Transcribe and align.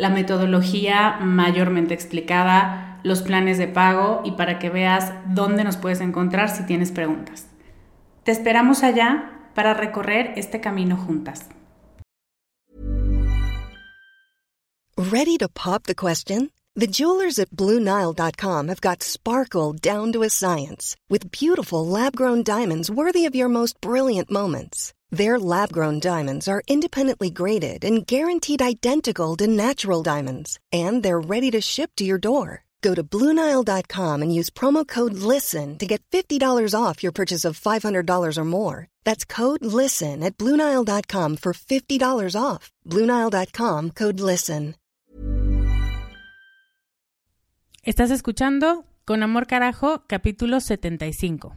la 0.00 0.08
metodología 0.08 1.18
mayormente 1.20 1.92
explicada, 1.92 2.98
los 3.02 3.20
planes 3.20 3.58
de 3.58 3.68
pago 3.68 4.22
y 4.24 4.32
para 4.32 4.58
que 4.58 4.70
veas 4.70 5.12
dónde 5.26 5.62
nos 5.62 5.76
puedes 5.76 6.00
encontrar 6.00 6.48
si 6.48 6.64
tienes 6.64 6.90
preguntas. 6.90 7.46
Te 8.24 8.32
esperamos 8.32 8.82
allá 8.82 9.50
para 9.54 9.74
recorrer 9.74 10.32
este 10.36 10.60
camino 10.60 10.96
juntas. 10.96 11.50
Ready 14.96 15.36
to 15.38 15.48
pop 15.48 15.84
the 15.84 15.94
question? 15.94 16.50
The 16.74 16.86
jewelers 16.86 17.38
at 17.38 17.50
BlueNile.com 17.50 18.68
have 18.68 18.80
got 18.80 19.02
sparkle 19.02 19.74
down 19.74 20.12
to 20.12 20.22
a 20.22 20.30
science 20.30 20.96
with 21.10 21.30
beautiful 21.30 21.86
lab-grown 21.86 22.42
diamonds 22.42 22.90
worthy 22.90 23.26
of 23.26 23.34
your 23.34 23.48
most 23.48 23.80
brilliant 23.82 24.30
moments. 24.30 24.94
Their 25.10 25.40
lab 25.40 25.72
grown 25.72 25.98
diamonds 25.98 26.46
are 26.46 26.62
independently 26.68 27.30
graded 27.30 27.84
and 27.84 28.06
guaranteed 28.06 28.62
identical 28.62 29.36
to 29.36 29.46
natural 29.48 30.02
diamonds, 30.04 30.58
and 30.72 31.02
they're 31.02 31.20
ready 31.20 31.50
to 31.50 31.60
ship 31.60 31.90
to 31.96 32.04
your 32.04 32.18
door. 32.18 32.64
Go 32.80 32.94
to 32.94 33.02
Bluenile.com 33.02 34.22
and 34.22 34.34
use 34.34 34.50
promo 34.50 34.86
code 34.86 35.12
LISTEN 35.12 35.76
to 35.78 35.86
get 35.86 36.02
$50 36.12 36.74
off 36.74 37.02
your 37.02 37.12
purchase 37.12 37.44
of 37.44 37.60
$500 37.60 38.38
or 38.38 38.44
more. 38.44 38.88
That's 39.04 39.24
code 39.24 39.64
LISTEN 39.64 40.22
at 40.22 40.38
Bluenile.com 40.38 41.36
for 41.36 41.52
$50 41.52 42.36
off. 42.40 42.70
Bluenile.com 42.86 43.90
code 43.90 44.20
LISTEN. 44.20 44.76
Estás 47.82 48.10
escuchando 48.10 48.84
Con 49.06 49.22
Amor 49.22 49.46
Carajo, 49.46 50.02
capítulo 50.06 50.60
75. 50.60 51.56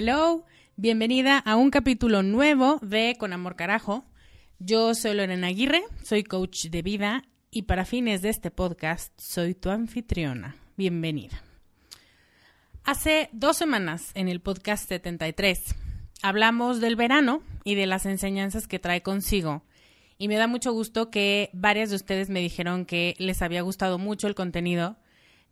Hello, 0.00 0.44
bienvenida 0.76 1.38
a 1.38 1.56
un 1.56 1.70
capítulo 1.70 2.22
nuevo 2.22 2.78
de 2.82 3.16
Con 3.18 3.32
Amor 3.32 3.56
Carajo. 3.56 4.04
Yo 4.60 4.94
soy 4.94 5.12
Lorena 5.16 5.48
Aguirre, 5.48 5.82
soy 6.04 6.22
coach 6.22 6.66
de 6.66 6.82
vida 6.82 7.24
y 7.50 7.62
para 7.62 7.84
fines 7.84 8.22
de 8.22 8.28
este 8.28 8.52
podcast 8.52 9.12
soy 9.20 9.56
tu 9.56 9.70
anfitriona. 9.70 10.54
Bienvenida. 10.76 11.42
Hace 12.84 13.28
dos 13.32 13.56
semanas 13.56 14.12
en 14.14 14.28
el 14.28 14.40
podcast 14.40 14.88
73 14.88 15.74
hablamos 16.22 16.80
del 16.80 16.94
verano 16.94 17.42
y 17.64 17.74
de 17.74 17.86
las 17.86 18.06
enseñanzas 18.06 18.68
que 18.68 18.78
trae 18.78 19.02
consigo. 19.02 19.64
Y 20.16 20.28
me 20.28 20.36
da 20.36 20.46
mucho 20.46 20.72
gusto 20.72 21.10
que 21.10 21.50
varias 21.52 21.90
de 21.90 21.96
ustedes 21.96 22.30
me 22.30 22.38
dijeron 22.38 22.84
que 22.84 23.16
les 23.18 23.42
había 23.42 23.62
gustado 23.62 23.98
mucho 23.98 24.28
el 24.28 24.36
contenido 24.36 24.96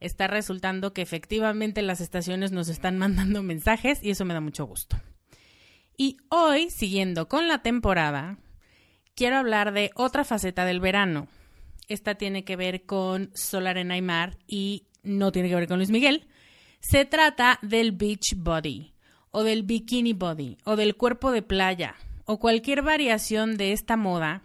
está 0.01 0.27
resultando 0.27 0.93
que 0.93 1.03
efectivamente 1.03 1.83
las 1.83 2.01
estaciones 2.01 2.53
nos 2.53 2.69
están 2.69 2.99
mandando 2.99 3.43
mensajes 3.43 4.03
y 4.03 4.11
eso 4.11 4.25
me 4.25 4.35
da 4.35 4.41
mucho 4.41 4.67
gusto. 4.67 4.97
Y 5.97 6.19
hoy, 6.29 6.71
siguiendo 6.71 7.29
con 7.29 7.49
la 7.49 7.63
temporada, 7.63 8.39
quiero 9.15 9.37
hablar 9.37 9.73
de 9.73 9.91
otra 9.95 10.25
faceta 10.25 10.65
del 10.65 10.81
verano. 10.81 11.29
Esta 11.89 12.17
tiene 12.17 12.45
que 12.45 12.57
ver 12.57 12.85
con 12.85 13.31
Solar 13.35 13.79
en 13.79 13.91
Aymar 13.91 14.37
y 14.47 14.87
no 15.03 15.33
tiene 15.33 15.49
que 15.49 15.55
ver 15.55 15.69
con 15.69 15.79
Luis 15.79 15.91
Miguel. 15.91 16.27
Se 16.81 17.05
trata 17.05 17.59
del 17.63 17.93
beach 17.93 18.35
body 18.37 18.93
o 19.31 19.43
del 19.43 19.63
bikini 19.63 20.13
body 20.13 20.59
o 20.65 20.77
del 20.77 20.97
cuerpo 20.97 21.31
de 21.31 21.43
playa 21.43 21.95
o 22.27 22.39
cualquier 22.39 22.83
variación 22.83 23.57
de 23.57 23.73
esta 23.73 23.97
moda 23.97 24.43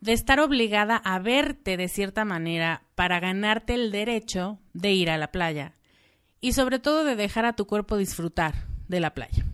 de 0.00 0.12
estar 0.12 0.40
obligada 0.40 0.96
a 0.96 1.18
verte 1.18 1.76
de 1.76 1.88
cierta 1.88 2.24
manera 2.24 2.84
para 2.94 3.20
ganarte 3.20 3.74
el 3.74 3.92
derecho 3.92 4.58
de 4.72 4.92
ir 4.92 5.10
a 5.10 5.18
la 5.18 5.30
playa 5.30 5.74
y 6.40 6.54
sobre 6.54 6.78
todo 6.78 7.04
de 7.04 7.16
dejar 7.16 7.44
a 7.44 7.52
tu 7.52 7.66
cuerpo 7.66 7.96
disfrutar 7.96 8.66
de 8.88 9.00
la 9.00 9.12
playa. 9.12 9.44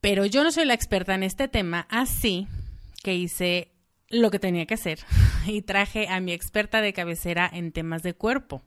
Pero 0.00 0.24
yo 0.24 0.42
no 0.42 0.50
soy 0.50 0.64
la 0.64 0.74
experta 0.74 1.14
en 1.14 1.22
este 1.22 1.46
tema, 1.46 1.86
así 1.90 2.48
que 3.02 3.14
hice 3.14 3.72
lo 4.08 4.30
que 4.30 4.38
tenía 4.38 4.66
que 4.66 4.74
hacer 4.74 5.00
y 5.46 5.62
traje 5.62 6.08
a 6.08 6.20
mi 6.20 6.32
experta 6.32 6.80
de 6.80 6.94
cabecera 6.94 7.48
en 7.52 7.72
temas 7.72 8.02
de 8.02 8.14
cuerpo. 8.14 8.62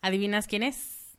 ¿Adivinas 0.00 0.46
quién 0.46 0.62
es? 0.62 1.18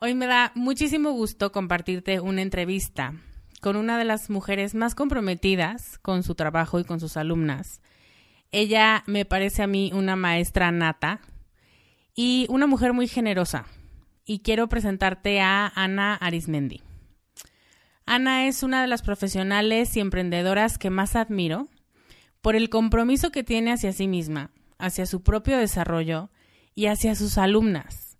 Hoy 0.00 0.14
me 0.14 0.26
da 0.26 0.52
muchísimo 0.56 1.12
gusto 1.12 1.52
compartirte 1.52 2.20
una 2.20 2.42
entrevista 2.42 3.14
con 3.60 3.76
una 3.76 3.98
de 3.98 4.04
las 4.04 4.30
mujeres 4.30 4.74
más 4.74 4.94
comprometidas 4.94 5.98
con 5.98 6.22
su 6.22 6.34
trabajo 6.34 6.80
y 6.80 6.84
con 6.84 7.00
sus 7.00 7.16
alumnas. 7.16 7.80
Ella 8.50 9.02
me 9.06 9.24
parece 9.24 9.62
a 9.62 9.66
mí 9.66 9.90
una 9.92 10.16
maestra 10.16 10.70
nata 10.70 11.20
y 12.14 12.46
una 12.48 12.66
mujer 12.66 12.92
muy 12.92 13.08
generosa. 13.08 13.66
Y 14.24 14.40
quiero 14.40 14.68
presentarte 14.68 15.40
a 15.40 15.70
Ana 15.74 16.14
Arismendi. 16.14 16.82
Ana 18.06 18.46
es 18.46 18.62
una 18.62 18.80
de 18.80 18.88
las 18.88 19.02
profesionales 19.02 19.96
y 19.96 20.00
emprendedoras 20.00 20.78
que 20.78 20.90
más 20.90 21.14
admiro 21.14 21.68
por 22.40 22.56
el 22.56 22.70
compromiso 22.70 23.30
que 23.30 23.44
tiene 23.44 23.72
hacia 23.72 23.92
sí 23.92 24.08
misma, 24.08 24.50
hacia 24.78 25.06
su 25.06 25.22
propio 25.22 25.58
desarrollo 25.58 26.30
y 26.74 26.86
hacia 26.86 27.14
sus 27.14 27.36
alumnas. 27.36 28.18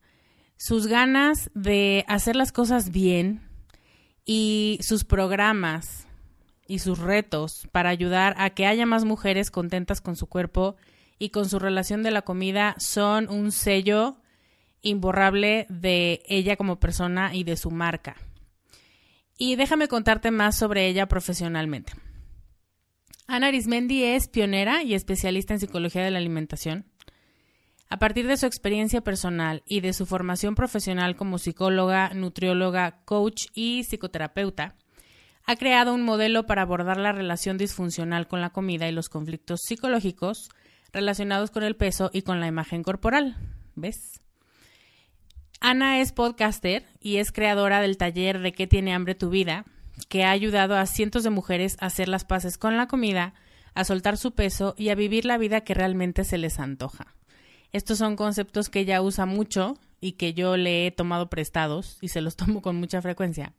Sus 0.57 0.89
ganas 0.89 1.51
de 1.55 2.05
hacer 2.09 2.37
las 2.37 2.53
cosas 2.53 2.91
bien, 2.91 3.48
y 4.31 4.79
sus 4.83 5.05
programas 5.05 6.07
y 6.67 6.81
sus 6.81 6.99
retos 6.99 7.67
para 7.73 7.89
ayudar 7.89 8.35
a 8.37 8.51
que 8.51 8.67
haya 8.67 8.85
más 8.85 9.07
mujeres 9.07 9.51
contentas 9.51 10.03
con 10.03 10.17
su 10.17 10.27
cuerpo 10.27 10.77
y 11.19 11.31
con 11.31 11.49
su 11.49 11.59
relación 11.59 12.03
de 12.03 12.11
la 12.11 12.21
comida 12.21 12.75
son 12.79 13.31
un 13.31 13.53
sello 13.53 14.19
imborrable 14.83 15.65
de 15.71 16.23
ella 16.29 16.57
como 16.57 16.79
persona 16.79 17.35
y 17.35 17.43
de 17.43 17.57
su 17.57 17.71
marca. 17.71 18.17
Y 19.39 19.57
déjame 19.57 19.89
contarte 19.89 20.31
más 20.31 20.59
sobre 20.59 20.89
ella 20.89 21.07
profesionalmente. 21.07 21.95
Ana 23.27 23.47
Arismendi 23.47 24.05
es 24.05 24.29
pionera 24.29 24.83
y 24.83 24.93
especialista 24.93 25.55
en 25.55 25.61
psicología 25.61 26.05
de 26.05 26.11
la 26.11 26.19
alimentación. 26.19 26.85
A 27.91 27.99
partir 27.99 28.27
de 28.27 28.37
su 28.37 28.47
experiencia 28.47 29.01
personal 29.01 29.63
y 29.67 29.81
de 29.81 29.93
su 29.93 30.05
formación 30.05 30.55
profesional 30.55 31.17
como 31.17 31.39
psicóloga, 31.39 32.11
nutrióloga, 32.15 33.01
coach 33.05 33.47
y 33.55 33.85
psicoterapeuta, 33.85 34.75
ha 35.47 35.57
creado 35.57 35.95
un 35.95 36.03
modelo 36.03 36.45
para 36.45 36.63
abordar 36.63 36.99
la 36.99 37.13
relación 37.13 37.57
disfuncional 37.57 38.29
con 38.29 38.43
la 38.43 38.51
comida 38.51 38.87
y 38.87 38.93
los 38.93 39.09
conflictos 39.09 39.63
psicológicos 39.63 40.51
relacionados 40.93 41.51
con 41.51 41.63
el 41.63 41.77
peso 41.77 42.11
y 42.13 42.23
con 42.23 42.41
la 42.41 42.47
imagen 42.47 42.83
corporal. 42.83 43.37
¿Ves? 43.75 44.21
Ana 45.61 46.01
es 46.01 46.13
podcaster 46.13 46.85
y 47.01 47.17
es 47.17 47.33
creadora 47.33 47.81
del 47.81 47.97
taller 47.97 48.41
de 48.41 48.53
¿Qué 48.53 48.67
tiene 48.67 48.93
hambre 48.93 49.15
tu 49.15 49.31
vida? 49.31 49.65
que 50.09 50.25
ha 50.25 50.31
ayudado 50.31 50.77
a 50.77 50.87
cientos 50.87 51.25
de 51.25 51.31
mujeres 51.31 51.77
a 51.81 51.87
hacer 51.87 52.09
las 52.09 52.25
paces 52.25 52.57
con 52.59 52.77
la 52.77 52.87
comida, 52.87 53.35
a 53.75 53.85
soltar 53.85 54.17
su 54.17 54.33
peso 54.33 54.75
y 54.77 54.91
a 54.91 54.95
vivir 54.95 55.25
la 55.25 55.39
vida 55.39 55.63
que 55.63 55.75
realmente 55.75 56.25
se 56.25 56.39
les 56.39 56.61
antoja. 56.61 57.18
Estos 57.73 57.99
son 57.99 58.17
conceptos 58.17 58.69
que 58.69 58.81
ella 58.81 59.03
usa 59.03 59.27
mucho 59.27 59.77
y 60.01 60.13
que 60.13 60.35
yo 60.35 60.57
le 60.57 60.87
he 60.87 60.91
tomado 60.91 61.29
prestados 61.29 61.99
y 62.01 62.09
se 62.09 62.21
los 62.21 62.37
tomo 62.37 62.63
con 62.63 62.77
mucha 62.77 63.03
frecuencia. 63.03 63.53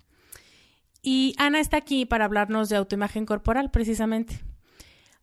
Y 1.01 1.33
Ana 1.37 1.59
está 1.59 1.77
aquí 1.77 2.05
para 2.05 2.25
hablarnos 2.25 2.69
de 2.69 2.75
autoimagen 2.75 3.25
corporal 3.25 3.71
precisamente. 3.71 4.39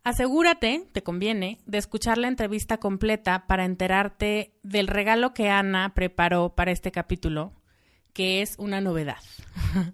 Asegúrate, 0.03 0.87
te 0.93 1.03
conviene, 1.03 1.59
de 1.65 1.77
escuchar 1.77 2.17
la 2.17 2.29
entrevista 2.29 2.77
completa 2.77 3.45
para 3.45 3.65
enterarte 3.65 4.53
del 4.63 4.87
regalo 4.87 5.33
que 5.33 5.49
Ana 5.49 5.93
preparó 5.93 6.55
para 6.55 6.71
este 6.71 6.91
capítulo, 6.91 7.51
que 8.13 8.41
es 8.41 8.55
una 8.57 8.79
novedad. 8.79 9.21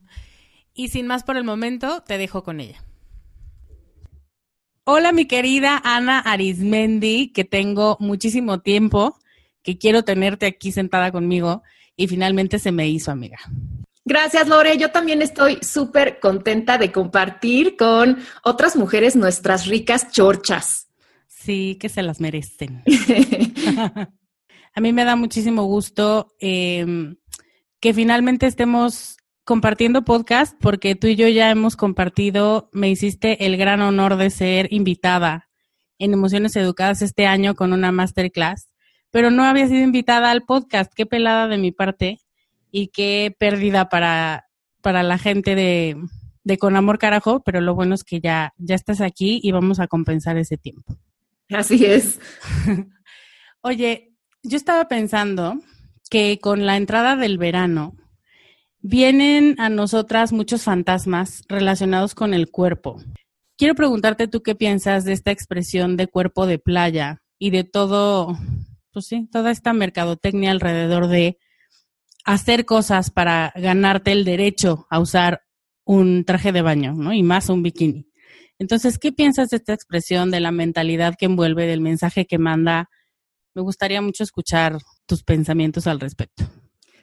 y 0.76 0.90
sin 0.90 1.08
más 1.08 1.24
por 1.24 1.36
el 1.36 1.44
momento, 1.44 2.04
te 2.04 2.20
dejo 2.20 2.44
con 2.44 2.60
ella. 2.60 2.84
Hola 4.86 5.14
mi 5.14 5.26
querida 5.28 5.82
Ana 5.82 6.20
Arismendi, 6.20 7.32
que 7.32 7.46
tengo 7.46 7.96
muchísimo 8.02 8.60
tiempo, 8.60 9.18
que 9.62 9.78
quiero 9.78 10.04
tenerte 10.04 10.46
aquí 10.46 10.74
sentada 10.74 11.10
conmigo 11.10 11.64
y 11.96 12.10
finalmente 12.10 12.60
se 12.60 12.74
me 12.74 12.90
hizo 12.90 13.10
amiga. 13.10 13.38
Gracias, 14.04 14.50
Lore. 14.50 14.78
Yo 14.78 14.92
también 14.92 15.22
estoy 15.22 15.60
súper 15.62 16.20
contenta 16.20 16.78
de 16.78 16.92
compartir 16.92 17.78
con 17.78 18.18
otras 18.44 18.76
mujeres 18.76 19.16
nuestras 19.16 19.68
ricas 19.68 20.12
chorchas. 20.12 20.90
Sí, 21.28 21.78
que 21.80 21.88
se 21.88 22.04
las 22.04 22.20
merecen. 22.20 22.84
A 24.76 24.82
mí 24.82 24.92
me 24.92 25.06
da 25.06 25.16
muchísimo 25.16 25.64
gusto 25.64 26.34
em, 26.40 27.16
que 27.80 27.94
finalmente 27.94 28.48
estemos 28.48 29.16
compartiendo 29.44 30.04
podcast 30.04 30.56
porque 30.62 30.96
tú 30.96 31.08
y 31.08 31.16
yo 31.16 31.28
ya 31.28 31.50
hemos 31.50 31.76
compartido, 31.76 32.70
me 32.72 32.90
hiciste 32.90 33.46
el 33.46 33.58
gran 33.58 33.82
honor 33.82 34.16
de 34.16 34.30
ser 34.30 34.72
invitada 34.72 35.50
en 36.00 36.14
Emociones 36.14 36.56
Educadas 36.56 37.02
este 37.02 37.28
año 37.28 37.56
con 37.56 37.74
una 37.74 37.92
masterclass, 37.92 38.70
pero 39.12 39.32
no 39.32 39.44
había 39.44 39.68
sido 39.68 39.82
invitada 39.82 40.32
al 40.32 40.44
podcast. 40.44 40.92
Qué 40.94 41.06
pelada 41.06 41.48
de 41.48 41.58
mi 41.58 41.72
parte 41.72 42.20
y 42.72 42.88
qué 42.88 43.36
pérdida 43.38 43.90
para, 43.90 44.48
para 44.82 45.04
la 45.04 45.18
gente 45.18 45.56
de, 45.56 45.98
de 46.44 46.58
Con 46.58 46.76
Amor 46.76 46.98
Carajo, 46.98 47.42
pero 47.44 47.62
lo 47.62 47.76
bueno 47.76 47.96
es 47.96 48.04
que 48.04 48.20
ya, 48.20 48.54
ya 48.58 48.76
estás 48.76 49.02
aquí 49.02 49.40
y 49.44 49.52
vamos 49.52 49.80
a 49.80 49.88
compensar 49.88 50.38
ese 50.38 50.58
tiempo. 50.58 50.98
Así 51.50 51.86
es. 51.86 52.20
Oye, 53.62 54.14
yo 54.42 54.58
estaba 54.58 54.88
pensando 54.88 55.60
que 56.10 56.40
con 56.40 56.66
la 56.66 56.78
entrada 56.78 57.16
del 57.16 57.38
verano 57.38 57.96
vienen 58.84 59.56
a 59.60 59.70
nosotras 59.70 60.34
muchos 60.34 60.64
fantasmas 60.64 61.44
relacionados 61.48 62.14
con 62.14 62.34
el 62.34 62.52
cuerpo. 62.52 63.02
Quiero 63.58 63.76
preguntarte 63.76 64.28
tú 64.28 64.44
qué 64.44 64.56
piensas 64.56 65.06
de 65.06 65.14
esta 65.14 65.32
expresión 65.32 65.96
de 65.96 66.08
cuerpo 66.08 66.46
de 66.46 66.60
playa 66.60 67.24
y 67.40 67.50
de 67.50 67.64
todo, 67.64 68.38
pues 68.92 69.08
sí, 69.08 69.28
toda 69.32 69.52
esta 69.52 69.74
mercadotecnia 69.74 70.52
alrededor 70.52 71.08
de 71.08 71.40
hacer 72.26 72.66
cosas 72.66 73.10
para 73.10 73.54
ganarte 73.56 74.12
el 74.12 74.26
derecho 74.26 74.86
a 74.90 75.00
usar 75.00 75.44
un 75.86 76.26
traje 76.26 76.52
de 76.52 76.62
baño, 76.62 76.94
¿no? 76.94 77.14
Y 77.14 77.24
más 77.24 77.50
un 77.50 77.64
bikini. 77.64 78.08
Entonces, 78.60 79.00
¿qué 79.00 79.12
piensas 79.12 79.50
de 79.50 79.58
esta 79.58 79.74
expresión, 79.74 80.30
de 80.30 80.40
la 80.40 80.52
mentalidad 80.52 81.16
que 81.18 81.26
envuelve, 81.26 81.68
del 81.68 81.82
mensaje 81.82 82.26
que 82.26 82.38
manda? 82.38 82.90
Me 83.56 83.62
gustaría 83.62 84.02
mucho 84.02 84.24
escuchar 84.24 84.78
tus 85.06 85.24
pensamientos 85.24 85.88
al 85.88 86.00
respecto. 86.00 86.46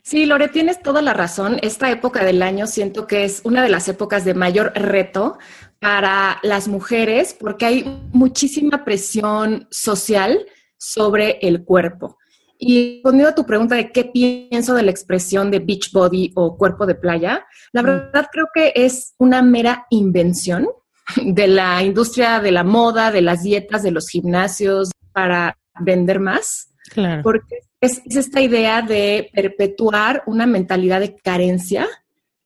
Sí, 0.03 0.25
Lore, 0.27 0.49
tienes 0.49 0.81
toda 0.81 1.03
la 1.03 1.13
razón. 1.13 1.59
Esta 1.63 1.91
época 1.91 2.25
del 2.25 2.43
año 2.43 2.67
siento 2.67 3.07
que 3.07 3.25
es 3.25 3.43
una 3.45 3.63
de 3.63 3.69
las 3.69 3.89
épocas 3.89 4.25
de 4.25 4.35
mayor 4.35 4.73
reto 4.75 5.39
para 5.79 6.39
las 6.43 6.69
mujeres 6.69 7.35
porque 7.39 7.67
hay 7.67 8.01
muchísima 8.13 8.85
presión 8.85 9.67
social 9.71 10.47
sobre 10.79 11.39
el 11.43 11.65
cuerpo. 11.65 12.19
Y 12.59 12.97
respondiendo 12.97 13.31
a 13.31 13.35
tu 13.35 13.47
pregunta 13.47 13.75
de 13.75 13.91
qué 13.91 14.05
pienso 14.05 14.75
de 14.75 14.83
la 14.83 14.91
expresión 14.91 15.51
de 15.51 15.61
beach 15.61 15.93
body 15.93 16.33
o 16.35 16.57
cuerpo 16.57 16.85
de 16.87 16.95
playa, 16.95 17.47
la 17.73 17.83
mm. 17.83 17.87
verdad 17.87 18.27
creo 18.31 18.49
que 18.55 18.73
es 18.75 19.15
una 19.19 19.43
mera 19.43 19.87
invención 19.91 20.69
de 21.17 21.47
la 21.47 21.83
industria 21.83 22.41
de 22.41 22.53
la 22.53 22.65
moda, 22.65 23.11
de 23.11 23.23
las 23.23 23.43
dietas, 23.43 23.83
de 23.83 23.91
los 23.91 24.09
gimnasios 24.09 24.91
para 25.13 25.59
vender 25.81 26.21
más. 26.21 26.70
Claro. 26.91 27.23
Porque 27.23 27.61
es, 27.81 28.03
esta 28.05 28.41
idea 28.41 28.83
de 28.83 29.31
perpetuar 29.33 30.23
una 30.27 30.47
mentalidad 30.47 31.01
de 31.01 31.17
carencia 31.17 31.89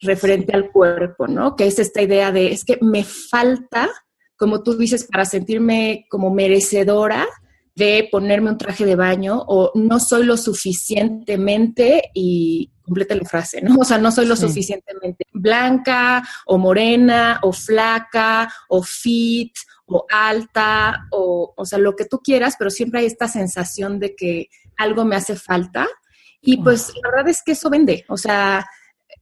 referente 0.00 0.54
al 0.54 0.70
cuerpo, 0.70 1.26
¿no? 1.26 1.56
Que 1.56 1.66
es 1.66 1.78
esta 1.78 2.02
idea 2.02 2.30
de, 2.30 2.52
es 2.52 2.64
que 2.64 2.78
me 2.80 3.04
falta, 3.04 3.88
como 4.36 4.62
tú 4.62 4.76
dices, 4.76 5.08
para 5.10 5.24
sentirme 5.24 6.06
como 6.10 6.30
merecedora 6.30 7.26
de 7.74 8.08
ponerme 8.12 8.50
un 8.50 8.58
traje 8.58 8.84
de 8.84 8.94
baño 8.94 9.42
o 9.48 9.72
no 9.74 9.98
soy 9.98 10.24
lo 10.24 10.36
suficientemente 10.36 12.10
y 12.14 12.70
complete 12.82 13.16
la 13.16 13.24
frase, 13.24 13.60
¿no? 13.62 13.76
O 13.80 13.84
sea, 13.84 13.98
no 13.98 14.12
soy 14.12 14.26
lo 14.26 14.36
suficientemente 14.36 15.24
blanca 15.32 16.22
o 16.46 16.58
morena 16.58 17.40
o 17.42 17.52
flaca 17.52 18.52
o 18.68 18.82
fit 18.82 19.52
o 19.86 20.06
alta 20.10 21.06
o, 21.10 21.52
o 21.56 21.64
sea, 21.64 21.78
lo 21.78 21.96
que 21.96 22.04
tú 22.04 22.20
quieras, 22.20 22.56
pero 22.58 22.70
siempre 22.70 23.00
hay 23.00 23.06
esta 23.06 23.28
sensación 23.28 23.98
de 23.98 24.14
que 24.14 24.48
algo 24.76 25.04
me 25.04 25.16
hace 25.16 25.36
falta 25.36 25.86
y 26.40 26.58
pues 26.58 26.92
la 27.02 27.10
verdad 27.10 27.28
es 27.28 27.42
que 27.42 27.52
eso 27.52 27.70
vende, 27.70 28.04
o 28.08 28.16
sea, 28.16 28.66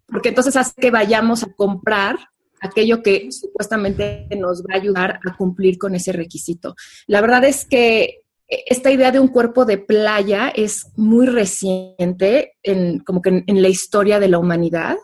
porque 0.06 0.30
entonces 0.30 0.56
hace 0.56 0.72
que 0.80 0.90
vayamos 0.90 1.42
a 1.42 1.52
comprar 1.52 2.16
aquello 2.60 3.02
que 3.02 3.30
supuestamente 3.30 4.28
nos 4.36 4.62
va 4.62 4.74
a 4.74 4.76
ayudar 4.76 5.20
a 5.26 5.36
cumplir 5.36 5.78
con 5.78 5.94
ese 5.94 6.12
requisito. 6.12 6.74
La 7.06 7.20
verdad 7.20 7.44
es 7.44 7.64
que 7.64 8.22
esta 8.48 8.90
idea 8.90 9.10
de 9.10 9.20
un 9.20 9.28
cuerpo 9.28 9.64
de 9.64 9.78
playa 9.78 10.48
es 10.54 10.92
muy 10.96 11.26
reciente 11.26 12.52
en, 12.62 13.00
como 13.00 13.22
que 13.22 13.44
en, 13.46 13.62
la 13.62 13.68
historia 13.68 14.20
de 14.20 14.28
la 14.28 14.38
humanidad 14.38 14.96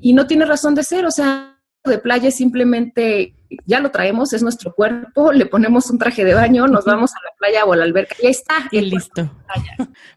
y 0.00 0.12
no 0.12 0.26
tiene 0.26 0.44
razón 0.44 0.74
de 0.74 0.82
ser, 0.82 1.06
o 1.06 1.10
sea, 1.10 1.55
de 1.90 1.98
playa 1.98 2.28
es 2.28 2.36
simplemente, 2.36 3.34
ya 3.64 3.80
lo 3.80 3.90
traemos, 3.90 4.32
es 4.32 4.42
nuestro 4.42 4.74
cuerpo, 4.74 5.32
le 5.32 5.46
ponemos 5.46 5.90
un 5.90 5.98
traje 5.98 6.24
de 6.24 6.34
baño, 6.34 6.66
nos 6.66 6.84
vamos 6.84 7.12
a 7.14 7.18
la 7.24 7.30
playa 7.38 7.64
o 7.64 7.72
a 7.72 7.76
la 7.76 7.84
alberca, 7.84 8.14
y 8.20 8.26
ahí 8.26 8.32
está. 8.32 8.68
Y 8.70 8.80
listo. 8.80 9.30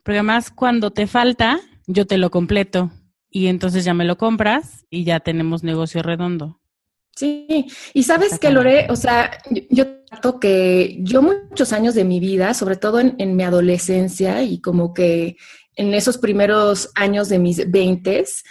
Porque 0.04 0.18
además 0.20 0.52
cuando 0.52 0.92
te 0.92 1.08
falta, 1.08 1.60
yo 1.88 2.06
te 2.06 2.18
lo 2.18 2.30
completo 2.30 2.92
y 3.30 3.48
entonces 3.48 3.84
ya 3.86 3.94
me 3.94 4.06
lo 4.06 4.18
compras 4.18 4.86
y 4.90 5.04
ya 5.04 5.20
tenemos 5.20 5.64
negocio 5.64 6.02
redondo. 6.02 6.60
Sí, 7.16 7.68
y 7.94 8.04
sabes 8.04 8.40
que 8.40 8.50
Lore, 8.50 8.88
o 8.90 8.96
sea, 8.96 9.40
yo, 9.70 9.86
trato 10.08 10.40
que 10.40 10.98
yo 11.02 11.22
muchos 11.22 11.74
años 11.74 11.94
de 11.94 12.06
mi 12.06 12.20
vida, 12.20 12.54
sobre 12.54 12.78
todo 12.78 13.02
en, 13.02 13.36
mi 13.36 13.44
adolescencia 13.44 14.42
y 14.44 14.62
como 14.62 14.94
que 14.94 15.36
en 15.76 15.94
esos 15.94 16.18
primeros 16.18 16.92
años 16.96 17.28
de 17.28 17.40
mis 17.40 17.70
veintes, 17.70 18.44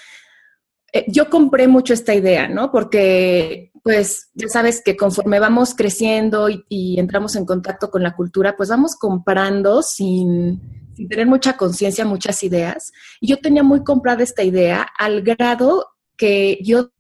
eh, 0.93 1.05
yo 1.09 1.29
compré 1.29 1.69
mucho 1.69 1.93
esta 1.93 2.15
idea, 2.15 2.49
¿no? 2.49 2.71
Porque, 2.71 3.73
pues, 3.83 4.31
ya 4.35 4.49
sabes 4.49 4.83
que 4.83 4.97
conforme 4.97 5.39
vamos 5.39 5.75
creciendo 5.75 6.49
y, 6.49 6.99
entramos 6.99 7.37
en 7.37 7.45
contacto 7.45 7.91
con 7.91 8.03
la 8.03 8.15
cultura, 8.15 8.57
pues 8.57 8.69
vamos 8.71 8.97
comprando 8.97 9.83
sin, 9.83 10.61
sin 10.95 11.09
tener 11.09 11.27
mucha 11.27 11.57
conciencia, 11.57 12.05
muchas 12.05 12.43
ideas. 12.43 12.93
Y 13.21 13.29
yo 13.29 13.39
tenía 13.39 13.63
muy 13.63 13.85
comprada 13.85 14.23
esta 14.23 14.43
idea 14.43 14.87
al 14.99 15.23
grado 15.23 15.87
que 16.17 16.59
yo 16.63 16.91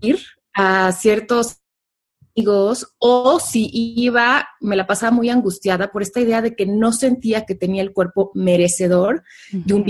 ir 0.00 0.20
a 0.54 0.92
ciertos 0.92 1.58
amigos 2.34 2.94
o 2.98 3.40
si 3.40 3.70
iba, 3.72 4.48
me 4.60 4.76
la 4.76 4.86
pasaba 4.86 5.12
muy 5.12 5.30
angustiada 5.30 5.90
por 5.90 6.02
esta 6.02 6.20
idea 6.20 6.42
de 6.42 6.54
que 6.54 6.66
no 6.66 6.92
sentía 6.92 7.44
que 7.44 7.54
tenía 7.54 7.82
el 7.82 7.92
cuerpo 7.92 8.30
merecedor 8.34 9.22
de 9.50 9.74
un 9.74 9.84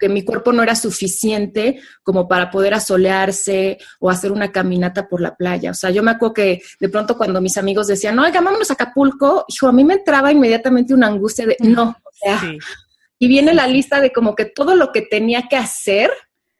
que 0.00 0.08
mi 0.08 0.24
cuerpo 0.24 0.52
no 0.52 0.62
era 0.62 0.74
suficiente 0.74 1.80
como 2.02 2.26
para 2.26 2.50
poder 2.50 2.74
asolearse 2.74 3.78
o 4.00 4.10
hacer 4.10 4.32
una 4.32 4.50
caminata 4.50 5.06
por 5.06 5.20
la 5.20 5.36
playa. 5.36 5.70
O 5.70 5.74
sea, 5.74 5.90
yo 5.90 6.02
me 6.02 6.12
acuerdo 6.12 6.34
que 6.34 6.62
de 6.80 6.88
pronto 6.88 7.16
cuando 7.16 7.40
mis 7.40 7.56
amigos 7.58 7.86
decían, 7.86 8.16
no, 8.16 8.22
vámonos 8.32 8.70
a 8.70 8.74
Acapulco, 8.74 9.44
hijo, 9.46 9.68
a 9.68 9.72
mí 9.72 9.84
me 9.84 9.94
entraba 9.94 10.32
inmediatamente 10.32 10.94
una 10.94 11.08
angustia 11.08 11.46
de, 11.46 11.56
no, 11.60 11.90
o 11.90 12.10
sea, 12.12 12.40
y 13.18 13.28
viene 13.28 13.52
la 13.52 13.68
lista 13.68 14.00
de 14.00 14.10
como 14.10 14.34
que 14.34 14.46
todo 14.46 14.74
lo 14.74 14.90
que 14.90 15.02
tenía 15.02 15.46
que 15.48 15.56
hacer 15.56 16.10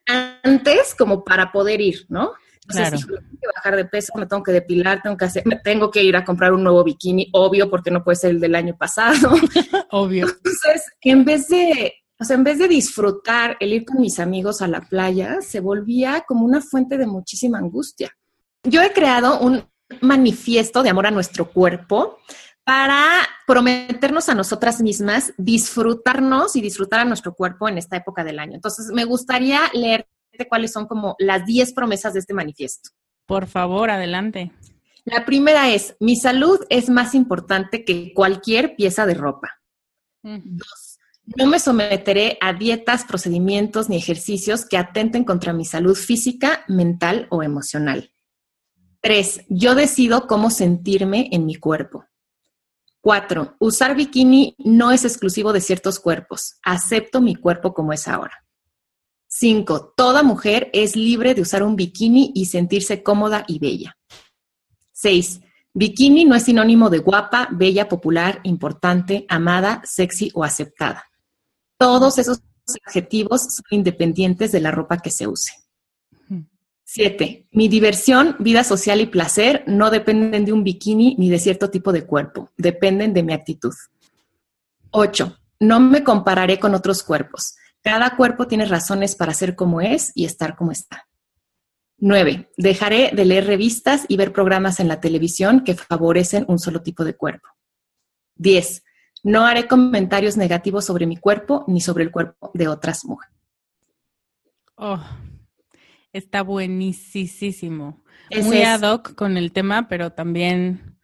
antes 0.06 0.94
como 0.94 1.24
para 1.24 1.50
poder 1.50 1.80
ir, 1.80 2.04
¿no? 2.08 2.32
Entonces, 2.68 3.06
tengo 3.06 3.20
que 3.40 3.48
bajar 3.56 3.76
de 3.76 3.84
peso, 3.86 4.12
me 4.16 4.26
tengo 4.26 4.42
que 4.42 4.52
depilar, 4.52 5.02
tengo 5.02 5.16
que 5.16 5.24
hacer, 5.24 5.42
me 5.46 5.56
tengo 5.56 5.90
que 5.90 6.02
ir 6.02 6.14
a 6.14 6.24
comprar 6.24 6.52
un 6.52 6.62
nuevo 6.62 6.84
bikini, 6.84 7.28
obvio, 7.32 7.68
porque 7.68 7.90
no 7.90 8.04
puede 8.04 8.16
ser 8.16 8.30
el 8.30 8.40
del 8.40 8.54
año 8.54 8.76
pasado. 8.76 9.30
obvio. 9.90 10.26
Entonces, 10.26 10.92
en 11.00 11.24
vez 11.24 11.48
de, 11.48 11.94
o 12.20 12.24
sea, 12.24 12.36
en 12.36 12.44
vez 12.44 12.58
de 12.58 12.68
disfrutar 12.68 13.56
el 13.60 13.72
ir 13.72 13.86
con 13.86 13.98
mis 13.98 14.18
amigos 14.20 14.60
a 14.60 14.68
la 14.68 14.82
playa, 14.82 15.40
se 15.40 15.60
volvía 15.60 16.24
como 16.28 16.44
una 16.44 16.60
fuente 16.60 16.98
de 16.98 17.06
muchísima 17.06 17.58
angustia. 17.58 18.14
Yo 18.62 18.82
he 18.82 18.92
creado 18.92 19.40
un 19.40 19.64
manifiesto 20.02 20.82
de 20.82 20.90
amor 20.90 21.06
a 21.06 21.10
nuestro 21.10 21.50
cuerpo 21.50 22.18
para 22.62 23.26
prometernos 23.46 24.28
a 24.28 24.34
nosotras 24.34 24.82
mismas 24.82 25.32
disfrutarnos 25.38 26.56
y 26.56 26.60
disfrutar 26.60 27.00
a 27.00 27.04
nuestro 27.06 27.34
cuerpo 27.34 27.68
en 27.68 27.78
esta 27.78 27.96
época 27.96 28.22
del 28.22 28.38
año. 28.38 28.54
Entonces, 28.54 28.90
me 28.92 29.04
gustaría 29.04 29.62
leer 29.72 30.06
cuáles 30.48 30.72
son 30.72 30.86
como 30.86 31.16
las 31.18 31.46
10 31.46 31.72
promesas 31.72 32.12
de 32.12 32.20
este 32.20 32.34
manifiesto. 32.34 32.90
Por 33.26 33.46
favor, 33.46 33.90
adelante. 33.90 34.52
La 35.04 35.24
primera 35.24 35.70
es, 35.70 35.96
mi 36.00 36.16
salud 36.16 36.60
es 36.68 36.90
más 36.90 37.14
importante 37.14 37.84
que 37.84 38.12
cualquier 38.12 38.76
pieza 38.76 39.06
de 39.06 39.14
ropa. 39.14 39.48
Dos, 40.22 40.89
no 41.36 41.46
me 41.46 41.60
someteré 41.60 42.38
a 42.40 42.52
dietas, 42.52 43.04
procedimientos 43.04 43.88
ni 43.88 43.96
ejercicios 43.96 44.66
que 44.66 44.76
atenten 44.76 45.24
contra 45.24 45.52
mi 45.52 45.64
salud 45.64 45.94
física, 45.94 46.64
mental 46.66 47.28
o 47.30 47.42
emocional. 47.42 48.12
Tres, 49.00 49.42
yo 49.48 49.74
decido 49.74 50.26
cómo 50.26 50.50
sentirme 50.50 51.28
en 51.32 51.46
mi 51.46 51.54
cuerpo. 51.54 52.04
Cuatro, 53.00 53.56
usar 53.58 53.96
bikini 53.96 54.54
no 54.58 54.92
es 54.92 55.04
exclusivo 55.04 55.52
de 55.52 55.62
ciertos 55.62 56.00
cuerpos. 56.00 56.58
Acepto 56.62 57.20
mi 57.22 57.34
cuerpo 57.34 57.72
como 57.72 57.92
es 57.92 58.08
ahora. 58.08 58.44
Cinco, 59.26 59.94
toda 59.96 60.22
mujer 60.22 60.68
es 60.74 60.96
libre 60.96 61.34
de 61.34 61.42
usar 61.42 61.62
un 61.62 61.76
bikini 61.76 62.32
y 62.34 62.46
sentirse 62.46 63.02
cómoda 63.02 63.44
y 63.46 63.58
bella. 63.58 63.96
Seis, 64.92 65.40
bikini 65.72 66.24
no 66.24 66.34
es 66.34 66.42
sinónimo 66.42 66.90
de 66.90 66.98
guapa, 66.98 67.48
bella, 67.52 67.88
popular, 67.88 68.40
importante, 68.42 69.24
amada, 69.28 69.80
sexy 69.84 70.30
o 70.34 70.44
aceptada. 70.44 71.09
Todos 71.80 72.18
esos 72.18 72.42
adjetivos 72.86 73.40
son 73.40 73.64
independientes 73.70 74.52
de 74.52 74.60
la 74.60 74.70
ropa 74.70 74.98
que 74.98 75.10
se 75.10 75.26
use. 75.26 75.52
Siete, 76.84 77.48
mi 77.52 77.68
diversión, 77.68 78.36
vida 78.38 78.64
social 78.64 79.00
y 79.00 79.06
placer 79.06 79.64
no 79.66 79.90
dependen 79.90 80.44
de 80.44 80.52
un 80.52 80.62
bikini 80.62 81.16
ni 81.16 81.30
de 81.30 81.38
cierto 81.38 81.70
tipo 81.70 81.90
de 81.90 82.04
cuerpo, 82.04 82.50
dependen 82.58 83.14
de 83.14 83.22
mi 83.22 83.32
actitud. 83.32 83.72
Ocho, 84.90 85.38
no 85.58 85.80
me 85.80 86.04
compararé 86.04 86.60
con 86.60 86.74
otros 86.74 87.02
cuerpos. 87.02 87.54
Cada 87.80 88.14
cuerpo 88.14 88.46
tiene 88.46 88.66
razones 88.66 89.16
para 89.16 89.32
ser 89.32 89.56
como 89.56 89.80
es 89.80 90.12
y 90.14 90.26
estar 90.26 90.56
como 90.56 90.72
está. 90.72 91.08
9. 91.96 92.50
Dejaré 92.58 93.12
de 93.14 93.24
leer 93.24 93.46
revistas 93.46 94.04
y 94.06 94.18
ver 94.18 94.34
programas 94.34 94.80
en 94.80 94.88
la 94.88 95.00
televisión 95.00 95.64
que 95.64 95.76
favorecen 95.76 96.44
un 96.46 96.58
solo 96.58 96.82
tipo 96.82 97.04
de 97.04 97.16
cuerpo. 97.16 97.48
10. 98.34 98.82
No 99.22 99.44
haré 99.44 99.66
comentarios 99.66 100.36
negativos 100.36 100.84
sobre 100.84 101.06
mi 101.06 101.16
cuerpo 101.16 101.64
ni 101.66 101.80
sobre 101.80 102.04
el 102.04 102.10
cuerpo 102.10 102.50
de 102.54 102.68
otras 102.68 103.04
mujeres. 103.04 103.36
Oh, 104.76 105.00
está 106.12 106.42
buenísimo. 106.42 108.02
Muy 108.42 108.62
ad 108.62 108.82
hoc 108.82 109.14
con 109.14 109.36
el 109.36 109.52
tema, 109.52 109.88
pero 109.88 110.12
también 110.12 110.96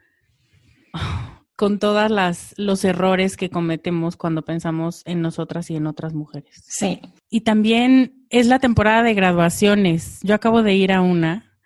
con 1.56 1.78
todas 1.78 2.10
las 2.10 2.54
los 2.56 2.84
errores 2.84 3.36
que 3.36 3.50
cometemos 3.50 4.16
cuando 4.16 4.44
pensamos 4.44 5.02
en 5.06 5.22
nosotras 5.22 5.70
y 5.70 5.76
en 5.76 5.86
otras 5.86 6.14
mujeres. 6.14 6.62
Sí. 6.66 7.00
Y 7.28 7.40
también 7.40 8.26
es 8.30 8.46
la 8.46 8.58
temporada 8.58 9.02
de 9.02 9.14
graduaciones. 9.14 10.20
Yo 10.22 10.34
acabo 10.34 10.62
de 10.62 10.74
ir 10.74 10.92
a 10.92 11.00
una 11.00 11.58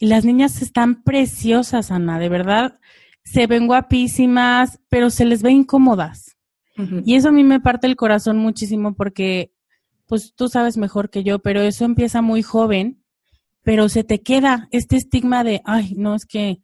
y 0.00 0.06
las 0.06 0.24
niñas 0.24 0.62
están 0.62 1.02
preciosas, 1.02 1.90
Ana, 1.90 2.18
de 2.18 2.28
verdad. 2.28 2.78
Se 3.30 3.46
ven 3.46 3.66
guapísimas, 3.66 4.80
pero 4.88 5.10
se 5.10 5.24
les 5.24 5.42
ve 5.42 5.50
incómodas. 5.50 6.36
Y 7.04 7.16
eso 7.16 7.30
a 7.30 7.32
mí 7.32 7.42
me 7.42 7.58
parte 7.58 7.88
el 7.88 7.96
corazón 7.96 8.36
muchísimo 8.38 8.94
porque, 8.94 9.50
pues 10.06 10.32
tú 10.36 10.48
sabes 10.48 10.76
mejor 10.76 11.10
que 11.10 11.24
yo, 11.24 11.40
pero 11.40 11.60
eso 11.60 11.84
empieza 11.84 12.22
muy 12.22 12.42
joven, 12.42 13.02
pero 13.62 13.88
se 13.88 14.04
te 14.04 14.20
queda 14.20 14.68
este 14.70 14.96
estigma 14.96 15.42
de, 15.42 15.60
ay, 15.64 15.94
no, 15.96 16.14
es 16.14 16.24
que 16.24 16.60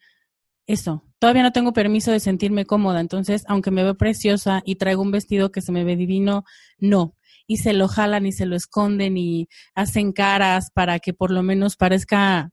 eso, 0.68 1.04
todavía 1.18 1.42
no 1.42 1.52
tengo 1.52 1.72
permiso 1.72 2.12
de 2.12 2.20
sentirme 2.20 2.64
cómoda, 2.64 3.00
entonces, 3.00 3.44
aunque 3.48 3.70
me 3.72 3.82
veo 3.82 3.96
preciosa 3.96 4.62
y 4.64 4.76
traigo 4.76 5.02
un 5.02 5.10
vestido 5.10 5.50
que 5.50 5.62
se 5.62 5.72
me 5.72 5.82
ve 5.82 5.96
divino, 5.96 6.44
no. 6.78 7.16
Y 7.46 7.58
se 7.58 7.72
lo 7.72 7.88
jalan 7.88 8.24
y 8.24 8.32
se 8.32 8.46
lo 8.46 8.54
esconden 8.56 9.16
y 9.18 9.48
hacen 9.74 10.12
caras 10.12 10.70
para 10.72 10.98
que 11.00 11.12
por 11.12 11.30
lo 11.30 11.42
menos 11.42 11.76
parezca 11.76 12.52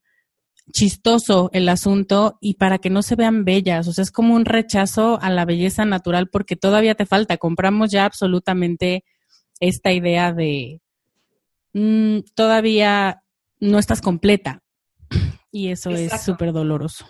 chistoso 0.71 1.49
el 1.53 1.69
asunto 1.69 2.37
y 2.41 2.55
para 2.55 2.79
que 2.79 2.89
no 2.89 3.01
se 3.01 3.15
vean 3.15 3.45
bellas. 3.45 3.87
O 3.87 3.93
sea, 3.93 4.03
es 4.03 4.11
como 4.11 4.35
un 4.35 4.45
rechazo 4.45 5.19
a 5.21 5.29
la 5.29 5.45
belleza 5.45 5.85
natural 5.85 6.29
porque 6.29 6.55
todavía 6.55 6.95
te 6.95 7.05
falta. 7.05 7.37
Compramos 7.37 7.91
ya 7.91 8.05
absolutamente 8.05 9.03
esta 9.59 9.91
idea 9.91 10.33
de 10.33 10.81
mm, 11.73 12.19
todavía 12.35 13.23
no 13.59 13.79
estás 13.79 14.01
completa. 14.01 14.63
Y 15.53 15.67
eso 15.67 15.89
es 15.89 16.13
súper 16.23 16.53
doloroso. 16.53 17.05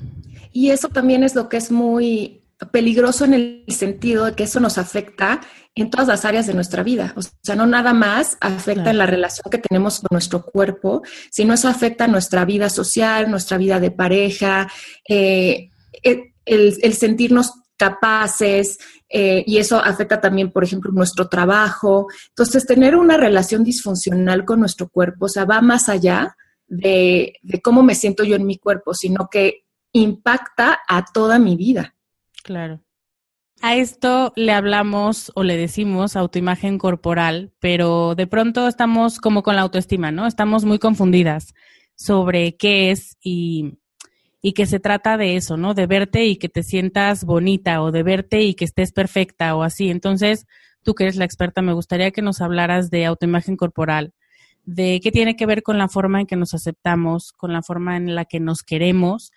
Y 0.51 0.71
eso 0.71 0.89
también 0.89 1.23
es 1.23 1.35
lo 1.35 1.47
que 1.47 1.57
es 1.57 1.69
muy 1.69 2.40
peligroso 2.71 3.25
en 3.25 3.33
el 3.33 3.65
sentido 3.69 4.25
de 4.25 4.33
que 4.33 4.43
eso 4.43 4.59
nos 4.59 4.77
afecta 4.77 5.41
en 5.73 5.89
todas 5.89 6.07
las 6.07 6.25
áreas 6.25 6.47
de 6.47 6.53
nuestra 6.53 6.83
vida. 6.83 7.13
O 7.15 7.21
sea, 7.21 7.55
no 7.55 7.65
nada 7.65 7.93
más 7.93 8.37
afecta 8.41 8.91
en 8.91 8.97
la 8.97 9.05
relación 9.05 9.49
que 9.49 9.57
tenemos 9.57 9.99
con 9.99 10.09
nuestro 10.11 10.43
cuerpo, 10.43 11.01
sino 11.31 11.53
eso 11.53 11.67
afecta 11.67 12.07
nuestra 12.07 12.45
vida 12.45 12.69
social, 12.69 13.29
nuestra 13.29 13.57
vida 13.57 13.79
de 13.79 13.91
pareja, 13.91 14.69
eh, 15.07 15.69
el, 16.45 16.93
sentirnos 16.93 17.53
capaces, 17.77 18.79
eh, 19.09 19.43
y 19.47 19.57
eso 19.57 19.77
afecta 19.77 20.21
también, 20.21 20.51
por 20.51 20.63
ejemplo, 20.63 20.91
nuestro 20.91 21.27
trabajo. 21.27 22.07
Entonces, 22.29 22.65
tener 22.65 22.95
una 22.95 23.17
relación 23.17 23.63
disfuncional 23.63 24.45
con 24.45 24.59
nuestro 24.59 24.87
cuerpo, 24.89 25.25
o 25.25 25.29
sea, 25.29 25.45
va 25.45 25.61
más 25.61 25.89
allá 25.89 26.35
de, 26.67 27.33
cómo 27.63 27.83
me 27.83 27.95
siento 27.95 28.23
yo 28.23 28.35
en 28.35 28.45
mi 28.45 28.57
cuerpo, 28.57 28.93
sino 28.93 29.27
que 29.29 29.65
impacta 29.93 30.79
a 30.87 31.05
toda 31.05 31.37
mi 31.39 31.55
vida. 31.55 31.95
Claro. 32.43 32.81
A 33.61 33.75
esto 33.75 34.33
le 34.35 34.53
hablamos 34.53 35.31
o 35.35 35.43
le 35.43 35.55
decimos 35.55 36.15
autoimagen 36.15 36.79
corporal, 36.79 37.53
pero 37.59 38.15
de 38.15 38.25
pronto 38.25 38.67
estamos 38.67 39.19
como 39.19 39.43
con 39.43 39.55
la 39.55 39.61
autoestima, 39.61 40.11
¿no? 40.11 40.25
Estamos 40.25 40.65
muy 40.65 40.79
confundidas 40.79 41.53
sobre 41.95 42.57
qué 42.57 42.89
es 42.89 43.17
y, 43.21 43.77
y 44.41 44.53
que 44.53 44.65
se 44.65 44.79
trata 44.79 45.17
de 45.17 45.35
eso, 45.35 45.57
¿no? 45.57 45.75
De 45.75 45.85
verte 45.85 46.25
y 46.25 46.37
que 46.37 46.49
te 46.49 46.63
sientas 46.63 47.23
bonita 47.23 47.83
o 47.83 47.91
de 47.91 48.01
verte 48.01 48.41
y 48.41 48.55
que 48.55 48.65
estés 48.65 48.91
perfecta 48.91 49.55
o 49.55 49.61
así. 49.61 49.91
Entonces, 49.91 50.47
tú 50.81 50.95
que 50.95 51.03
eres 51.03 51.17
la 51.17 51.25
experta, 51.25 51.61
me 51.61 51.73
gustaría 51.73 52.09
que 52.09 52.23
nos 52.23 52.41
hablaras 52.41 52.89
de 52.89 53.05
autoimagen 53.05 53.57
corporal, 53.57 54.13
de 54.63 54.99
qué 55.03 55.11
tiene 55.11 55.35
que 55.35 55.45
ver 55.45 55.61
con 55.61 55.77
la 55.77 55.87
forma 55.87 56.19
en 56.19 56.25
que 56.25 56.35
nos 56.35 56.55
aceptamos, 56.55 57.31
con 57.31 57.53
la 57.53 57.61
forma 57.61 57.95
en 57.95 58.15
la 58.15 58.25
que 58.25 58.39
nos 58.39 58.63
queremos 58.63 59.31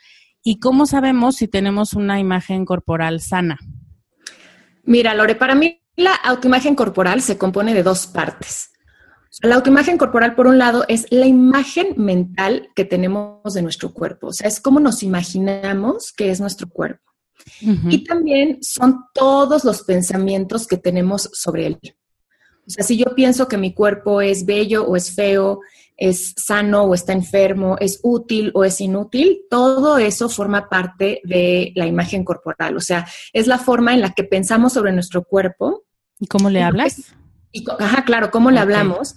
y 0.45 0.61
cómo 0.61 0.87
sabemos 0.87 1.37
si 1.37 1.49
tenemos 1.49 1.95
una 1.95 2.21
imagen 2.21 2.67
corporal 2.67 3.21
sana. 3.21 3.59
Mira, 4.85 5.15
Lore, 5.15 5.35
para 5.35 5.55
mí 5.55 5.81
la 5.97 6.15
autoimagen 6.15 6.77
corporal 6.77 7.23
se 7.23 7.39
compone 7.39 7.73
de 7.75 7.83
dos 7.83 8.07
partes. 8.07 8.71
La 9.43 9.57
autoimagen 9.57 9.99
corporal, 9.99 10.37
por 10.37 10.47
un 10.47 10.59
lado, 10.59 10.85
es 10.87 11.07
la 11.11 11.27
imagen 11.27 11.95
mental 11.97 12.69
que 12.77 12.85
tenemos 12.85 13.55
de 13.55 13.63
nuestro 13.63 13.93
cuerpo, 13.93 14.29
o 14.29 14.33
sea, 14.33 14.47
es 14.47 14.61
cómo 14.61 14.79
nos 14.79 15.03
imaginamos 15.03 16.13
que 16.13 16.31
es 16.31 16.41
nuestro 16.41 16.69
cuerpo. 16.69 17.03
Y 17.61 18.05
también 18.05 18.59
son 18.63 19.05
todos 19.13 19.65
los 19.65 19.83
pensamientos 19.83 20.67
que 20.67 20.79
tenemos 20.79 21.29
sobre 21.33 21.67
él. 21.67 21.79
O 22.67 22.71
sea, 22.71 22.85
si 22.85 22.97
yo 22.97 23.15
pienso 23.15 23.49
que 23.49 23.59
mi 23.59 23.75
cuerpo 23.75 24.21
es 24.21 24.47
bello 24.47 24.87
o 24.87 24.97
es 24.97 25.15
feo, 25.15 25.61
es 25.97 26.35
sano 26.37 26.85
o 26.85 26.95
está 26.95 27.13
enfermo, 27.13 27.77
es 27.79 28.01
útil 28.03 28.51
o 28.55 28.65
es 28.65 28.81
inútil, 28.81 29.43
todo 29.49 29.99
eso 29.99 30.29
forma 30.29 30.69
parte 30.69 31.21
de 31.25 31.73
la 31.75 31.87
imagen 31.87 32.25
corporal. 32.25 32.77
O 32.77 32.81
sea, 32.81 33.07
es 33.33 33.47
la 33.47 33.59
forma 33.59 33.95
en 33.95 34.01
la 34.01 34.13
que 34.13 34.25
pensamos 34.25 34.73
sobre 34.73 34.93
nuestro 34.93 35.25
cuerpo. 35.25 35.85
¿Y 36.19 36.27
cómo 36.27 36.51
le 36.51 36.63
hablas? 36.63 37.15
Y, 37.53 37.65
ajá, 37.79 38.05
claro, 38.05 38.31
cómo 38.31 38.51
le 38.51 38.61
hablamos. 38.61 39.15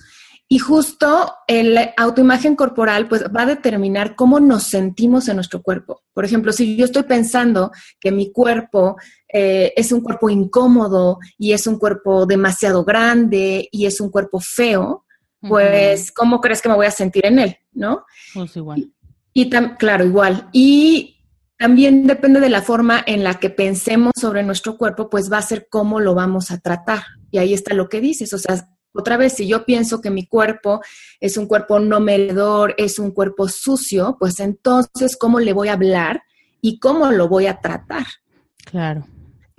Y 0.49 0.59
justo 0.59 1.33
el 1.47 1.77
autoimagen 1.97 2.55
corporal 2.55 3.09
pues 3.09 3.25
va 3.35 3.41
a 3.41 3.47
determinar 3.47 4.15
cómo 4.15 4.39
nos 4.39 4.63
sentimos 4.63 5.27
en 5.27 5.35
nuestro 5.35 5.61
cuerpo. 5.61 6.03
Por 6.13 6.23
ejemplo, 6.23 6.53
si 6.53 6.77
yo 6.77 6.85
estoy 6.85 7.03
pensando 7.03 7.71
que 7.99 8.13
mi 8.13 8.31
cuerpo 8.31 8.95
eh, 9.33 9.73
es 9.75 9.91
un 9.91 9.99
cuerpo 9.99 10.29
incómodo 10.29 11.19
y 11.37 11.51
es 11.51 11.67
un 11.67 11.77
cuerpo 11.77 12.25
demasiado 12.25 12.85
grande 12.85 13.67
y 13.73 13.87
es 13.87 13.99
un 13.99 14.09
cuerpo 14.09 14.39
feo, 14.39 15.05
pues 15.41 16.11
¿cómo 16.11 16.41
crees 16.41 16.61
que 16.61 16.69
me 16.69 16.75
voy 16.75 16.85
a 16.85 16.91
sentir 16.91 17.25
en 17.25 17.39
él? 17.39 17.57
¿No? 17.73 18.05
Pues 18.33 18.55
igual. 18.55 18.91
Y, 19.33 19.49
claro, 19.77 20.05
igual. 20.05 20.49
Y 20.51 21.17
también 21.57 22.07
depende 22.07 22.39
de 22.39 22.49
la 22.49 22.61
forma 22.61 23.03
en 23.05 23.23
la 23.23 23.35
que 23.35 23.49
pensemos 23.49 24.13
sobre 24.19 24.43
nuestro 24.43 24.77
cuerpo, 24.77 25.09
pues 25.09 25.31
va 25.31 25.37
a 25.37 25.43
ser 25.43 25.67
cómo 25.69 25.99
lo 25.99 26.15
vamos 26.15 26.51
a 26.51 26.59
tratar. 26.59 27.03
Y 27.31 27.37
ahí 27.37 27.53
está 27.53 27.73
lo 27.73 27.89
que 27.89 28.01
dices, 28.01 28.33
o 28.33 28.37
sea, 28.37 28.67
otra 28.93 29.17
vez, 29.17 29.33
si 29.33 29.47
yo 29.47 29.63
pienso 29.63 30.01
que 30.01 30.09
mi 30.09 30.25
cuerpo 30.25 30.81
es 31.19 31.37
un 31.37 31.45
cuerpo 31.45 31.79
no 31.79 31.99
merecedor, 31.99 32.73
es 32.77 32.97
un 32.97 33.11
cuerpo 33.11 33.47
sucio, 33.47 34.17
pues 34.19 34.39
entonces, 34.39 35.15
¿cómo 35.17 35.39
le 35.39 35.53
voy 35.53 35.67
a 35.67 35.73
hablar 35.73 36.23
y 36.61 36.79
cómo 36.79 37.11
lo 37.11 37.27
voy 37.27 37.45
a 37.45 37.59
tratar? 37.59 38.07
Claro. 38.65 39.05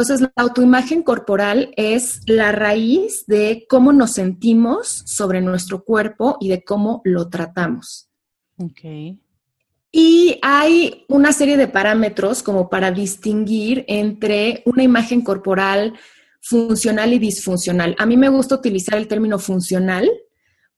Entonces, 0.01 0.21
la 0.21 0.33
autoimagen 0.37 1.03
corporal 1.03 1.73
es 1.77 2.21
la 2.27 2.53
raíz 2.53 3.27
de 3.27 3.67
cómo 3.69 3.93
nos 3.93 4.13
sentimos 4.13 4.87
sobre 5.07 5.41
nuestro 5.41 5.83
cuerpo 5.83 6.37
y 6.41 6.51
de 6.51 6.63
cómo 6.63 7.01
lo 7.03 7.29
tratamos. 7.29 8.09
Ok. 8.59 9.19
Y 9.91 10.39
hay 10.41 11.05
una 11.09 11.33
serie 11.33 11.57
de 11.57 11.67
parámetros 11.67 12.45
como 12.45 12.69
para 12.69 12.93
distinguir 12.93 13.85
entre 13.89 14.63
una 14.67 14.85
imagen 14.85 15.21
corporal 15.21 15.95
funcional 16.41 17.13
y 17.13 17.19
disfuncional. 17.19 17.97
A 17.99 18.07
mí 18.07 18.17
me 18.17 18.29
gusta 18.29 18.55
utilizar 18.55 18.99
el 18.99 19.09
término 19.09 19.41
funcional 19.41 20.09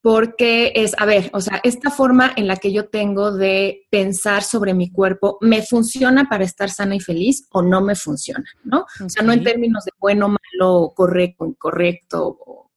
porque 0.02 0.73
es, 0.75 0.95
a 0.99 1.04
ver, 1.04 1.30
o 1.35 1.40
sea, 1.40 1.61
esta 1.62 1.90
forma 1.90 2.33
en 2.35 2.47
la 2.47 2.57
que 2.57 2.73
yo 2.73 2.88
tengo 2.88 3.33
de 3.33 3.87
pensar 3.90 4.42
sobre 4.42 4.73
mi 4.73 4.90
cuerpo, 4.90 5.37
¿me 5.42 5.62
funciona 5.62 6.26
para 6.28 6.45
estar 6.45 6.71
sana 6.71 6.95
y 6.95 7.00
feliz 7.00 7.47
o 7.50 7.62
no 7.62 7.83
me 7.83 7.95
funciona? 7.95 8.45
¿No? 8.64 8.87
O 9.04 9.09
sea, 9.09 9.23
no 9.23 9.33
en 9.33 9.45
términos 9.45 9.85
de 9.85 9.92
bueno, 9.99 10.28
malo, 10.28 10.92
correcto, 10.97 11.45
incorrecto, 11.45 12.38
o, 12.47 12.71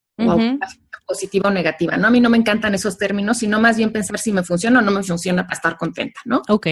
positiva 1.06 1.50
o 1.50 1.54
negativa, 1.54 1.98
¿no? 1.98 2.08
A 2.08 2.12
mí 2.12 2.22
no 2.22 2.30
me 2.30 2.38
encantan 2.38 2.76
esos 2.76 2.98
términos, 2.98 3.38
sino 3.38 3.60
más 3.60 3.78
bien 3.78 3.92
pensar 3.92 4.18
si 4.20 4.32
me 4.32 4.44
funciona 4.44 4.80
o 4.80 4.82
no 4.82 4.92
me 4.92 5.04
funciona 5.04 5.44
para 5.44 5.56
estar 5.56 5.78
contenta, 5.78 6.22
¿no? 6.26 6.42
Ok. 6.50 6.68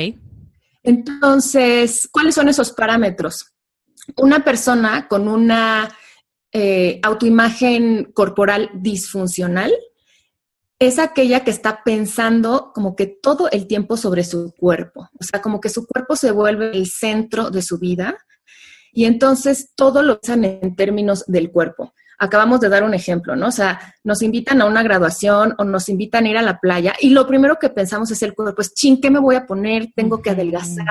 Entonces, 0.83 2.09
¿cuáles 2.11 2.35
son 2.35 2.49
esos 2.49 2.71
parámetros? 2.71 3.53
Una 4.17 4.43
persona 4.43 5.07
con 5.07 5.27
una 5.27 5.93
eh, 6.51 6.99
autoimagen 7.03 8.11
corporal 8.13 8.69
disfuncional 8.73 9.71
es 10.81 10.97
aquella 10.97 11.43
que 11.43 11.51
está 11.51 11.83
pensando 11.83 12.71
como 12.73 12.95
que 12.95 13.05
todo 13.05 13.51
el 13.51 13.67
tiempo 13.67 13.97
sobre 13.97 14.23
su 14.23 14.51
cuerpo, 14.57 15.11
o 15.19 15.23
sea, 15.23 15.39
como 15.39 15.61
que 15.61 15.69
su 15.69 15.85
cuerpo 15.85 16.15
se 16.15 16.31
vuelve 16.31 16.71
el 16.71 16.87
centro 16.87 17.51
de 17.51 17.61
su 17.61 17.77
vida 17.77 18.17
y 18.91 19.05
entonces 19.05 19.73
todo 19.75 20.01
lo 20.01 20.19
usan 20.21 20.43
en 20.43 20.75
términos 20.75 21.23
del 21.27 21.51
cuerpo. 21.51 21.93
Acabamos 22.17 22.61
de 22.61 22.69
dar 22.69 22.83
un 22.83 22.95
ejemplo, 22.95 23.35
¿no? 23.35 23.49
O 23.49 23.51
sea, 23.51 23.93
nos 24.03 24.23
invitan 24.23 24.59
a 24.59 24.65
una 24.65 24.81
graduación 24.81 25.53
o 25.59 25.63
nos 25.65 25.87
invitan 25.87 26.25
a 26.25 26.29
ir 26.29 26.37
a 26.37 26.41
la 26.41 26.59
playa 26.59 26.95
y 26.99 27.11
lo 27.11 27.27
primero 27.27 27.59
que 27.59 27.69
pensamos 27.69 28.09
es 28.09 28.23
el 28.23 28.33
cuerpo, 28.33 28.55
pues, 28.55 28.73
ching, 28.73 28.99
¿qué 28.99 29.11
me 29.11 29.19
voy 29.19 29.35
a 29.35 29.45
poner? 29.45 29.89
Tengo 29.95 30.19
que 30.19 30.31
adelgazar, 30.31 30.87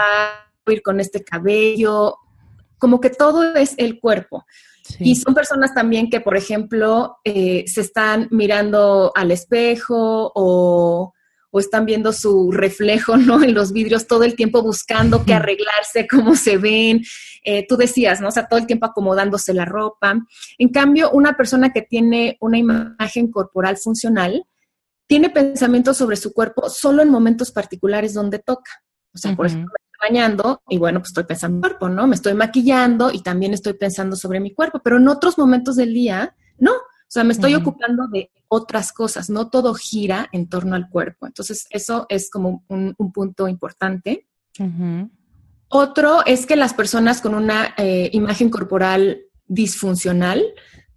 ir 0.68 0.82
con 0.82 1.00
este 1.00 1.24
cabello, 1.24 2.14
como 2.78 3.00
que 3.00 3.10
todo 3.10 3.56
es 3.56 3.74
el 3.76 3.98
cuerpo. 3.98 4.46
Y 4.98 5.16
son 5.16 5.34
personas 5.34 5.74
también 5.74 6.10
que, 6.10 6.20
por 6.20 6.36
ejemplo, 6.36 7.18
eh, 7.24 7.64
se 7.66 7.80
están 7.80 8.28
mirando 8.30 9.12
al 9.14 9.30
espejo 9.30 10.32
o, 10.34 11.12
están 11.54 11.84
viendo 11.84 12.12
su 12.12 12.52
reflejo 12.52 13.16
¿no? 13.16 13.42
en 13.42 13.54
los 13.54 13.72
vidrios 13.72 14.06
todo 14.06 14.22
el 14.22 14.36
tiempo 14.36 14.62
buscando 14.62 15.24
que 15.24 15.34
arreglarse, 15.34 16.06
cómo 16.08 16.34
se 16.36 16.58
ven. 16.58 17.02
Eh, 17.44 17.66
tú 17.66 17.76
decías, 17.76 18.20
¿no? 18.20 18.28
O 18.28 18.30
sea, 18.30 18.46
todo 18.46 18.60
el 18.60 18.66
tiempo 18.66 18.86
acomodándose 18.86 19.52
la 19.52 19.64
ropa. 19.64 20.14
En 20.58 20.68
cambio, 20.68 21.10
una 21.10 21.36
persona 21.36 21.72
que 21.72 21.82
tiene 21.82 22.36
una 22.40 22.58
imagen 22.58 23.30
corporal 23.30 23.76
funcional 23.78 24.44
tiene 25.06 25.28
pensamientos 25.28 25.96
sobre 25.96 26.16
su 26.16 26.32
cuerpo 26.32 26.70
solo 26.70 27.02
en 27.02 27.10
momentos 27.10 27.50
particulares 27.50 28.14
donde 28.14 28.38
toca. 28.38 28.70
O 29.12 29.18
sea, 29.18 29.34
por 29.34 29.46
ejemplo, 29.46 29.74
bañando 30.00 30.62
y 30.68 30.78
bueno, 30.78 31.00
pues 31.00 31.10
estoy 31.10 31.24
pensando 31.24 31.56
en 31.56 31.58
mi 31.58 31.68
cuerpo, 31.68 31.88
¿no? 31.88 32.06
Me 32.06 32.14
estoy 32.14 32.34
maquillando 32.34 33.10
y 33.12 33.22
también 33.22 33.54
estoy 33.54 33.74
pensando 33.74 34.16
sobre 34.16 34.40
mi 34.40 34.52
cuerpo, 34.54 34.80
pero 34.82 34.96
en 34.96 35.08
otros 35.08 35.38
momentos 35.38 35.76
del 35.76 35.92
día, 35.92 36.34
no. 36.58 36.72
O 36.72 37.12
sea, 37.12 37.24
me 37.24 37.32
estoy 37.32 37.54
ocupando 37.56 38.06
de 38.06 38.30
otras 38.46 38.92
cosas, 38.92 39.30
no 39.30 39.50
todo 39.50 39.74
gira 39.74 40.28
en 40.30 40.48
torno 40.48 40.76
al 40.76 40.88
cuerpo. 40.88 41.26
Entonces, 41.26 41.66
eso 41.70 42.06
es 42.08 42.30
como 42.30 42.64
un, 42.68 42.94
punto 43.12 43.48
importante. 43.48 44.28
Otro 45.68 46.24
es 46.24 46.46
que 46.46 46.54
las 46.54 46.72
personas 46.72 47.20
con 47.20 47.34
una 47.34 47.74
eh, 47.76 48.10
imagen 48.12 48.48
corporal 48.48 49.22
disfuncional 49.46 50.44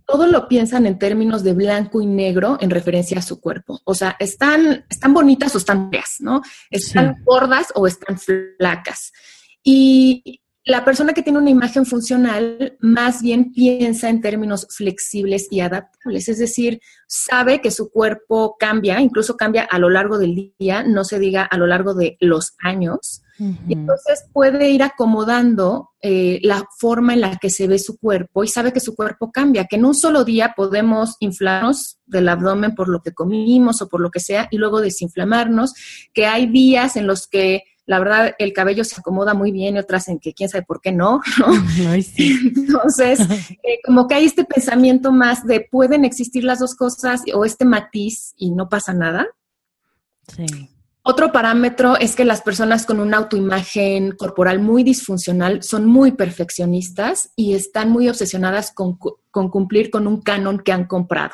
todo 0.05 0.27
lo 0.27 0.47
piensan 0.47 0.85
en 0.85 0.99
términos 0.99 1.43
de 1.43 1.53
blanco 1.53 2.01
y 2.01 2.05
negro 2.05 2.57
en 2.61 2.69
referencia 2.69 3.19
a 3.19 3.23
su 3.23 3.39
cuerpo. 3.39 3.81
O 3.85 3.95
sea, 3.95 4.15
están, 4.19 4.85
están 4.89 5.13
bonitas 5.13 5.55
o 5.55 5.57
están 5.57 5.89
feas, 5.89 6.17
¿no? 6.19 6.41
Están 6.69 7.23
gordas 7.23 7.67
o 7.75 7.87
están 7.87 8.17
flacas. 8.19 9.11
Y 9.63 10.41
la 10.65 10.85
persona 10.85 11.13
que 11.13 11.23
tiene 11.23 11.39
una 11.39 11.49
imagen 11.49 11.85
funcional 11.85 12.77
más 12.79 13.21
bien 13.21 13.51
piensa 13.51 14.09
en 14.09 14.21
términos 14.21 14.67
flexibles 14.69 15.47
y 15.51 15.59
adaptables, 15.59 16.29
es 16.29 16.37
decir, 16.39 16.79
sabe 17.05 17.59
que 17.59 17.69
su 17.69 17.91
cuerpo 17.91 18.55
cambia, 18.57 19.01
incluso 19.01 19.35
cambia 19.35 19.63
a 19.63 19.77
lo 19.77 19.89
largo 19.89 20.17
del 20.17 20.53
día, 20.57 20.83
no 20.83 21.03
se 21.03 21.19
diga 21.19 21.43
a 21.43 21.57
lo 21.57 21.67
largo 21.67 21.93
de 21.93 22.17
los 22.21 22.53
años, 22.63 23.23
y 23.67 23.73
entonces 23.73 24.25
puede 24.31 24.69
ir 24.69 24.83
acomodando 24.83 25.89
eh, 26.01 26.39
la 26.43 26.65
forma 26.77 27.13
en 27.13 27.21
la 27.21 27.37
que 27.37 27.49
se 27.49 27.67
ve 27.67 27.79
su 27.79 27.97
cuerpo 27.97 28.43
y 28.43 28.47
sabe 28.47 28.71
que 28.71 28.79
su 28.79 28.95
cuerpo 28.95 29.31
cambia, 29.31 29.65
que 29.65 29.75
en 29.75 29.85
un 29.85 29.95
solo 29.95 30.23
día 30.23 30.53
podemos 30.55 31.17
inflarnos 31.19 31.97
del 32.05 32.29
abdomen 32.29 32.75
por 32.75 32.89
lo 32.89 33.01
que 33.01 33.13
comimos 33.13 33.81
o 33.81 33.89
por 33.89 34.01
lo 34.01 34.11
que 34.11 34.19
sea 34.19 34.47
y 34.51 34.57
luego 34.57 34.81
desinflamarnos, 34.81 35.73
que 36.13 36.27
hay 36.27 36.45
días 36.45 36.95
en 36.95 37.07
los 37.07 37.27
que 37.27 37.63
la 37.85 37.99
verdad 37.99 38.35
el 38.39 38.53
cabello 38.53 38.83
se 38.83 38.99
acomoda 38.99 39.33
muy 39.33 39.51
bien 39.51 39.75
y 39.75 39.79
otras 39.79 40.07
en 40.07 40.19
que 40.19 40.33
quién 40.33 40.49
sabe 40.49 40.63
por 40.63 40.81
qué 40.81 40.91
no, 40.91 41.21
Entonces, 42.17 43.19
eh, 43.63 43.79
como 43.85 44.07
que 44.07 44.15
hay 44.15 44.25
este 44.25 44.45
pensamiento 44.45 45.11
más 45.11 45.45
de 45.45 45.67
pueden 45.69 46.05
existir 46.05 46.43
las 46.43 46.59
dos 46.59 46.75
cosas 46.75 47.21
o 47.33 47.45
este 47.45 47.65
matiz 47.65 48.33
y 48.37 48.51
no 48.51 48.69
pasa 48.69 48.93
nada. 48.93 49.27
Sí. 50.35 50.45
Otro 51.05 51.33
parámetro 51.33 51.97
es 51.97 52.15
que 52.15 52.23
las 52.23 52.41
personas 52.41 52.85
con 52.85 53.01
una 53.01 53.17
autoimagen 53.17 54.13
corporal 54.13 54.59
muy 54.61 54.83
disfuncional 54.83 55.61
son 55.61 55.85
muy 55.85 56.13
perfeccionistas 56.13 57.31
y 57.35 57.55
están 57.55 57.89
muy 57.89 58.07
obsesionadas 58.07 58.71
con, 58.71 58.97
cumplir 59.29 59.91
con 59.91 60.07
un 60.07 60.21
canon 60.21 60.59
que 60.59 60.71
han 60.71 60.85
comprado, 60.85 61.33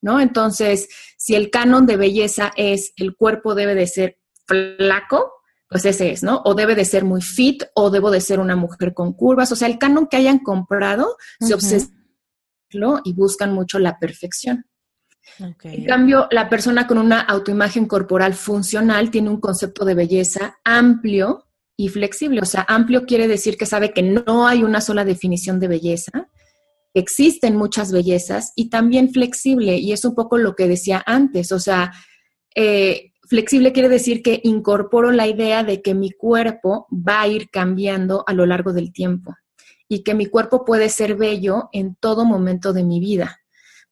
¿no? 0.00 0.20
Entonces, 0.20 0.88
si 1.18 1.34
el 1.34 1.50
canon 1.50 1.84
de 1.84 1.98
belleza 1.98 2.50
es 2.56 2.94
el 2.96 3.14
cuerpo 3.14 3.54
debe 3.54 3.74
de 3.74 3.86
ser 3.86 4.18
flaco, 4.46 5.39
pues 5.70 5.84
ese 5.84 6.10
es, 6.10 6.24
¿no? 6.24 6.42
O 6.44 6.54
debe 6.54 6.74
de 6.74 6.84
ser 6.84 7.04
muy 7.04 7.22
fit 7.22 7.62
o 7.74 7.90
debo 7.90 8.10
de 8.10 8.20
ser 8.20 8.40
una 8.40 8.56
mujer 8.56 8.92
con 8.92 9.12
curvas, 9.12 9.52
o 9.52 9.56
sea, 9.56 9.68
el 9.68 9.78
canon 9.78 10.08
que 10.08 10.16
hayan 10.16 10.40
comprado 10.40 11.16
se 11.38 11.54
obsesionan 11.54 12.00
y 13.04 13.12
buscan 13.14 13.54
mucho 13.54 13.78
la 13.78 13.98
perfección. 13.98 14.66
En 15.38 15.84
cambio, 15.84 16.26
la 16.32 16.48
persona 16.48 16.86
con 16.86 16.98
una 16.98 17.20
autoimagen 17.20 17.86
corporal 17.86 18.34
funcional 18.34 19.10
tiene 19.10 19.30
un 19.30 19.40
concepto 19.40 19.84
de 19.84 19.94
belleza 19.94 20.58
amplio 20.64 21.46
y 21.76 21.88
flexible. 21.88 22.40
O 22.42 22.46
sea, 22.46 22.66
amplio 22.68 23.06
quiere 23.06 23.28
decir 23.28 23.56
que 23.56 23.66
sabe 23.66 23.92
que 23.92 24.02
no 24.02 24.46
hay 24.46 24.64
una 24.64 24.80
sola 24.80 25.04
definición 25.04 25.60
de 25.60 25.68
belleza, 25.68 26.28
existen 26.94 27.56
muchas 27.56 27.92
bellezas 27.92 28.52
y 28.56 28.70
también 28.70 29.12
flexible. 29.12 29.76
Y 29.76 29.92
es 29.92 30.04
un 30.04 30.14
poco 30.14 30.36
lo 30.36 30.56
que 30.56 30.66
decía 30.66 31.02
antes. 31.06 31.52
O 31.52 31.60
sea, 31.60 31.92
eh, 32.54 33.09
flexible 33.30 33.72
quiere 33.72 33.88
decir 33.88 34.22
que 34.22 34.40
incorporo 34.44 35.10
la 35.10 35.26
idea 35.26 35.64
de 35.64 35.80
que 35.80 35.94
mi 35.94 36.10
cuerpo 36.10 36.86
va 36.92 37.22
a 37.22 37.28
ir 37.28 37.48
cambiando 37.48 38.24
a 38.26 38.34
lo 38.34 38.44
largo 38.44 38.74
del 38.74 38.92
tiempo 38.92 39.34
y 39.88 40.02
que 40.02 40.14
mi 40.14 40.26
cuerpo 40.26 40.64
puede 40.66 40.90
ser 40.90 41.16
bello 41.16 41.70
en 41.72 41.94
todo 41.94 42.26
momento 42.26 42.74
de 42.74 42.84
mi 42.84 43.00
vida 43.00 43.40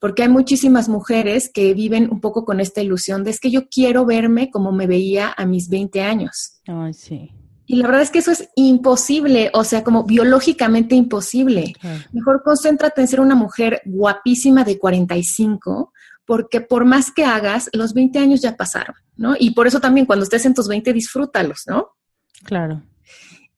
porque 0.00 0.22
hay 0.22 0.28
muchísimas 0.28 0.88
mujeres 0.88 1.50
que 1.52 1.74
viven 1.74 2.08
un 2.10 2.20
poco 2.20 2.44
con 2.44 2.60
esta 2.60 2.80
ilusión 2.80 3.24
de 3.24 3.30
es 3.30 3.40
que 3.40 3.50
yo 3.50 3.68
quiero 3.68 4.06
verme 4.06 4.50
como 4.50 4.72
me 4.72 4.86
veía 4.86 5.34
a 5.36 5.44
mis 5.44 5.68
20 5.68 6.02
años. 6.02 6.60
Ay, 6.66 6.94
sí. 6.94 7.32
Y 7.66 7.76
la 7.76 7.86
verdad 7.86 8.02
es 8.02 8.10
que 8.10 8.20
eso 8.20 8.30
es 8.30 8.48
imposible, 8.56 9.50
o 9.52 9.62
sea, 9.62 9.84
como 9.84 10.04
biológicamente 10.04 10.94
imposible. 10.94 11.74
Mejor 12.12 12.42
concéntrate 12.42 13.02
en 13.02 13.08
ser 13.08 13.20
una 13.20 13.34
mujer 13.34 13.82
guapísima 13.84 14.64
de 14.64 14.78
45, 14.78 15.92
porque 16.28 16.60
por 16.60 16.84
más 16.84 17.10
que 17.10 17.24
hagas, 17.24 17.70
los 17.72 17.94
20 17.94 18.18
años 18.18 18.42
ya 18.42 18.54
pasaron, 18.54 18.94
¿no? 19.16 19.34
Y 19.38 19.52
por 19.52 19.66
eso 19.66 19.80
también 19.80 20.04
cuando 20.04 20.24
estés 20.24 20.44
en 20.44 20.52
tus 20.52 20.68
20, 20.68 20.92
disfrútalos, 20.92 21.62
¿no? 21.66 21.96
Claro. 22.44 22.82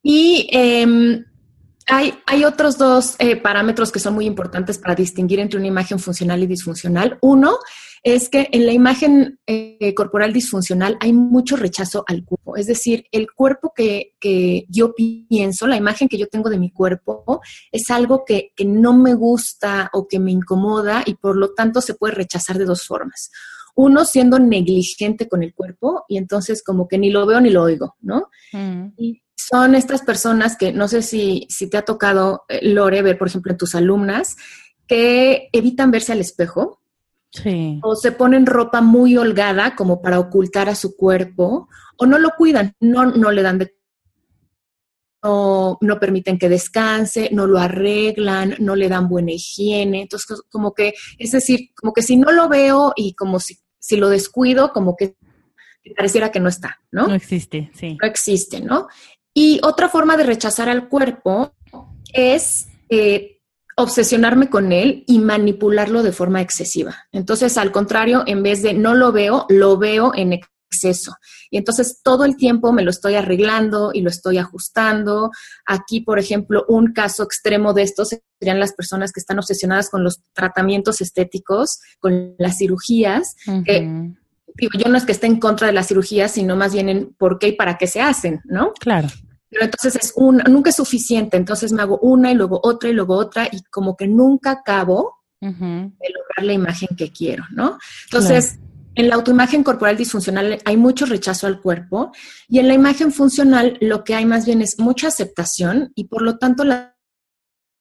Y 0.04 0.48
eh, 0.52 1.24
hay, 1.90 2.44
otros 2.44 2.79
dos 2.79 3.16
eh, 3.18 3.37
parámetros 3.37 3.92
que 3.92 3.98
son 3.98 4.14
muy 4.14 4.26
importantes 4.26 4.79
para 4.79 4.94
distinguir 4.94 5.40
entre 5.40 5.59
una 5.59 5.68
imagen 5.68 5.98
funcional 5.98 6.42
y 6.42 6.46
disfuncional. 6.46 7.18
Uno 7.20 7.59
es 8.03 8.29
que 8.29 8.48
en 8.53 8.64
la 8.64 8.72
imagen 8.72 9.38
eh, 9.46 9.94
corporal 9.94 10.33
disfuncional 10.33 10.96
hay 11.00 11.12
mucho 11.12 11.57
rechazo 11.57 12.05
al 12.07 12.24
cuerpo. 12.24 12.57
Es 12.57 12.66
decir, 12.66 13.05
el 13.12 13.31
cuerpo 13.33 13.72
que, 13.74 14.14
yo 14.68 14.94
pienso, 14.94 15.66
la 15.66 15.76
imagen 15.76 16.09
que 16.09 16.18
yo 16.18 16.29
tengo 16.29 16.48
de 16.48 16.59
mi 16.59 16.70
cuerpo, 16.70 17.42
es 17.70 17.90
algo 17.90 18.24
que, 18.24 18.53
que 18.57 18.64
no 18.64 18.96
me 18.96 19.14
gusta 19.14 19.90
o 19.92 20.09
que 20.09 20.18
me 20.18 20.31
incomoda 20.31 21.03
y 21.05 21.14
por 21.14 21.37
lo 21.37 21.53
tanto 21.53 21.81
se 21.81 21.94
puede 21.94 22.14
rechazar 22.14 22.57
de 22.59 22.64
dos 22.64 22.87
formas 22.87 23.31
uno 23.80 24.04
siendo 24.04 24.38
negligente 24.38 25.28
con 25.28 25.42
el 25.42 25.54
cuerpo 25.54 26.04
y 26.08 26.16
entonces 26.16 26.62
como 26.62 26.88
que 26.88 26.98
ni 26.98 27.10
lo 27.10 27.26
veo 27.26 27.40
ni 27.40 27.50
lo 27.50 27.62
oigo, 27.62 27.96
¿no? 28.00 28.28
Mm. 28.52 28.92
Y 28.96 29.22
son 29.36 29.74
estas 29.74 30.02
personas 30.02 30.56
que 30.56 30.72
no 30.72 30.86
sé 30.88 31.02
si, 31.02 31.46
si 31.48 31.68
te 31.68 31.76
ha 31.76 31.82
tocado, 31.82 32.44
eh, 32.48 32.60
Lore, 32.62 33.02
ver, 33.02 33.18
por 33.18 33.28
ejemplo, 33.28 33.52
en 33.52 33.58
tus 33.58 33.74
alumnas, 33.74 34.36
que 34.86 35.48
evitan 35.52 35.90
verse 35.90 36.12
al 36.12 36.20
espejo 36.20 36.80
Sí. 37.32 37.78
O 37.82 37.94
se 37.94 38.12
ponen 38.12 38.44
ropa 38.44 38.80
muy 38.80 39.16
holgada 39.16 39.76
como 39.76 40.02
para 40.02 40.18
ocultar 40.18 40.68
a 40.68 40.74
su 40.74 40.96
cuerpo, 40.96 41.68
o 41.96 42.06
no 42.06 42.18
lo 42.18 42.30
cuidan, 42.36 42.74
no, 42.80 43.06
no 43.06 43.30
le 43.30 43.42
dan 43.42 43.58
de 43.58 43.74
no, 45.22 45.76
no, 45.82 46.00
permiten 46.00 46.38
que 46.38 46.48
descanse, 46.48 47.28
no 47.30 47.46
lo 47.46 47.58
arreglan, 47.58 48.56
no 48.58 48.74
le 48.74 48.88
dan 48.88 49.06
buena 49.06 49.32
higiene. 49.32 50.02
Entonces, 50.02 50.40
como 50.50 50.72
que, 50.72 50.94
es 51.18 51.32
decir, 51.32 51.72
como 51.76 51.92
que 51.92 52.00
si 52.00 52.16
no 52.16 52.32
lo 52.32 52.48
veo 52.48 52.94
y 52.96 53.14
como 53.14 53.38
si, 53.38 53.58
si 53.80 53.96
lo 53.96 54.08
descuido, 54.08 54.72
como 54.72 54.96
que 54.96 55.16
pareciera 55.96 56.30
que 56.30 56.40
no 56.40 56.48
está, 56.48 56.80
¿no? 56.92 57.08
No 57.08 57.14
existe, 57.14 57.70
sí. 57.74 57.98
No 58.00 58.06
existe, 58.06 58.60
¿no? 58.60 58.86
Y 59.34 59.60
otra 59.64 59.88
forma 59.88 60.16
de 60.16 60.24
rechazar 60.24 60.68
al 60.68 60.88
cuerpo 60.88 61.52
es 62.12 62.68
eh, 62.88 63.40
obsesionarme 63.76 64.50
con 64.50 64.72
él 64.72 65.04
y 65.06 65.18
manipularlo 65.18 66.02
de 66.02 66.12
forma 66.12 66.40
excesiva. 66.40 67.06
Entonces, 67.12 67.56
al 67.56 67.72
contrario, 67.72 68.24
en 68.26 68.42
vez 68.42 68.62
de 68.62 68.74
no 68.74 68.94
lo 68.94 69.12
veo, 69.12 69.46
lo 69.48 69.78
veo 69.78 70.12
en 70.14 70.34
exceso. 70.34 70.60
Y 71.50 71.59
entonces 71.59 72.00
todo 72.02 72.24
el 72.24 72.37
tiempo 72.37 72.72
me 72.72 72.83
lo 72.83 72.90
estoy 72.90 73.14
arreglando 73.14 73.90
y 73.92 74.00
lo 74.00 74.11
estoy 74.11 74.38
ajustando. 74.38 75.30
Aquí, 75.66 76.00
por 76.00 76.18
ejemplo, 76.18 76.64
un 76.68 76.92
caso 76.92 77.22
extremo 77.22 77.72
de 77.74 77.83
esto 77.83 78.04
serían 78.04 78.61
las 78.61 78.72
personas 78.72 79.12
que 79.12 79.20
están 79.20 79.38
obsesionadas 79.38 79.90
con 79.90 80.04
los 80.04 80.20
tratamientos 80.33 81.00
estéticos, 81.00 81.80
con 81.98 82.35
las 82.38 82.59
cirugías, 82.59 83.37
que 83.64 84.12
digo, 84.56 84.72
yo 84.78 84.90
no 84.90 84.96
es 84.96 85.04
que 85.04 85.12
esté 85.12 85.26
en 85.26 85.38
contra 85.38 85.66
de 85.66 85.72
las 85.72 85.88
cirugías, 85.88 86.33
sino 86.33 86.56
más 86.56 86.72
bien 86.72 86.88
en 86.88 87.14
por 87.14 87.38
qué 87.38 87.48
y 87.48 87.52
para 87.52 87.78
qué 87.78 87.87
se 87.87 88.00
hacen, 88.00 88.40
¿no? 88.44 88.72
Claro. 88.78 89.09
Pero 89.48 89.64
entonces 89.64 89.96
es 89.96 90.12
una, 90.14 90.44
nunca 90.44 90.70
es 90.70 90.76
suficiente, 90.76 91.37
entonces 91.37 91.72
me 91.72 91.83
hago 91.83 91.98
una 91.98 92.30
y 92.30 92.35
luego 92.35 92.61
otra 92.62 92.88
y 92.88 92.92
luego 92.92 93.16
otra 93.16 93.48
y 93.50 93.62
como 93.64 93.96
que 93.96 94.06
nunca 94.06 94.52
acabo 94.52 95.16
de 95.40 95.48
lograr 95.48 96.44
la 96.44 96.52
imagen 96.52 96.90
que 96.96 97.11
quiero, 97.11 97.44
¿no? 97.50 97.78
Entonces, 98.04 98.59
en 99.00 99.08
la 99.08 99.14
autoimagen 99.16 99.64
corporal 99.64 99.96
disfuncional 99.96 100.58
hay 100.64 100.76
mucho 100.76 101.06
rechazo 101.06 101.46
al 101.46 101.60
cuerpo 101.60 102.12
y 102.48 102.58
en 102.58 102.68
la 102.68 102.74
imagen 102.74 103.12
funcional 103.12 103.78
lo 103.80 104.04
que 104.04 104.14
hay 104.14 104.26
más 104.26 104.44
bien 104.44 104.60
es 104.62 104.78
mucha 104.78 105.08
aceptación 105.08 105.90
y 105.94 106.04
por 106.04 106.22
lo 106.22 106.38
tanto 106.38 106.64
la 106.64 106.96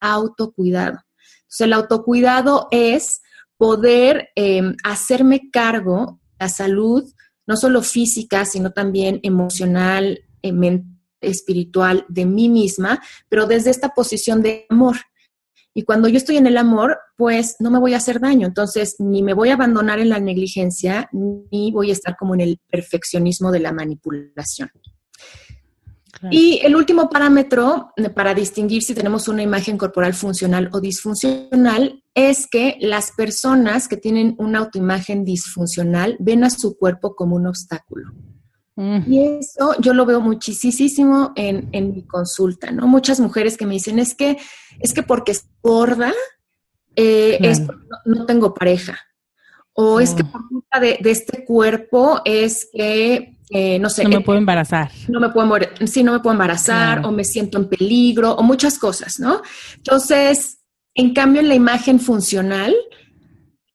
autocuidado. 0.02 1.00
Entonces, 1.42 1.62
el 1.62 1.74
autocuidado 1.74 2.68
es 2.72 3.22
poder 3.58 4.30
eh, 4.36 4.62
hacerme 4.84 5.50
cargo 5.52 6.20
de 6.22 6.46
la 6.46 6.50
salud, 6.50 7.04
no 7.46 7.58
solo 7.58 7.82
física, 7.82 8.46
sino 8.46 8.72
también 8.72 9.20
emocional, 9.24 10.20
eh, 10.42 10.82
espiritual 11.20 12.06
de 12.08 12.26
mí 12.26 12.48
misma, 12.48 13.02
pero 13.28 13.46
desde 13.46 13.72
esta 13.72 13.90
posición 13.90 14.42
de 14.42 14.66
amor. 14.70 14.96
Y 15.74 15.84
cuando 15.84 16.08
yo 16.08 16.18
estoy 16.18 16.38
en 16.38 16.48
el 16.48 16.58
amor, 16.58 16.98
pues 17.16 17.56
no 17.60 17.70
me 17.70 17.80
voy 17.80 17.94
a 17.94 17.98
hacer 17.98 18.20
daño. 18.20 18.48
Entonces, 18.48 18.96
ni 19.00 19.22
me 19.22 19.34
voy 19.34 19.50
a 19.50 19.54
abandonar 19.54 20.00
en 20.00 20.10
la 20.10 20.20
negligencia, 20.20 21.10
ni 21.14 21.72
voy 21.72 21.90
a 21.90 21.94
estar 21.94 22.18
como 22.18 22.34
en 22.34 22.42
el 22.42 22.60
perfeccionismo 22.70 23.52
de 23.52 23.60
la 23.60 23.72
manipulación. 23.72 24.70
Y 26.32 26.60
el 26.64 26.76
último 26.76 27.10
parámetro 27.10 27.94
para 28.14 28.34
distinguir 28.34 28.84
si 28.84 28.94
tenemos 28.94 29.28
una 29.28 29.42
imagen 29.42 29.78
corporal 29.78 30.14
funcional 30.14 30.70
o 30.74 30.82
disfuncional 30.82 32.04
es 32.14 32.48
que 32.48 32.76
las 32.82 33.12
personas 33.14 33.88
que 33.88 33.96
tienen 33.96 34.36
una 34.38 34.60
autoimagen 34.60 35.24
disfuncional 35.24 36.18
ven 36.20 36.44
a 36.44 36.50
su 36.50 36.78
cuerpo 36.78 37.16
como 37.16 37.38
un 37.38 37.48
obstáculo. 37.48 38.12
Y 39.08 39.20
eso 39.40 39.76
yo 39.80 39.94
lo 39.94 40.06
veo 40.06 40.22
muchísimo 40.22 41.34
en, 41.36 41.68
en, 41.74 41.94
mi 41.94 42.04
consulta, 42.04 42.72
¿no? 42.72 42.88
Muchas 42.88 43.20
mujeres 43.20 43.58
que 43.58 43.66
me 43.66 43.74
dicen, 43.74 44.00
es 44.00 44.16
que, 44.16 44.38
es 44.80 44.94
que 44.94 45.04
porque 45.04 45.34
es 45.34 45.50
gorda, 45.62 46.14
eh, 46.96 47.38
es 47.42 47.62
no, 48.06 48.26
tengo 48.26 48.54
pareja. 48.54 48.98
O 49.74 50.00
es 50.00 50.14
que 50.14 50.24
por 50.24 50.48
culpa 50.48 50.80
de, 50.80 50.98
este 51.04 51.44
cuerpo 51.44 52.22
es 52.24 52.70
que, 52.72 53.38
eh, 53.50 53.80
no 53.80 53.90
sé. 53.90 54.04
No 54.04 54.12
me 54.12 54.22
puedo 54.22 54.40
embarazar. 54.40 54.92
No 55.10 55.20
me 55.20 55.30
puedo 55.30 55.46
morir, 55.46 55.70
sí, 55.86 56.02
no 56.02 56.14
me 56.14 56.20
puedo 56.20 56.34
embarazar, 56.34 57.06
o 57.06 57.12
me 57.12 57.26
siento 57.26 57.58
en 57.58 57.68
peligro, 57.68 58.34
o 58.34 58.44
muchas 58.44 58.80
cosas, 58.80 59.20
¿no? 59.20 59.42
Entonces, 59.76 60.60
en 60.96 61.14
cambio, 61.14 61.42
en 61.42 61.50
la 61.50 61.56
imagen 61.56 62.00
funcional, 62.00 62.74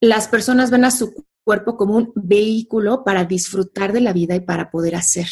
las 0.00 0.28
personas 0.28 0.70
ven 0.70 0.86
a 0.86 0.90
su 0.90 1.26
cuerpo 1.44 1.76
como 1.76 1.96
un 1.96 2.12
vehículo 2.14 3.04
para 3.04 3.24
disfrutar 3.24 3.92
de 3.92 4.00
la 4.00 4.12
vida 4.12 4.34
y 4.34 4.40
para 4.40 4.70
poder 4.70 4.96
hacer. 4.96 5.28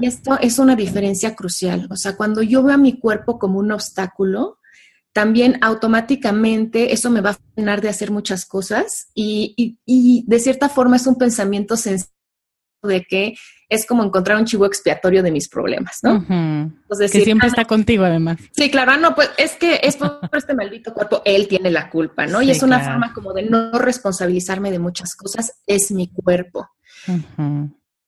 Y 0.00 0.06
esto 0.06 0.38
es 0.40 0.58
una 0.58 0.76
diferencia 0.76 1.34
crucial. 1.34 1.88
O 1.90 1.96
sea, 1.96 2.16
cuando 2.16 2.42
yo 2.42 2.62
veo 2.62 2.74
a 2.74 2.78
mi 2.78 2.98
cuerpo 2.98 3.38
como 3.38 3.58
un 3.58 3.72
obstáculo, 3.72 4.58
también 5.12 5.58
automáticamente 5.60 6.92
eso 6.92 7.10
me 7.10 7.20
va 7.20 7.30
a 7.30 7.38
frenar 7.54 7.80
de 7.80 7.88
hacer 7.88 8.10
muchas 8.10 8.46
cosas 8.46 9.08
y, 9.14 9.78
y 9.84 10.24
de 10.26 10.38
cierta 10.38 10.68
forma 10.68 10.96
es 10.96 11.06
un 11.06 11.16
pensamiento 11.16 11.76
sencillo 11.76 12.15
de 12.82 13.04
que 13.04 13.34
es 13.68 13.86
como 13.86 14.04
encontrar 14.04 14.38
un 14.38 14.44
chivo 14.44 14.66
expiatorio 14.66 15.22
de 15.22 15.30
mis 15.30 15.48
problemas, 15.48 15.98
¿no? 16.02 16.24
que 16.98 17.08
siempre 17.08 17.46
ah, 17.46 17.50
está 17.50 17.64
contigo 17.64 18.04
además. 18.04 18.38
Sí, 18.52 18.70
claro, 18.70 18.92
ah, 18.92 18.96
no, 18.96 19.14
pues 19.14 19.30
es 19.38 19.56
que 19.56 19.80
es 19.82 19.96
por 19.96 20.20
este 20.32 20.54
maldito 20.54 20.94
cuerpo, 20.94 21.22
él 21.24 21.48
tiene 21.48 21.70
la 21.70 21.90
culpa, 21.90 22.26
¿no? 22.26 22.42
y 22.42 22.50
es 22.50 22.62
una 22.62 22.80
forma 22.80 23.12
como 23.12 23.32
de 23.32 23.42
no 23.42 23.72
responsabilizarme 23.72 24.70
de 24.70 24.78
muchas 24.78 25.14
cosas, 25.16 25.60
es 25.66 25.90
mi 25.90 26.08
cuerpo. 26.08 26.68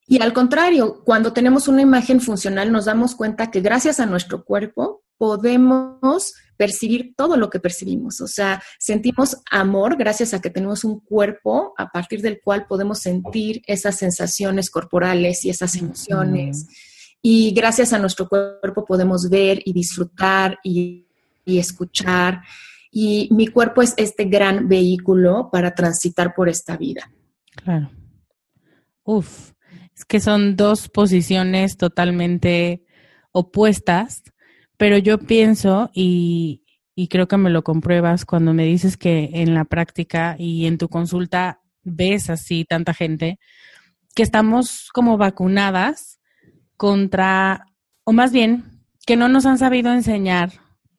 Y 0.07 0.23
al 0.23 0.33
contrario, 0.33 1.03
cuando 1.05 1.33
tenemos 1.33 1.69
una 1.69 1.83
imagen 1.83 2.21
funcional 2.21 2.73
nos 2.73 2.87
damos 2.87 3.15
cuenta 3.15 3.51
que 3.51 3.61
gracias 3.61 4.01
a 4.01 4.07
nuestro 4.07 4.45
cuerpo 4.45 5.03
podemos 5.19 6.35
percibir 6.59 7.15
todo 7.17 7.37
lo 7.37 7.49
que 7.49 7.61
percibimos. 7.61 8.21
O 8.21 8.27
sea, 8.27 8.63
sentimos 8.79 9.39
amor 9.51 9.97
gracias 9.97 10.35
a 10.35 10.41
que 10.41 10.51
tenemos 10.51 10.85
un 10.85 11.01
cuerpo 11.01 11.73
a 11.79 11.91
partir 11.91 12.21
del 12.21 12.41
cual 12.43 12.67
podemos 12.67 12.99
sentir 12.99 13.63
esas 13.67 13.97
sensaciones 13.97 14.69
corporales 14.69 15.45
y 15.45 15.51
esas 15.51 15.77
emociones. 15.77 16.67
Y 17.23 17.53
gracias 17.53 17.93
a 17.93 17.99
nuestro 17.99 18.29
cuerpo 18.29 18.85
podemos 18.85 19.31
ver 19.31 19.63
y 19.65 19.73
disfrutar 19.73 20.59
y, 20.63 21.07
y 21.45 21.59
escuchar. 21.59 22.43
Y 22.91 23.29
mi 23.31 23.47
cuerpo 23.47 23.81
es 23.81 23.95
este 23.97 24.25
gran 24.25 24.69
vehículo 24.69 25.49
para 25.51 25.75
transitar 25.75 26.35
por 26.35 26.49
esta 26.49 26.77
vida. 26.77 27.11
Claro. 27.55 27.91
Uf, 29.05 29.53
es 29.95 30.05
que 30.05 30.21
son 30.21 30.57
dos 30.57 30.89
posiciones 30.89 31.77
totalmente 31.77 32.85
opuestas 33.31 34.23
pero 34.79 34.97
yo 34.97 35.19
pienso, 35.19 35.91
y, 35.93 36.63
creo 37.11 37.29
que 37.29 37.37
me 37.37 37.51
lo 37.51 37.63
compruebas 37.63 38.25
cuando 38.25 38.55
me 38.55 38.65
dices 38.65 38.97
que 38.97 39.31
en 39.35 39.55
la 39.55 39.65
práctica 39.65 40.37
y 40.39 40.67
en 40.67 40.79
tu 40.79 40.89
consulta 40.89 41.61
ves 41.83 42.31
así 42.31 42.65
tanta 42.65 42.95
gente, 42.95 43.39
que 44.15 44.23
estamos 44.23 44.89
como 44.93 45.19
vacunadas 45.19 46.21
contra, 46.77 47.67
o 48.05 48.13
más 48.13 48.33
bien, 48.33 48.65
que 49.05 49.17
no 49.17 49.29
nos 49.29 49.47
han 49.47 49.59
sabido 49.59 49.93
enseñar 49.93 50.53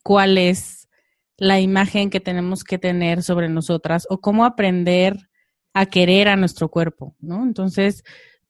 cuál 0.03 0.37
es 0.37 0.89
la 1.37 1.59
imagen 1.59 2.09
que 2.09 2.19
tenemos 2.19 2.63
que 2.63 2.77
tener 2.77 3.23
sobre 3.23 3.47
nosotras 3.47 4.05
o 4.09 4.19
cómo 4.19 4.45
aprender 4.45 5.29
a 5.73 5.85
querer 5.85 6.27
a 6.27 6.35
nuestro 6.35 6.69
cuerpo, 6.69 7.15
¿no? 7.19 7.43
Entonces, 7.43 8.03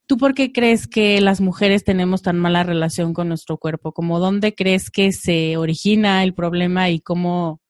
¿Tú 0.09 0.17
por 0.17 0.33
qué 0.33 0.51
crees 0.51 0.87
que 0.87 1.21
las 1.21 1.39
mujeres 1.39 1.83
tenemos 1.83 2.23
tan 2.23 2.39
mala 2.39 2.63
relación 2.63 3.13
con 3.13 3.27
nuestro 3.27 3.57
cuerpo? 3.57 3.91
¿Cómo 3.91 4.17
dónde 4.17 4.55
crees 4.55 4.89
que 4.89 5.11
se 5.11 5.55
origina 5.55 6.23
el 6.23 6.33
problema 6.33 6.89
y 6.89 6.99
cómo, 6.99 7.61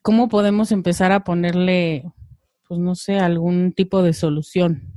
cómo 0.00 0.28
podemos 0.28 0.70
empezar 0.70 1.10
a 1.10 1.24
ponerle, 1.24 2.04
pues 2.68 2.78
no 2.78 2.94
sé, 2.94 3.18
algún 3.18 3.72
tipo 3.72 4.00
de 4.04 4.12
solución? 4.12 4.92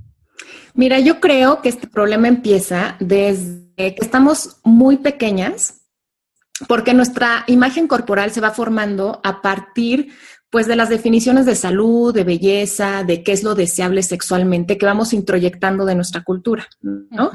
Mira, 0.75 0.99
yo 0.99 1.19
creo 1.19 1.63
que 1.63 1.69
este 1.69 1.87
problema 1.87 2.27
empieza 2.27 2.97
desde 2.99 3.95
que 3.95 4.05
estamos 4.05 4.59
muy 4.63 4.97
pequeñas, 4.97 5.87
porque 6.67 6.93
nuestra 6.93 7.45
imagen 7.47 7.87
corporal 7.87 8.29
se 8.29 8.41
va 8.41 8.51
formando 8.51 9.21
a 9.23 9.41
partir 9.41 10.09
pues 10.49 10.67
de 10.67 10.75
las 10.75 10.89
definiciones 10.89 11.45
de 11.45 11.55
salud, 11.55 12.13
de 12.13 12.23
belleza, 12.23 13.03
de 13.03 13.23
qué 13.23 13.33
es 13.33 13.43
lo 13.43 13.55
deseable 13.55 14.01
sexualmente 14.01 14.77
que 14.77 14.85
vamos 14.85 15.13
introyectando 15.13 15.85
de 15.85 15.95
nuestra 15.95 16.23
cultura, 16.23 16.67
¿no? 16.81 17.31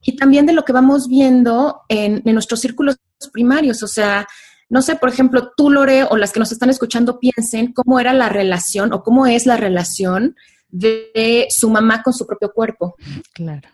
Y 0.00 0.16
también 0.16 0.46
de 0.46 0.52
lo 0.52 0.64
que 0.64 0.72
vamos 0.72 1.08
viendo 1.08 1.80
en, 1.88 2.22
nuestros 2.24 2.60
círculos 2.60 2.96
primarios, 3.32 3.82
o 3.82 3.88
sea, 3.88 4.26
no 4.68 4.82
sé, 4.82 4.96
por 4.96 5.08
ejemplo, 5.08 5.52
tú, 5.56 5.70
Lore, 5.70 6.04
o 6.04 6.16
las 6.16 6.32
que 6.32 6.40
nos 6.40 6.52
están 6.52 6.70
escuchando, 6.70 7.18
piensen 7.18 7.72
cómo 7.72 7.98
era 7.98 8.12
la 8.12 8.28
relación 8.28 8.92
o 8.92 9.02
cómo 9.02 9.26
es 9.26 9.46
la 9.46 9.56
relación 9.56 10.36
de 10.68 11.46
su 11.50 11.70
mamá 11.70 12.02
con 12.02 12.12
su 12.12 12.26
propio 12.26 12.52
cuerpo. 12.52 12.94
Claro. 13.32 13.68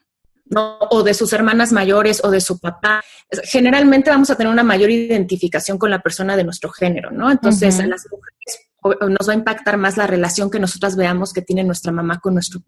¿no? 0.47 0.79
o 0.91 1.05
de 1.05 1.15
sus 1.15 1.33
hermanas 1.33 1.71
mayores 1.71 2.25
o 2.25 2.31
de 2.33 2.41
su 2.41 2.59
papá. 2.59 3.05
Generalmente 3.45 4.11
vamos 4.11 4.31
a 4.31 4.35
tener 4.35 4.53
una 4.53 4.65
mayor 4.65 4.91
identificación 4.91 5.79
con 5.79 5.91
la 5.91 6.03
persona 6.03 6.37
de 6.37 6.43
nuestro 6.43 6.71
género, 6.71 7.13
¿no? 7.13 7.31
Entonces, 7.31 7.79
a 7.79 7.87
las 7.87 8.05
mujeres 8.11 8.70
nos 8.83 9.29
va 9.29 9.33
a 9.33 9.37
impactar 9.37 9.77
más 9.77 9.97
la 9.97 10.07
relación 10.07 10.51
que 10.51 10.61
nosotras 10.61 10.97
veamos 10.97 11.33
que 11.33 11.43
tiene 11.43 11.65
nuestra 11.65 11.93
mamá 11.93 12.21
con 12.21 12.35
nuestro. 12.35 12.63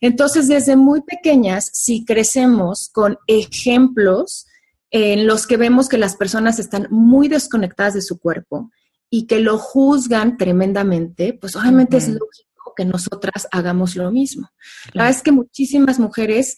Entonces, 0.00 0.48
desde 0.48 0.76
muy 0.76 1.02
pequeñas, 1.02 1.70
si 1.72 2.04
crecemos 2.04 2.90
con 2.92 3.18
ejemplos 3.26 4.46
en 4.90 5.26
los 5.26 5.46
que 5.46 5.56
vemos 5.56 5.88
que 5.88 5.98
las 5.98 6.16
personas 6.16 6.58
están 6.58 6.88
muy 6.90 7.28
desconectadas 7.28 7.94
de 7.94 8.02
su 8.02 8.18
cuerpo 8.18 8.70
y 9.08 9.26
que 9.26 9.40
lo 9.40 9.58
juzgan 9.58 10.36
tremendamente, 10.36 11.32
pues 11.32 11.56
obviamente 11.56 11.96
es 11.96 12.08
lógico 12.08 12.74
que 12.76 12.84
nosotras 12.84 13.48
hagamos 13.50 13.96
lo 13.96 14.10
mismo. 14.10 14.50
La 14.92 15.04
verdad 15.04 15.18
es 15.18 15.22
que 15.22 15.32
muchísimas 15.32 15.98
mujeres 15.98 16.56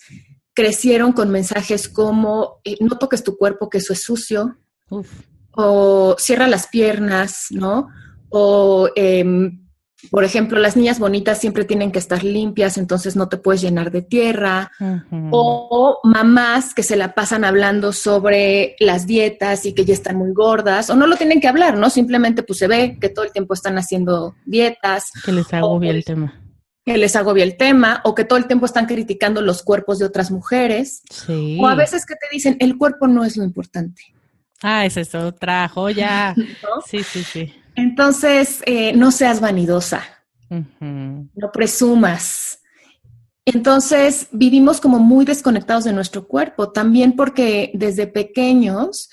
crecieron 0.54 1.12
con 1.12 1.30
mensajes 1.30 1.88
como 1.88 2.60
eh, 2.64 2.76
no 2.80 2.98
toques 2.98 3.22
tu 3.22 3.36
cuerpo, 3.36 3.70
que 3.70 3.78
eso 3.78 3.92
es 3.92 4.02
sucio, 4.02 4.58
o 5.52 6.16
cierra 6.18 6.46
las 6.46 6.66
piernas, 6.66 7.46
¿no? 7.50 7.88
O 8.32 8.88
em, 8.96 9.62
por 10.10 10.24
ejemplo, 10.24 10.58
las 10.58 10.76
niñas 10.76 10.98
bonitas 10.98 11.38
siempre 11.38 11.64
tienen 11.64 11.92
que 11.92 11.98
estar 11.98 12.24
limpias, 12.24 12.76
entonces 12.76 13.14
no 13.14 13.28
te 13.28 13.36
puedes 13.36 13.62
llenar 13.62 13.90
de 13.90 14.02
tierra. 14.02 14.72
o, 15.30 16.00
mamás 16.02 16.74
que 16.74 16.82
se 16.82 16.96
la 16.96 17.14
pasan 17.14 17.44
hablando 17.44 17.92
sobre 17.92 18.74
las 18.80 19.06
dietas 19.06 19.64
y 19.64 19.74
que 19.74 19.84
ya 19.84 19.94
están 19.94 20.16
muy 20.16 20.32
gordas, 20.32 20.90
o 20.90 20.96
no 20.96 21.06
lo 21.06 21.16
tienen 21.16 21.40
que 21.40 21.48
hablar, 21.48 21.78
¿no? 21.78 21.88
Simplemente 21.90 22.42
pues 22.42 22.58
se 22.58 22.66
ve 22.66 22.98
que 23.00 23.08
todo 23.08 23.24
el 23.24 23.32
tiempo 23.32 23.54
están 23.54 23.78
haciendo 23.78 24.34
dietas. 24.44 25.12
Que 25.24 25.32
les 25.32 25.52
agobia 25.52 25.90
el 25.90 26.04
tema. 26.04 26.40
Que 26.84 26.98
les 26.98 27.14
agobia 27.14 27.44
el 27.44 27.56
tema, 27.56 28.00
o 28.04 28.14
que 28.14 28.24
todo 28.24 28.38
el 28.38 28.46
tiempo 28.46 28.66
están 28.66 28.86
criticando 28.86 29.40
los 29.40 29.62
cuerpos 29.62 30.00
de 30.00 30.06
otras 30.06 30.32
mujeres. 30.32 31.02
Sí. 31.10 31.58
O 31.60 31.68
a 31.68 31.76
veces 31.76 32.04
que 32.04 32.14
te 32.14 32.26
dicen, 32.32 32.56
el 32.58 32.76
cuerpo 32.76 33.06
no 33.06 33.24
es 33.24 33.36
lo 33.36 33.44
importante. 33.44 34.02
Ah, 34.62 34.84
esa 34.84 35.00
es 35.00 35.14
otra 35.14 35.68
joya. 35.68 36.34
Sí, 36.86 37.02
sí, 37.04 37.22
sí. 37.22 37.52
Entonces, 37.74 38.62
eh, 38.66 38.92
no 38.94 39.10
seas 39.10 39.40
vanidosa, 39.40 40.02
no 40.50 41.52
presumas. 41.52 42.60
Entonces, 43.44 44.28
vivimos 44.30 44.80
como 44.80 44.98
muy 44.98 45.24
desconectados 45.24 45.84
de 45.84 45.92
nuestro 45.92 46.28
cuerpo, 46.28 46.70
también 46.70 47.16
porque 47.16 47.70
desde 47.74 48.06
pequeños 48.06 49.08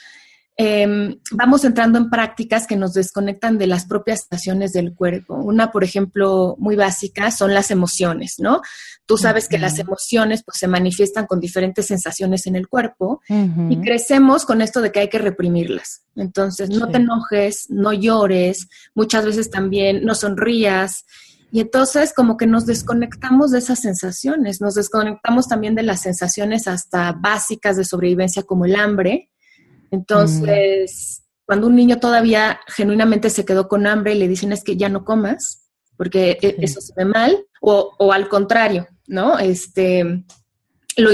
Em, 0.62 1.18
vamos 1.32 1.64
entrando 1.64 1.98
en 1.98 2.10
prácticas 2.10 2.68
que 2.68 2.76
nos 2.76 2.92
desconectan 2.92 3.58
de 3.58 3.66
las 3.66 3.86
propias 3.86 4.24
estaciones 4.24 4.74
del 4.74 4.94
cuerpo. 4.94 5.36
Una, 5.36 5.72
por 5.72 5.86
ejemplo, 5.86 6.58
muy 6.60 6.76
básica 6.76 7.32
son 7.32 7.54
las 7.54 7.72
emociones, 7.72 8.36
¿no? 8.40 8.60
Tú 9.06 9.18
sabes 9.18 9.48
que 9.48 9.58
las 9.58 9.80
emociones 9.80 10.44
pues, 10.44 10.58
se 10.58 10.68
manifiestan 10.68 11.28
con 11.28 11.40
diferentes 11.40 11.86
sensaciones 11.86 12.46
en 12.46 12.58
el 12.58 12.68
cuerpo 12.68 13.22
y 13.70 13.80
crecemos 13.80 14.44
con 14.44 14.62
esto 14.62 14.82
de 14.82 14.92
que 14.92 15.00
hay 15.00 15.08
que 15.08 15.20
reprimirlas. 15.20 16.02
Entonces, 16.18 16.70
no 16.70 16.90
te 16.90 16.98
enojes, 16.98 17.68
no 17.70 17.94
llores, 17.94 18.68
muchas 18.94 19.24
veces 19.24 19.50
también 19.50 20.04
no 20.04 20.14
sonrías. 20.14 21.06
Y 21.54 21.62
entonces 21.62 22.12
como 22.14 22.36
que 22.36 22.48
nos 22.48 22.66
desconectamos 22.66 23.52
de 23.52 23.60
esas 23.60 23.80
sensaciones, 23.80 24.60
nos 24.60 24.76
desconectamos 24.76 25.48
también 25.48 25.76
de 25.76 25.84
las 25.84 26.02
sensaciones 26.02 26.68
hasta 26.68 27.14
básicas 27.14 27.78
de 27.78 27.86
sobrevivencia 27.86 28.44
como 28.44 28.66
el 28.66 28.76
hambre, 28.76 29.30
entonces, 29.92 31.24
cuando 31.46 31.68
un 31.68 31.76
niño 31.76 32.00
todavía 32.00 32.60
genuinamente 32.68 33.30
se 33.30 33.46
quedó 33.46 33.68
con 33.68 33.88
hambre 33.88 34.14
y 34.14 34.20
le 34.20 34.28
dicen 34.28 34.52
es 34.52 34.64
que 34.64 34.78
ya 34.78 34.90
no 34.90 35.04
comas, 35.04 35.70
porque 35.98 36.38
e, 36.42 36.56
eso 36.60 36.82
se 36.82 36.94
ve 36.96 37.06
mal, 37.06 37.46
o, 37.62 38.14
al 38.14 38.30
contrario, 38.30 38.88
¿no? 39.08 39.38
Este, 39.40 40.04
lo, 40.96 41.10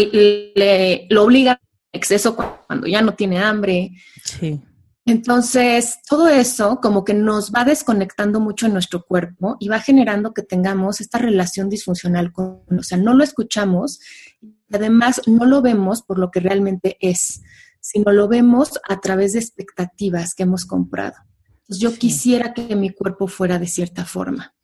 lo 1.10 1.24
obliga 1.24 1.54
a 1.54 1.60
exceso 1.92 2.36
cuando 2.36 2.88
ya 2.88 3.02
no 3.02 3.14
tiene 3.14 3.40
hambre. 3.40 3.92
Sí. 4.24 4.62
Entonces, 5.08 6.00
todo 6.10 6.28
eso 6.28 6.80
como 6.82 7.06
que 7.06 7.14
nos 7.14 7.52
va 7.52 7.64
desconectando 7.64 8.40
mucho 8.40 8.66
en 8.66 8.74
nuestro 8.74 9.04
cuerpo 9.04 9.56
y 9.60 9.68
va 9.68 9.80
generando 9.80 10.34
que 10.34 10.42
tengamos 10.42 11.00
esta 11.00 11.20
relación 11.20 11.70
disfuncional 11.70 12.32
con, 12.32 12.64
o 12.78 12.84
sea, 12.84 12.98
no 12.98 13.14
lo 13.14 13.24
escuchamos 13.24 14.00
y 14.42 14.56
además 14.74 15.22
no 15.28 15.46
lo 15.46 15.62
vemos 15.62 16.02
por 16.02 16.18
lo 16.18 16.32
que 16.32 16.40
realmente 16.40 16.98
es 17.00 17.44
sino 17.86 18.12
lo 18.12 18.28
vemos 18.28 18.80
a 18.90 19.00
través 19.00 19.34
de 19.34 19.40
expectativas 19.40 20.34
que 20.34 20.42
hemos 20.42 20.66
comprado. 20.66 21.14
Entonces, 21.48 21.78
yo 21.80 21.94
quisiera 21.94 22.52
que 22.52 22.76
mi 22.76 22.90
cuerpo 22.90 23.28
fuera 23.28 23.60
de 23.60 23.68
cierta 23.68 24.06
forma. 24.06 24.56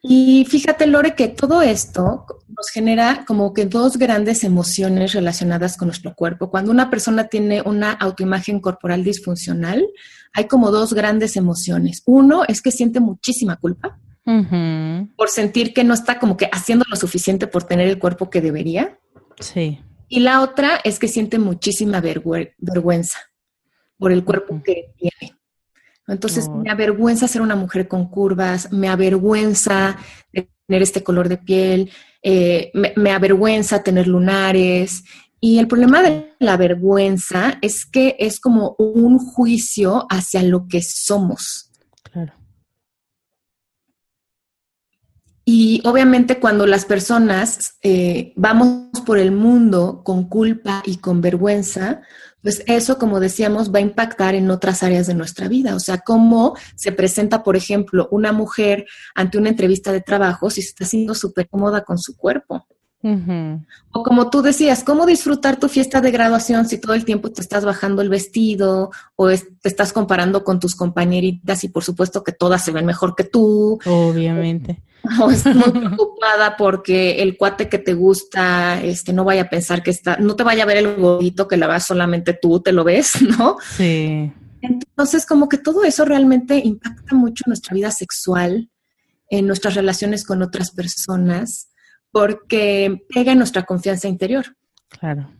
Y 0.00 0.46
fíjate, 0.48 0.86
Lore, 0.86 1.14
que 1.14 1.28
todo 1.28 1.60
esto 1.60 2.24
nos 2.48 2.70
genera 2.72 3.26
como 3.26 3.52
que 3.52 3.66
dos 3.66 3.98
grandes 3.98 4.42
emociones 4.42 5.12
relacionadas 5.12 5.76
con 5.76 5.88
nuestro 5.88 6.14
cuerpo. 6.14 6.50
Cuando 6.50 6.70
una 6.70 6.88
persona 6.88 7.24
tiene 7.24 7.60
una 7.60 7.92
autoimagen 7.92 8.60
corporal 8.60 9.04
disfuncional, 9.04 9.86
hay 10.32 10.46
como 10.46 10.70
dos 10.70 10.94
grandes 10.94 11.36
emociones. 11.36 12.02
Uno 12.06 12.44
es 12.48 12.62
que 12.62 12.70
siente 12.70 13.00
muchísima 13.00 13.56
culpa 13.56 13.98
por 15.16 15.28
sentir 15.28 15.74
que 15.74 15.84
no 15.84 15.92
está 15.92 16.18
como 16.18 16.38
que 16.38 16.48
haciendo 16.52 16.86
lo 16.88 16.96
suficiente 16.96 17.46
por 17.46 17.64
tener 17.64 17.88
el 17.88 17.98
cuerpo 17.98 18.30
que 18.30 18.40
debería. 18.40 18.98
Sí. 19.40 19.80
Y 20.08 20.20
la 20.20 20.40
otra 20.40 20.80
es 20.84 20.98
que 20.98 21.08
siente 21.08 21.38
muchísima 21.38 22.00
vergüenza 22.00 23.18
por 23.98 24.12
el 24.12 24.24
cuerpo 24.24 24.62
que 24.64 24.92
tiene. 24.96 25.38
Entonces 26.06 26.48
me 26.48 26.70
avergüenza 26.70 27.28
ser 27.28 27.42
una 27.42 27.56
mujer 27.56 27.86
con 27.86 28.08
curvas, 28.08 28.72
me 28.72 28.88
avergüenza 28.88 29.98
tener 30.32 30.82
este 30.82 31.02
color 31.02 31.28
de 31.28 31.36
piel, 31.36 31.90
eh, 32.22 32.70
me, 32.72 32.94
me, 32.96 33.12
avergüenza 33.12 33.82
tener 33.82 34.08
lunares. 34.08 35.04
Y 35.38 35.58
el 35.58 35.68
problema 35.68 36.02
de 36.02 36.34
la 36.38 36.56
vergüenza 36.56 37.58
es 37.60 37.84
que 37.84 38.16
es 38.18 38.40
como 38.40 38.74
un 38.78 39.18
juicio 39.18 40.06
hacia 40.08 40.42
lo 40.42 40.66
que 40.66 40.80
somos. 40.82 41.67
Y 45.50 45.80
obviamente 45.86 46.40
cuando 46.40 46.66
las 46.66 46.84
personas 46.84 47.78
eh, 47.82 48.34
vamos 48.36 49.00
por 49.06 49.16
el 49.16 49.32
mundo 49.32 50.02
con 50.04 50.28
culpa 50.28 50.82
y 50.84 50.98
con 50.98 51.22
vergüenza, 51.22 52.02
pues 52.42 52.62
eso, 52.66 52.98
como 52.98 53.18
decíamos, 53.18 53.72
va 53.72 53.78
a 53.78 53.80
impactar 53.80 54.34
en 54.34 54.50
otras 54.50 54.82
áreas 54.82 55.06
de 55.06 55.14
nuestra 55.14 55.48
vida. 55.48 55.74
O 55.74 55.80
sea, 55.80 56.00
cómo 56.00 56.54
se 56.74 56.92
presenta, 56.92 57.42
por 57.42 57.56
ejemplo, 57.56 58.08
una 58.10 58.30
mujer 58.30 58.84
ante 59.14 59.38
una 59.38 59.48
entrevista 59.48 59.90
de 59.90 60.02
trabajo 60.02 60.50
si 60.50 60.60
está 60.60 60.84
siendo 60.84 61.14
súper 61.14 61.48
cómoda 61.48 61.82
con 61.82 61.96
su 61.96 62.14
cuerpo. 62.14 62.66
O 63.02 64.02
como 64.02 64.28
tú 64.28 64.42
decías, 64.42 64.82
¿cómo 64.82 65.06
disfrutar 65.06 65.56
tu 65.56 65.68
fiesta 65.68 66.00
de 66.00 66.10
graduación 66.10 66.68
si 66.68 66.78
todo 66.78 66.94
el 66.94 67.04
tiempo 67.04 67.30
te 67.30 67.40
estás 67.40 67.64
bajando 67.64 68.02
el 68.02 68.08
vestido 68.08 68.90
o 69.14 69.28
te 69.28 69.68
estás 69.68 69.92
comparando 69.92 70.42
con 70.42 70.58
tus 70.58 70.74
compañeritas 70.74 71.62
y 71.62 71.68
por 71.68 71.84
supuesto 71.84 72.24
que 72.24 72.32
todas 72.32 72.64
se 72.64 72.72
ven 72.72 72.86
mejor 72.86 73.14
que 73.14 73.24
tú? 73.24 73.78
Obviamente. 73.86 74.82
O 75.20 75.30
estás 75.30 75.54
muy 75.54 75.70
preocupada 75.70 76.56
porque 76.56 77.22
el 77.22 77.36
cuate 77.36 77.68
que 77.68 77.78
te 77.78 77.94
gusta 77.94 78.82
este, 78.82 79.12
no 79.12 79.24
vaya 79.24 79.42
a 79.42 79.48
pensar 79.48 79.84
que 79.84 79.92
está, 79.92 80.16
no 80.16 80.34
te 80.34 80.42
vaya 80.42 80.64
a 80.64 80.66
ver 80.66 80.78
el 80.78 80.96
gordito 80.96 81.46
que 81.46 81.56
la 81.56 81.68
vas 81.68 81.86
solamente 81.86 82.32
tú, 82.34 82.60
te 82.60 82.72
lo 82.72 82.82
ves, 82.82 83.22
¿no? 83.38 83.58
Sí. 83.76 84.32
Entonces, 84.60 85.24
como 85.24 85.48
que 85.48 85.58
todo 85.58 85.84
eso 85.84 86.04
realmente 86.04 86.58
impacta 86.58 87.14
mucho 87.14 87.44
nuestra 87.46 87.74
vida 87.74 87.92
sexual, 87.92 88.70
en 89.30 89.46
nuestras 89.46 89.74
relaciones 89.74 90.24
con 90.24 90.42
otras 90.42 90.72
personas 90.72 91.68
porque 92.10 93.04
pega 93.12 93.34
nuestra 93.34 93.64
confianza 93.64 94.08
interior. 94.08 94.56
Claro. 94.88 95.30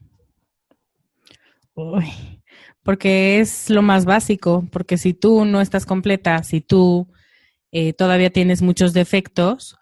Porque 2.83 3.41
es 3.41 3.71
lo 3.71 3.83
más 3.83 4.05
básico, 4.05 4.67
porque 4.73 4.99
si 4.99 5.15
tú 5.15 5.45
no 5.45 5.61
estás 5.61 5.87
completa, 5.87 6.43
si 6.43 6.61
tú 6.61 7.09
eh, 7.71 7.93
todavía 7.93 8.31
tienes 8.31 8.63
muchos 8.63 8.93
defectos, 8.93 9.77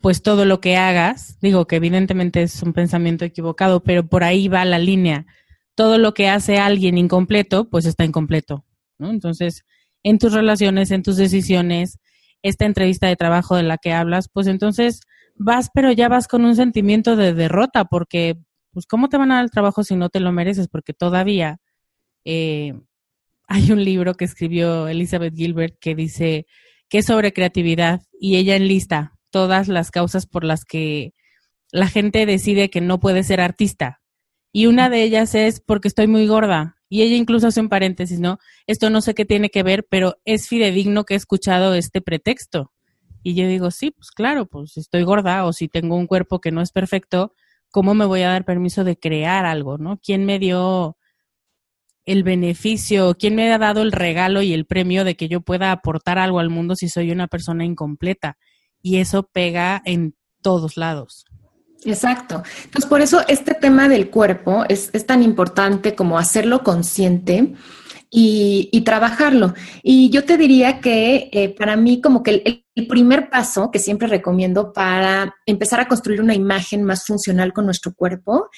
pues 0.00 0.22
todo 0.22 0.44
lo 0.44 0.60
que 0.60 0.76
hagas, 0.76 1.38
digo 1.40 1.66
que 1.66 1.76
evidentemente 1.76 2.42
es 2.42 2.62
un 2.62 2.72
pensamiento 2.72 3.24
equivocado, 3.24 3.82
pero 3.82 4.06
por 4.06 4.24
ahí 4.24 4.48
va 4.48 4.64
la 4.64 4.78
línea. 4.78 5.26
Todo 5.74 5.98
lo 5.98 6.14
que 6.14 6.28
hace 6.28 6.58
alguien 6.58 6.98
incompleto, 6.98 7.68
pues 7.68 7.84
está 7.84 8.04
incompleto, 8.04 8.64
¿no? 8.98 9.10
Entonces, 9.10 9.64
en 10.02 10.18
tus 10.18 10.32
relaciones, 10.32 10.90
en 10.90 11.02
tus 11.02 11.16
decisiones, 11.16 11.98
esta 12.42 12.64
entrevista 12.64 13.08
de 13.08 13.16
trabajo 13.16 13.56
de 13.56 13.64
la 13.64 13.78
que 13.78 13.92
hablas, 13.92 14.28
pues 14.32 14.46
entonces 14.46 15.00
vas, 15.38 15.70
pero 15.72 15.92
ya 15.92 16.08
vas 16.08 16.28
con 16.28 16.44
un 16.44 16.56
sentimiento 16.56 17.16
de 17.16 17.34
derrota, 17.34 17.84
porque, 17.84 18.36
pues, 18.72 18.86
¿cómo 18.86 19.08
te 19.08 19.16
van 19.16 19.32
a 19.32 19.36
dar 19.36 19.44
el 19.44 19.50
trabajo 19.50 19.84
si 19.84 19.96
no 19.96 20.08
te 20.08 20.20
lo 20.20 20.32
mereces? 20.32 20.68
Porque 20.68 20.92
todavía 20.92 21.58
eh, 22.24 22.74
hay 23.48 23.72
un 23.72 23.82
libro 23.82 24.14
que 24.14 24.24
escribió 24.24 24.88
Elizabeth 24.88 25.34
Gilbert 25.34 25.78
que 25.80 25.94
dice 25.94 26.46
que 26.88 26.98
es 26.98 27.06
sobre 27.06 27.32
creatividad 27.32 28.02
y 28.20 28.36
ella 28.36 28.56
enlista 28.56 29.14
todas 29.30 29.68
las 29.68 29.90
causas 29.90 30.26
por 30.26 30.44
las 30.44 30.64
que 30.64 31.12
la 31.70 31.88
gente 31.88 32.26
decide 32.26 32.70
que 32.70 32.80
no 32.80 33.00
puede 33.00 33.22
ser 33.22 33.40
artista. 33.40 34.00
Y 34.52 34.66
una 34.66 34.88
de 34.88 35.02
ellas 35.02 35.34
es 35.34 35.60
porque 35.60 35.88
estoy 35.88 36.06
muy 36.06 36.26
gorda. 36.26 36.76
Y 36.90 37.02
ella 37.02 37.16
incluso 37.16 37.48
hace 37.48 37.60
un 37.60 37.68
paréntesis, 37.68 38.18
¿no? 38.18 38.38
Esto 38.66 38.88
no 38.88 39.02
sé 39.02 39.14
qué 39.14 39.26
tiene 39.26 39.50
que 39.50 39.62
ver, 39.62 39.86
pero 39.90 40.16
es 40.24 40.48
fidedigno 40.48 41.04
que 41.04 41.14
he 41.14 41.16
escuchado 41.18 41.74
este 41.74 42.00
pretexto. 42.00 42.72
Y 43.22 43.34
yo 43.34 43.46
digo, 43.46 43.70
sí, 43.70 43.90
pues 43.90 44.10
claro, 44.10 44.46
pues 44.46 44.72
si 44.72 44.80
estoy 44.80 45.02
gorda 45.02 45.44
o 45.44 45.52
si 45.52 45.68
tengo 45.68 45.96
un 45.96 46.06
cuerpo 46.06 46.40
que 46.40 46.50
no 46.50 46.60
es 46.62 46.72
perfecto, 46.72 47.34
¿cómo 47.70 47.94
me 47.94 48.06
voy 48.06 48.22
a 48.22 48.30
dar 48.30 48.44
permiso 48.44 48.84
de 48.84 48.98
crear 48.98 49.44
algo, 49.44 49.78
no? 49.78 49.98
¿Quién 50.02 50.24
me 50.24 50.38
dio 50.38 50.96
el 52.06 52.22
beneficio, 52.22 53.16
quién 53.18 53.34
me 53.34 53.52
ha 53.52 53.58
dado 53.58 53.82
el 53.82 53.92
regalo 53.92 54.40
y 54.40 54.54
el 54.54 54.64
premio 54.66 55.04
de 55.04 55.16
que 55.16 55.28
yo 55.28 55.42
pueda 55.42 55.72
aportar 55.72 56.18
algo 56.18 56.38
al 56.38 56.48
mundo 56.48 56.74
si 56.74 56.88
soy 56.88 57.10
una 57.10 57.26
persona 57.26 57.64
incompleta? 57.64 58.38
Y 58.80 58.98
eso 58.98 59.24
pega 59.24 59.82
en 59.84 60.14
todos 60.40 60.76
lados. 60.76 61.24
Exacto. 61.84 62.42
Entonces, 62.64 62.88
por 62.88 63.00
eso 63.00 63.22
este 63.28 63.54
tema 63.54 63.88
del 63.88 64.10
cuerpo 64.10 64.64
es, 64.68 64.90
es 64.92 65.06
tan 65.06 65.22
importante 65.22 65.94
como 65.94 66.18
hacerlo 66.18 66.62
consciente 66.62 67.54
y, 68.10 68.82
trabajarlo. 68.84 69.54
Y 69.82 70.10
yo 70.10 70.24
te 70.24 70.36
diría 70.36 70.80
que 70.80 71.28
eh, 71.32 71.48
para 71.50 71.76
mí 71.76 72.00
como 72.00 72.22
que 72.22 72.42
el, 72.44 72.64
primer 72.86 73.30
paso 73.30 73.70
que 73.70 73.78
siempre 73.78 74.08
recomiendo 74.08 74.72
para 74.72 75.34
empezar 75.46 75.80
a 75.80 75.88
construir 75.88 76.20
una 76.20 76.34
imagen 76.34 76.84
más 76.84 77.04
funcional 77.06 77.52
con 77.52 77.64
nuestro 77.64 77.94
cuerpo 77.94 78.48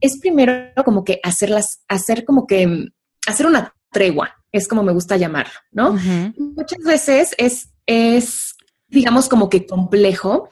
es 0.00 0.18
primero 0.18 0.72
como 0.84 1.04
que 1.04 1.20
hacerlas, 1.22 1.82
hacer 1.88 2.24
como 2.24 2.46
que, 2.46 2.88
hacer 3.26 3.46
una 3.46 3.74
tregua, 3.90 4.36
es 4.52 4.66
como 4.66 4.82
me 4.82 4.92
gusta 4.92 5.16
llamarlo, 5.16 5.52
¿no? 5.72 5.96
Muchas 6.36 6.78
veces 6.84 7.34
es, 7.38 7.70
es, 7.86 8.56
digamos, 8.88 9.28
como 9.28 9.48
que 9.48 9.66
complejo 9.66 10.50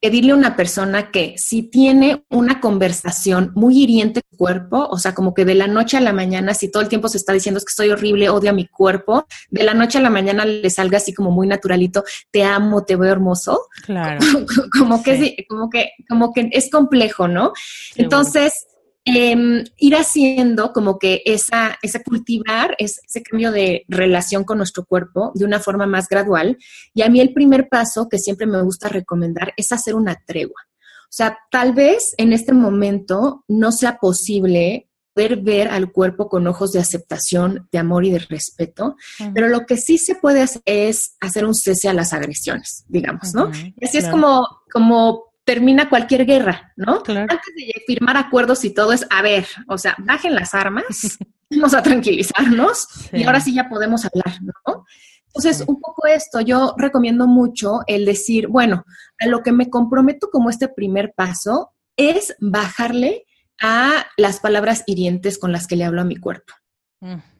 pedirle 0.00 0.32
a 0.32 0.36
una 0.36 0.56
persona 0.56 1.10
que 1.10 1.34
si 1.36 1.62
tiene 1.62 2.24
una 2.30 2.60
conversación 2.60 3.52
muy 3.54 3.82
hiriente 3.82 4.22
cuerpo, 4.36 4.86
o 4.90 4.98
sea, 4.98 5.14
como 5.14 5.34
que 5.34 5.44
de 5.44 5.54
la 5.54 5.66
noche 5.66 5.96
a 5.96 6.00
la 6.00 6.12
mañana, 6.12 6.54
si 6.54 6.70
todo 6.70 6.82
el 6.82 6.88
tiempo 6.88 7.08
se 7.08 7.18
está 7.18 7.32
diciendo 7.32 7.58
es 7.58 7.64
que 7.64 7.70
estoy 7.70 7.90
horrible, 7.90 8.30
odio 8.30 8.50
a 8.50 8.54
mi 8.54 8.66
cuerpo, 8.66 9.26
de 9.50 9.64
la 9.64 9.74
noche 9.74 9.98
a 9.98 10.00
la 10.00 10.10
mañana 10.10 10.44
le 10.44 10.70
salga 10.70 10.98
así 10.98 11.12
como 11.12 11.30
muy 11.30 11.46
naturalito, 11.46 12.04
te 12.30 12.44
amo, 12.44 12.84
te 12.84 12.96
veo 12.96 13.10
hermoso. 13.10 13.66
Claro. 13.84 14.20
como, 14.78 15.02
que, 15.02 15.44
como 15.48 15.68
que, 15.68 15.90
como 16.08 16.32
que 16.32 16.48
es 16.52 16.70
complejo, 16.70 17.28
¿no? 17.28 17.52
Entonces, 17.96 18.66
Em, 19.14 19.64
ir 19.78 19.96
haciendo 19.96 20.72
como 20.72 20.98
que 20.98 21.22
esa, 21.24 21.78
ese 21.82 22.02
cultivar, 22.02 22.76
ese 22.78 23.22
cambio 23.22 23.52
de 23.52 23.84
relación 23.88 24.44
con 24.44 24.58
nuestro 24.58 24.84
cuerpo 24.84 25.32
de 25.34 25.44
una 25.44 25.60
forma 25.60 25.86
más 25.86 26.08
gradual. 26.08 26.58
Y 26.92 27.02
a 27.02 27.08
mí 27.08 27.20
el 27.20 27.32
primer 27.32 27.68
paso 27.68 28.08
que 28.08 28.18
siempre 28.18 28.46
me 28.46 28.62
gusta 28.62 28.88
recomendar 28.88 29.54
es 29.56 29.72
hacer 29.72 29.94
una 29.94 30.16
tregua. 30.26 30.60
O 31.04 31.10
sea, 31.10 31.38
tal 31.50 31.72
vez 31.72 32.14
en 32.18 32.34
este 32.34 32.52
momento 32.52 33.44
no 33.48 33.72
sea 33.72 33.98
posible 33.98 34.88
poder 35.14 35.36
ver 35.38 35.68
al 35.68 35.90
cuerpo 35.90 36.28
con 36.28 36.46
ojos 36.46 36.72
de 36.72 36.80
aceptación, 36.80 37.66
de 37.72 37.78
amor 37.78 38.04
y 38.04 38.10
de 38.10 38.20
respeto, 38.20 38.94
pero 39.34 39.48
lo 39.48 39.66
que 39.66 39.76
sí 39.76 39.98
se 39.98 40.14
puede 40.14 40.42
hacer 40.42 40.62
es 40.64 41.16
hacer 41.20 41.44
un 41.44 41.54
cese 41.54 41.88
a 41.88 41.94
las 41.94 42.12
agresiones, 42.12 42.84
digamos, 42.88 43.34
¿no? 43.34 43.50
y 43.52 43.84
así 43.84 43.98
es 43.98 44.06
como, 44.06 44.46
como 44.70 45.27
termina 45.48 45.88
cualquier 45.88 46.26
guerra, 46.26 46.74
¿no? 46.76 47.02
Antes 47.06 47.54
de 47.56 47.72
firmar 47.86 48.18
acuerdos 48.18 48.66
y 48.66 48.74
todo 48.74 48.92
es, 48.92 49.06
a 49.08 49.22
ver, 49.22 49.46
o 49.66 49.78
sea, 49.78 49.96
bajen 49.96 50.34
las 50.34 50.52
armas, 50.52 51.16
vamos 51.50 51.72
a 51.72 51.82
tranquilizarnos 51.82 52.86
y 53.14 53.24
ahora 53.24 53.40
sí 53.40 53.54
ya 53.54 53.66
podemos 53.66 54.04
hablar, 54.04 54.42
¿no? 54.42 54.84
Entonces, 55.28 55.64
un 55.66 55.80
poco 55.80 56.06
esto, 56.06 56.42
yo 56.42 56.74
recomiendo 56.76 57.26
mucho 57.26 57.80
el 57.86 58.04
decir, 58.04 58.48
bueno, 58.48 58.84
a 59.18 59.26
lo 59.26 59.42
que 59.42 59.52
me 59.52 59.70
comprometo 59.70 60.28
como 60.30 60.50
este 60.50 60.68
primer 60.68 61.14
paso 61.16 61.72
es 61.96 62.36
bajarle 62.40 63.24
a 63.58 64.04
las 64.18 64.40
palabras 64.40 64.84
hirientes 64.86 65.38
con 65.38 65.50
las 65.50 65.66
que 65.66 65.76
le 65.76 65.84
hablo 65.84 66.02
a 66.02 66.04
mi 66.04 66.16
cuerpo. 66.16 66.52
Mm 67.00 67.37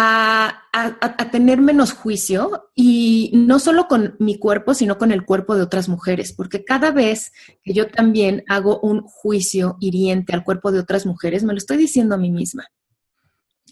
a, 0.00 1.28
tener 1.32 1.60
menos 1.60 1.92
juicio 1.92 2.70
y 2.74 3.32
no 3.34 3.58
solo 3.58 3.88
con 3.88 4.14
mi 4.18 4.38
cuerpo, 4.38 4.72
sino 4.72 4.96
con 4.96 5.10
el 5.10 5.24
cuerpo 5.24 5.56
de 5.56 5.62
otras 5.62 5.88
mujeres, 5.88 6.32
porque 6.32 6.64
cada 6.64 6.92
vez 6.92 7.32
que 7.62 7.72
yo 7.74 7.88
también 7.88 8.44
hago 8.48 8.78
un 8.80 9.02
juicio 9.02 9.76
hiriente 9.80 10.32
al 10.32 10.44
cuerpo 10.44 10.70
de 10.70 10.78
otras 10.78 11.04
mujeres, 11.04 11.42
me 11.42 11.52
lo 11.52 11.58
estoy 11.58 11.76
diciendo 11.76 12.14
a 12.14 12.18
mí 12.18 12.30
misma. 12.30 12.66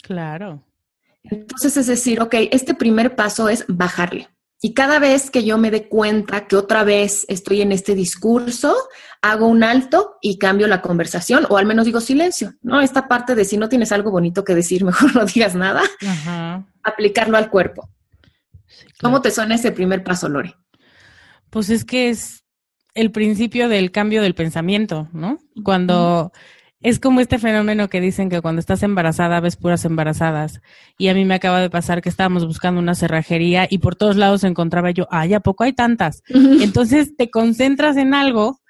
Claro. 0.02 0.64
Entonces 1.22 1.76
es 1.76 1.86
decir, 1.86 2.20
ok, 2.20 2.34
este 2.50 2.74
primer 2.74 3.14
paso 3.16 3.48
es 3.48 3.64
bajarle. 3.68 4.28
Y 4.60 4.72
cada 4.72 4.98
vez 4.98 5.30
que 5.30 5.44
yo 5.44 5.58
me 5.58 5.70
dé 5.70 5.88
cuenta 5.88 6.46
que 6.46 6.56
otra 6.56 6.82
vez 6.82 7.26
estoy 7.28 7.60
en 7.60 7.72
este 7.72 7.94
discurso, 7.94 8.74
hago 9.20 9.46
un 9.46 9.62
alto 9.62 10.16
y 10.22 10.38
cambio 10.38 10.66
la 10.66 10.80
conversación, 10.80 11.46
o 11.50 11.58
al 11.58 11.66
menos 11.66 11.84
digo 11.84 12.00
silencio, 12.00 12.54
¿no? 12.62 12.80
Esta 12.80 13.06
parte 13.06 13.34
de 13.34 13.44
si 13.44 13.58
no 13.58 13.68
tienes 13.68 13.92
algo 13.92 14.10
bonito 14.10 14.44
que 14.44 14.54
decir, 14.54 14.84
mejor 14.84 15.14
no 15.14 15.26
digas 15.26 15.54
nada, 15.54 15.82
aplicarlo 16.82 17.36
al 17.36 17.50
cuerpo. 17.50 17.90
¿Cómo 19.00 19.20
te 19.20 19.30
suena 19.30 19.56
ese 19.56 19.72
primer 19.72 20.02
paso, 20.02 20.28
Lore? 20.28 20.54
Pues 21.50 21.70
es 21.70 21.84
que 21.84 22.08
es 22.08 22.44
el 22.94 23.10
principio 23.12 23.68
del 23.68 23.90
cambio 23.90 24.22
del 24.22 24.34
pensamiento, 24.34 25.08
¿no? 25.12 25.38
Cuando 25.62 26.32
es 26.86 27.00
como 27.00 27.20
este 27.20 27.40
fenómeno 27.40 27.88
que 27.88 28.00
dicen 28.00 28.30
que 28.30 28.40
cuando 28.40 28.60
estás 28.60 28.84
embarazada 28.84 29.40
ves 29.40 29.56
puras 29.56 29.84
embarazadas. 29.84 30.60
Y 30.96 31.08
a 31.08 31.14
mí 31.14 31.24
me 31.24 31.34
acaba 31.34 31.60
de 31.60 31.68
pasar 31.68 32.00
que 32.00 32.08
estábamos 32.08 32.46
buscando 32.46 32.80
una 32.80 32.94
cerrajería 32.94 33.66
y 33.68 33.78
por 33.78 33.96
todos 33.96 34.14
lados 34.14 34.44
encontraba 34.44 34.92
yo, 34.92 35.08
ay, 35.10 35.34
¿a 35.34 35.40
poco 35.40 35.64
hay 35.64 35.72
tantas? 35.72 36.22
Entonces 36.28 37.16
te 37.16 37.28
concentras 37.28 37.96
en 37.96 38.14
algo 38.14 38.60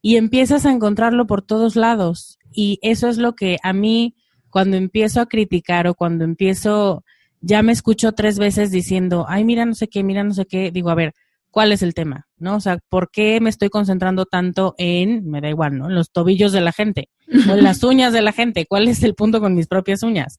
y 0.00 0.16
empiezas 0.16 0.64
a 0.64 0.72
encontrarlo 0.72 1.26
por 1.26 1.42
todos 1.42 1.76
lados. 1.76 2.38
Y 2.50 2.78
eso 2.80 3.08
es 3.08 3.18
lo 3.18 3.34
que 3.34 3.58
a 3.62 3.74
mí, 3.74 4.14
cuando 4.48 4.78
empiezo 4.78 5.20
a 5.20 5.26
criticar 5.26 5.86
o 5.86 5.94
cuando 5.94 6.24
empiezo, 6.24 7.04
ya 7.42 7.62
me 7.62 7.72
escucho 7.72 8.12
tres 8.12 8.38
veces 8.38 8.70
diciendo, 8.70 9.26
ay, 9.28 9.44
mira 9.44 9.66
no 9.66 9.74
sé 9.74 9.88
qué, 9.88 10.02
mira 10.02 10.24
no 10.24 10.32
sé 10.32 10.46
qué, 10.46 10.70
digo, 10.70 10.88
a 10.88 10.94
ver, 10.94 11.12
cuál 11.50 11.72
es 11.72 11.82
el 11.82 11.92
tema, 11.92 12.25
¿no? 12.38 12.56
O 12.56 12.60
sea, 12.60 12.78
¿por 12.88 13.10
qué 13.10 13.40
me 13.40 13.50
estoy 13.50 13.68
concentrando 13.68 14.26
tanto 14.26 14.74
en, 14.78 15.28
me 15.28 15.40
da 15.40 15.48
igual, 15.48 15.78
¿no? 15.78 15.88
En 15.88 15.94
los 15.94 16.10
tobillos 16.10 16.52
de 16.52 16.60
la 16.60 16.72
gente 16.72 17.08
o 17.28 17.52
en 17.52 17.64
las 17.64 17.82
uñas 17.82 18.12
de 18.12 18.22
la 18.22 18.32
gente. 18.32 18.66
¿Cuál 18.66 18.88
es 18.88 19.02
el 19.02 19.14
punto 19.14 19.40
con 19.40 19.54
mis 19.54 19.66
propias 19.66 20.02
uñas? 20.02 20.38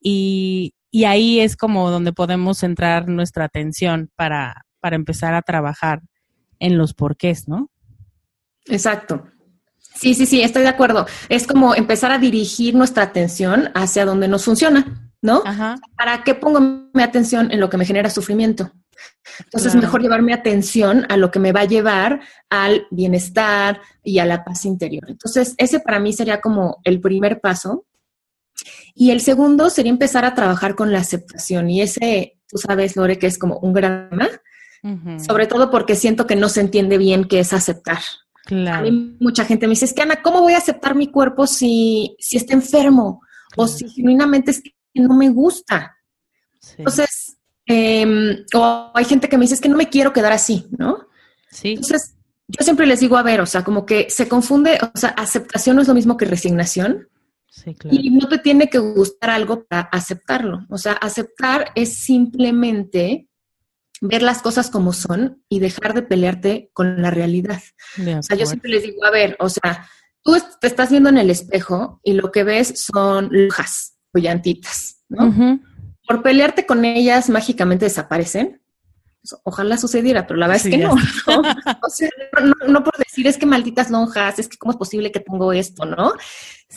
Y, 0.00 0.74
y 0.90 1.04
ahí 1.04 1.40
es 1.40 1.56
como 1.56 1.90
donde 1.90 2.12
podemos 2.12 2.58
centrar 2.58 3.08
nuestra 3.08 3.44
atención 3.44 4.10
para, 4.16 4.64
para 4.80 4.96
empezar 4.96 5.34
a 5.34 5.42
trabajar 5.42 6.02
en 6.58 6.78
los 6.78 6.94
porqués, 6.94 7.48
¿no? 7.48 7.70
Exacto. 8.66 9.26
Sí, 9.94 10.14
sí, 10.14 10.26
sí, 10.26 10.42
estoy 10.42 10.62
de 10.62 10.68
acuerdo. 10.68 11.06
Es 11.28 11.46
como 11.46 11.74
empezar 11.74 12.12
a 12.12 12.18
dirigir 12.18 12.74
nuestra 12.74 13.04
atención 13.04 13.70
hacia 13.74 14.04
donde 14.04 14.28
nos 14.28 14.44
funciona, 14.44 15.10
¿no? 15.20 15.42
Ajá. 15.44 15.76
¿Para 15.96 16.22
qué 16.22 16.34
pongo 16.34 16.60
mi 16.60 17.02
atención 17.02 17.50
en 17.50 17.58
lo 17.58 17.68
que 17.68 17.76
me 17.76 17.84
genera 17.84 18.08
sufrimiento? 18.08 18.70
Entonces, 19.40 19.74
es 19.74 19.80
mejor 19.80 20.02
llevar 20.02 20.22
mi 20.22 20.32
atención 20.32 21.06
a 21.08 21.16
lo 21.16 21.30
que 21.30 21.38
me 21.38 21.52
va 21.52 21.60
a 21.60 21.66
llevar 21.66 22.20
al 22.50 22.86
bienestar 22.90 23.80
y 24.02 24.18
a 24.18 24.26
la 24.26 24.44
paz 24.44 24.64
interior. 24.64 25.04
Entonces, 25.08 25.54
ese 25.58 25.80
para 25.80 26.00
mí 26.00 26.12
sería 26.12 26.40
como 26.40 26.78
el 26.84 27.00
primer 27.00 27.40
paso. 27.40 27.86
Y 28.94 29.12
el 29.12 29.20
segundo 29.20 29.70
sería 29.70 29.92
empezar 29.92 30.24
a 30.24 30.34
trabajar 30.34 30.74
con 30.74 30.92
la 30.92 30.98
aceptación. 30.98 31.70
Y 31.70 31.82
ese, 31.82 32.38
tú 32.48 32.58
sabes, 32.58 32.96
Lore, 32.96 33.18
que 33.18 33.28
es 33.28 33.38
como 33.38 33.58
un 33.58 33.72
gran 33.72 34.10
sobre 35.26 35.46
todo 35.46 35.70
porque 35.70 35.96
siento 35.96 36.26
que 36.26 36.36
no 36.36 36.48
se 36.48 36.60
entiende 36.60 36.98
bien 36.98 37.24
qué 37.24 37.40
es 37.40 37.52
aceptar. 37.52 37.98
A 38.50 38.80
mí 38.80 39.16
mucha 39.20 39.44
gente 39.44 39.66
me 39.66 39.72
dice, 39.72 39.84
es 39.84 39.92
que 39.92 40.02
Ana, 40.02 40.22
¿cómo 40.22 40.40
voy 40.40 40.54
a 40.54 40.58
aceptar 40.58 40.94
mi 40.94 41.08
cuerpo 41.08 41.46
si, 41.46 42.16
si 42.18 42.36
está 42.36 42.54
enfermo? 42.54 43.20
O 43.56 43.66
si 43.66 43.88
genuinamente 43.90 44.52
es 44.52 44.62
que 44.62 44.72
no 44.94 45.14
me 45.14 45.28
gusta. 45.28 45.96
Entonces, 46.76 47.17
Em, 47.70 48.44
o 48.54 48.90
hay 48.94 49.04
gente 49.04 49.28
que 49.28 49.36
me 49.36 49.42
dice, 49.42 49.54
es 49.54 49.60
que 49.60 49.68
no 49.68 49.76
me 49.76 49.90
quiero 49.90 50.12
quedar 50.12 50.32
así, 50.32 50.66
¿no? 50.76 51.06
Sí. 51.50 51.70
Entonces, 51.72 52.16
yo 52.48 52.64
siempre 52.64 52.86
les 52.86 53.00
digo, 53.00 53.18
a 53.18 53.22
ver, 53.22 53.42
o 53.42 53.46
sea, 53.46 53.62
como 53.62 53.84
que 53.84 54.08
se 54.08 54.26
confunde, 54.26 54.78
o 54.82 54.98
sea, 54.98 55.10
aceptación 55.10 55.76
no 55.76 55.82
es 55.82 55.88
lo 55.88 55.94
mismo 55.94 56.16
que 56.16 56.24
resignación. 56.24 57.08
Sí, 57.46 57.74
claro. 57.74 57.96
Y 57.96 58.10
no 58.10 58.26
te 58.26 58.38
tiene 58.38 58.70
que 58.70 58.78
gustar 58.78 59.30
algo 59.30 59.64
para 59.64 59.82
aceptarlo. 59.82 60.66
O 60.70 60.78
sea, 60.78 60.92
aceptar 60.92 61.72
es 61.74 61.94
simplemente 61.94 63.28
ver 64.00 64.22
las 64.22 64.40
cosas 64.40 64.70
como 64.70 64.94
son 64.94 65.42
y 65.48 65.58
dejar 65.58 65.92
de 65.92 66.02
pelearte 66.02 66.70
con 66.72 67.02
la 67.02 67.10
realidad. 67.10 67.60
o 67.98 68.22
sea, 68.22 68.36
yo 68.36 68.46
siempre 68.46 68.70
les 68.70 68.82
digo, 68.82 69.04
a 69.04 69.10
ver, 69.10 69.36
o 69.40 69.48
sea, 69.50 69.86
tú 70.22 70.36
te 70.60 70.68
estás 70.68 70.90
viendo 70.90 71.10
en 71.10 71.18
el 71.18 71.28
espejo 71.28 72.00
y 72.02 72.14
lo 72.14 72.32
que 72.32 72.44
ves 72.44 72.74
son 72.76 73.28
lujas 73.30 73.98
llantitas, 74.14 75.02
¿no? 75.08 75.60
Por 76.08 76.22
pelearte 76.22 76.64
con 76.66 76.84
ellas 76.86 77.28
mágicamente 77.28 77.84
desaparecen. 77.84 78.62
Pues, 79.20 79.40
ojalá 79.44 79.76
sucediera, 79.76 80.26
pero 80.26 80.38
la 80.38 80.46
verdad 80.46 80.66
es 80.66 80.70
que 80.70 80.78
no. 80.78 80.94
O 81.82 81.90
sea, 81.90 82.08
no, 82.66 82.82
por 82.82 82.96
decir 82.96 83.26
es 83.26 83.36
que 83.36 83.46
malditas 83.46 83.90
lonjas, 83.90 84.38
es 84.38 84.48
que 84.48 84.56
cómo 84.56 84.72
es 84.72 84.78
posible 84.78 85.12
que 85.12 85.20
tengo 85.20 85.52
esto, 85.52 85.84
¿no? 85.84 86.14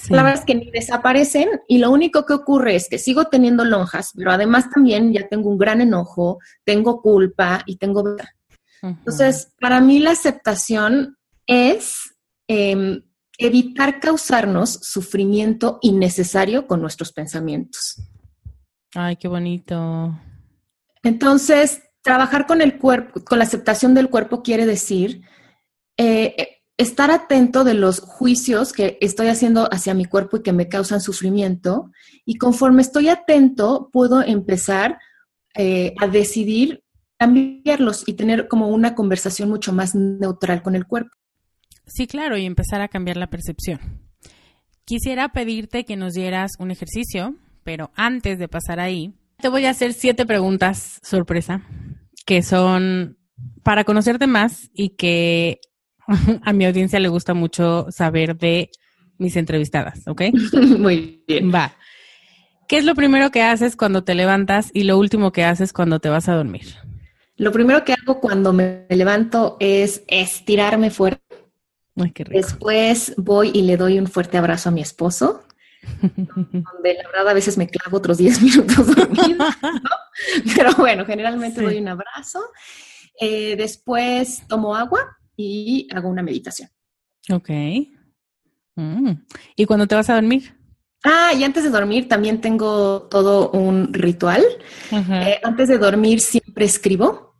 La 0.09 0.23
verdad 0.23 0.39
es 0.39 0.45
que 0.45 0.55
ni 0.55 0.69
desaparecen 0.71 1.49
y 1.67 1.77
lo 1.77 1.91
único 1.91 2.25
que 2.25 2.33
ocurre 2.33 2.75
es 2.75 2.89
que 2.89 2.97
sigo 2.97 3.25
teniendo 3.25 3.63
lonjas, 3.63 4.11
pero 4.15 4.31
además 4.31 4.69
también 4.69 5.13
ya 5.13 5.27
tengo 5.27 5.49
un 5.49 5.57
gran 5.57 5.81
enojo, 5.81 6.39
tengo 6.65 7.01
culpa 7.01 7.63
y 7.65 7.77
tengo... 7.77 8.03
Entonces, 8.81 9.53
para 9.59 9.79
mí 9.79 9.99
la 9.99 10.11
aceptación 10.11 11.17
es 11.45 12.15
em, 12.47 13.03
evitar 13.37 13.99
causarnos 13.99 14.71
sufrimiento 14.81 15.77
innecesario 15.81 16.67
con 16.67 16.81
nuestros 16.81 17.11
pensamientos. 17.13 18.01
Ay, 18.95 19.15
qué 19.15 19.27
bonito. 19.27 20.17
Entonces, 21.03 21.81
trabajar 22.01 22.45
con 22.45 22.61
el 22.61 22.77
cuerpo, 22.77 23.23
con 23.23 23.39
la 23.39 23.45
aceptación 23.45 23.93
del 23.93 24.09
cuerpo 24.09 24.43
quiere 24.43 24.65
decir 24.65 25.21
eh, 25.97 26.61
estar 26.77 27.11
atento 27.11 27.63
de 27.63 27.73
los 27.73 27.99
juicios 27.99 28.73
que 28.73 28.97
estoy 29.01 29.27
haciendo 29.27 29.69
hacia 29.71 29.93
mi 29.93 30.05
cuerpo 30.05 30.37
y 30.37 30.41
que 30.43 30.53
me 30.53 30.67
causan 30.67 30.99
sufrimiento. 30.99 31.91
Y 32.25 32.37
conforme 32.37 32.81
estoy 32.81 33.09
atento, 33.09 33.89
puedo 33.91 34.21
empezar 34.21 34.97
eh, 35.55 35.93
a 35.99 36.07
decidir 36.07 36.83
cambiarlos 37.19 38.03
y 38.07 38.13
tener 38.13 38.47
como 38.47 38.69
una 38.69 38.95
conversación 38.95 39.49
mucho 39.49 39.73
más 39.73 39.93
neutral 39.93 40.63
con 40.63 40.75
el 40.75 40.87
cuerpo. 40.87 41.11
Sí, 41.85 42.07
claro, 42.07 42.37
y 42.37 42.45
empezar 42.45 42.81
a 42.81 42.87
cambiar 42.87 43.17
la 43.17 43.29
percepción. 43.29 43.79
Quisiera 44.85 45.29
pedirte 45.29 45.85
que 45.85 45.97
nos 45.97 46.13
dieras 46.13 46.51
un 46.57 46.71
ejercicio 46.71 47.35
pero 47.63 47.91
antes 47.95 48.39
de 48.39 48.47
pasar 48.47 48.79
ahí, 48.79 49.13
Te 49.41 49.49
voy 49.49 49.65
a 49.65 49.71
hacer 49.71 49.93
siete 49.93 50.25
preguntas 50.25 50.99
sorpresa, 51.01 51.63
que 52.25 52.43
son 52.43 53.17
para 53.63 53.83
conocerte 53.83 54.27
más 54.27 54.69
y 54.73 54.89
que 54.89 55.59
a 56.43 56.53
mi 56.53 56.65
audiencia 56.65 56.99
le 56.99 57.07
gusta 57.07 57.33
mucho 57.33 57.87
saber 57.89 58.37
de 58.37 58.69
mis 59.17 59.35
entrevistadas, 59.35 60.07
¿ok? 60.07 60.21
Muy 60.79 61.23
bien. 61.27 61.53
Va. 61.53 61.73
¿Qué 62.67 62.77
es 62.77 62.85
lo 62.85 62.95
primero 62.95 63.31
que 63.31 63.43
haces 63.43 63.75
cuando 63.75 64.03
te 64.03 64.15
levantas 64.15 64.71
y 64.73 64.83
lo 64.83 64.97
último 64.97 65.31
que 65.31 65.43
haces 65.43 65.73
cuando 65.73 65.99
te 65.99 66.09
vas 66.09 66.29
a 66.29 66.35
dormir? 66.35 66.75
Lo 67.35 67.51
primero 67.51 67.83
que 67.83 67.93
hago 67.93 68.19
cuando 68.19 68.53
me 68.53 68.85
levanto 68.89 69.57
es 69.59 70.03
estirarme 70.07 70.89
fuerte. 70.89 71.21
Ay, 71.97 72.11
qué 72.11 72.23
rico. 72.23 72.37
Después 72.37 73.13
voy 73.17 73.51
y 73.53 73.63
le 73.63 73.77
doy 73.77 73.99
un 73.99 74.07
fuerte 74.07 74.37
abrazo 74.37 74.69
a 74.69 74.71
mi 74.71 74.81
esposo, 74.81 75.43
donde 76.01 76.93
la 76.93 77.09
verdad 77.09 77.29
a 77.29 77.33
veces 77.33 77.57
me 77.57 77.67
clavo 77.67 77.97
otros 77.97 78.17
10 78.17 78.41
minutos 78.43 78.95
dormidos, 78.95 79.37
¿no? 79.61 79.79
Pero 80.55 80.73
bueno, 80.75 81.05
generalmente 81.05 81.59
Sí. 81.59 81.65
doy 81.65 81.77
un 81.79 81.87
abrazo. 81.87 82.39
Eh, 83.19 83.55
después 83.55 84.43
tomo 84.47 84.75
agua 84.75 85.17
y 85.35 85.87
hago 85.93 86.09
una 86.09 86.23
meditación. 86.23 86.69
Ok. 87.31 87.49
Mm. 88.75 89.11
¿Y 89.55 89.65
cuando 89.65 89.87
te 89.87 89.95
vas 89.95 90.09
a 90.09 90.15
dormir? 90.15 90.55
Ah, 91.03 91.31
y 91.37 91.43
antes 91.43 91.63
de 91.63 91.69
dormir 91.71 92.07
también 92.07 92.41
tengo 92.41 93.03
todo 93.09 93.49
un 93.51 93.91
ritual. 93.93 94.43
Eh, 94.91 95.39
antes 95.43 95.67
de 95.67 95.77
dormir 95.77 96.19
siempre 96.19 96.65
escribo. 96.65 97.35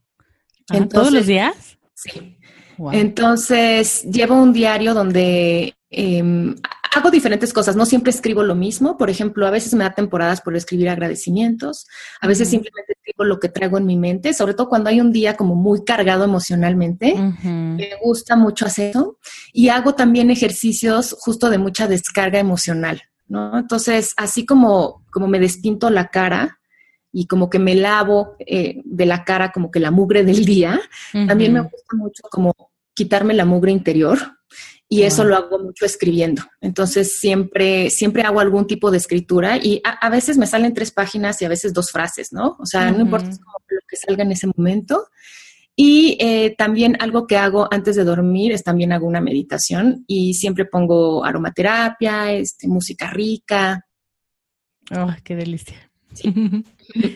Ah, 0.70 0.86
¿Todos 0.90 1.12
los 1.12 1.28
días? 1.28 1.78
Sí. 1.94 2.38
Wow. 2.78 2.94
Entonces, 2.94 4.04
llevo 4.04 4.36
un 4.42 4.54
diario 4.54 4.94
donde 4.96 5.76
em, 5.92 6.56
hago 6.94 7.10
diferentes 7.10 7.54
cosas. 7.54 7.76
No 7.76 7.86
siempre 7.86 8.12
escribo 8.12 8.44
lo 8.44 8.56
mismo. 8.56 8.98
Por 8.98 9.10
ejemplo, 9.10 9.48
a 9.48 9.52
veces 9.52 9.74
me 9.74 9.84
da 9.84 9.94
temporadas 9.94 10.42
por 10.42 10.56
escribir 10.56 10.90
agradecimientos. 10.90 11.88
A 12.20 12.28
veces 12.28 12.50
simplemente 12.50 12.94
escribo 12.94 13.24
lo 13.24 13.40
que 13.40 13.50
traigo 13.50 13.78
en 13.78 13.86
mi 13.86 13.98
mente, 13.98 14.34
sobre 14.34 14.54
todo 14.54 14.70
cuando 14.70 14.90
hay 14.90 15.00
un 15.00 15.12
día 15.12 15.38
como 15.38 15.56
muy 15.56 15.84
cargado 15.84 16.26
emocionalmente. 16.26 17.16
Me 17.44 17.92
gusta 18.02 18.36
mucho 18.36 18.66
hacer 18.66 18.92
eso. 18.92 19.18
Y 19.54 19.70
hago 19.70 19.96
también 19.96 20.30
ejercicios 20.30 21.16
justo 21.20 21.50
de 21.50 21.58
mucha 21.58 21.88
descarga 21.88 22.40
emocional, 22.40 23.02
¿no? 23.28 23.58
Entonces, 23.58 24.14
así 24.18 24.46
como, 24.46 25.06
como 25.12 25.28
me 25.28 25.40
despinto 25.40 25.90
la 25.90 26.10
cara 26.10 26.60
y 27.14 27.28
como 27.28 27.50
que 27.50 27.60
me 27.60 27.76
lavo 27.76 28.36
eh, 28.40 28.82
de 28.84 29.06
la 29.06 29.24
cara 29.24 29.52
como 29.52 29.72
que 29.72 29.80
la 29.80 29.92
mugre 29.92 30.24
del 30.24 30.46
día, 30.46 30.80
también 31.12 31.54
me 31.54 31.62
gusta 31.62 31.96
mucho 31.96 32.24
como 32.30 32.54
quitarme 32.94 33.34
la 33.34 33.46
mugre 33.46 33.72
interior 33.72 34.20
y 34.94 35.04
eso 35.04 35.24
lo 35.24 35.38
hago 35.38 35.58
mucho 35.58 35.86
escribiendo. 35.86 36.44
Entonces 36.60 37.18
siempre, 37.18 37.90
siempre 37.90 38.24
hago 38.24 38.42
algún 38.42 38.68
tipo 38.68 38.92
de 38.92 38.98
escritura 38.98 39.56
y 39.56 39.82
a, 39.86 39.92
a 39.92 40.10
veces 40.10 40.38
me 40.38 40.46
salen 40.46 40.74
tres 40.74 40.92
páginas 40.92 41.42
y 41.42 41.46
a 41.46 41.50
veces 41.50 41.74
dos 41.74 41.92
frases, 41.92 42.34
¿no? 42.34 42.58
O 42.60 42.66
sea, 42.66 42.92
no 42.92 43.00
importa 43.00 43.30
lo 43.30 43.80
que 43.88 43.96
salga 43.96 44.24
en 44.24 44.34
ese 44.34 44.48
momento. 44.48 45.08
Y 45.78 46.18
eh, 46.20 46.56
también 46.58 46.98
algo 47.00 47.26
que 47.26 47.38
hago 47.38 47.70
antes 47.72 47.96
de 47.96 48.04
dormir 48.04 48.52
es 48.52 48.66
también 48.66 48.92
hago 48.92 49.08
una 49.08 49.22
meditación 49.22 50.04
y 50.08 50.34
siempre 50.34 50.66
pongo 50.66 51.24
aromaterapia, 51.24 52.34
este, 52.34 52.68
música 52.68 53.10
rica. 53.12 53.88
Qué 55.24 55.38
delicia. 55.38 55.90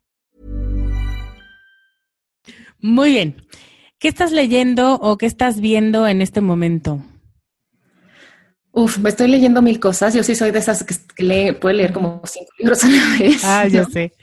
Muy 2.81 3.11
bien. 3.11 3.45
¿Qué 3.99 4.07
estás 4.07 4.31
leyendo 4.31 4.95
o 4.95 5.17
qué 5.17 5.27
estás 5.27 5.61
viendo 5.61 6.07
en 6.07 6.21
este 6.21 6.41
momento? 6.41 7.03
Uf, 8.71 8.97
me 8.99 9.09
estoy 9.09 9.27
leyendo 9.27 9.61
mil 9.61 9.79
cosas. 9.79 10.13
Yo 10.13 10.23
sí 10.23 10.33
soy 10.33 10.51
de 10.51 10.59
esas 10.59 10.83
que, 10.83 10.95
lee, 11.23 11.51
puede 11.51 11.75
leer 11.75 11.93
como 11.93 12.21
cinco 12.25 12.49
libros 12.57 12.83
a 12.83 12.89
la 12.89 13.17
vez. 13.19 13.43
Ah, 13.43 13.67
¿no? 13.71 13.85
sé. 13.85 14.13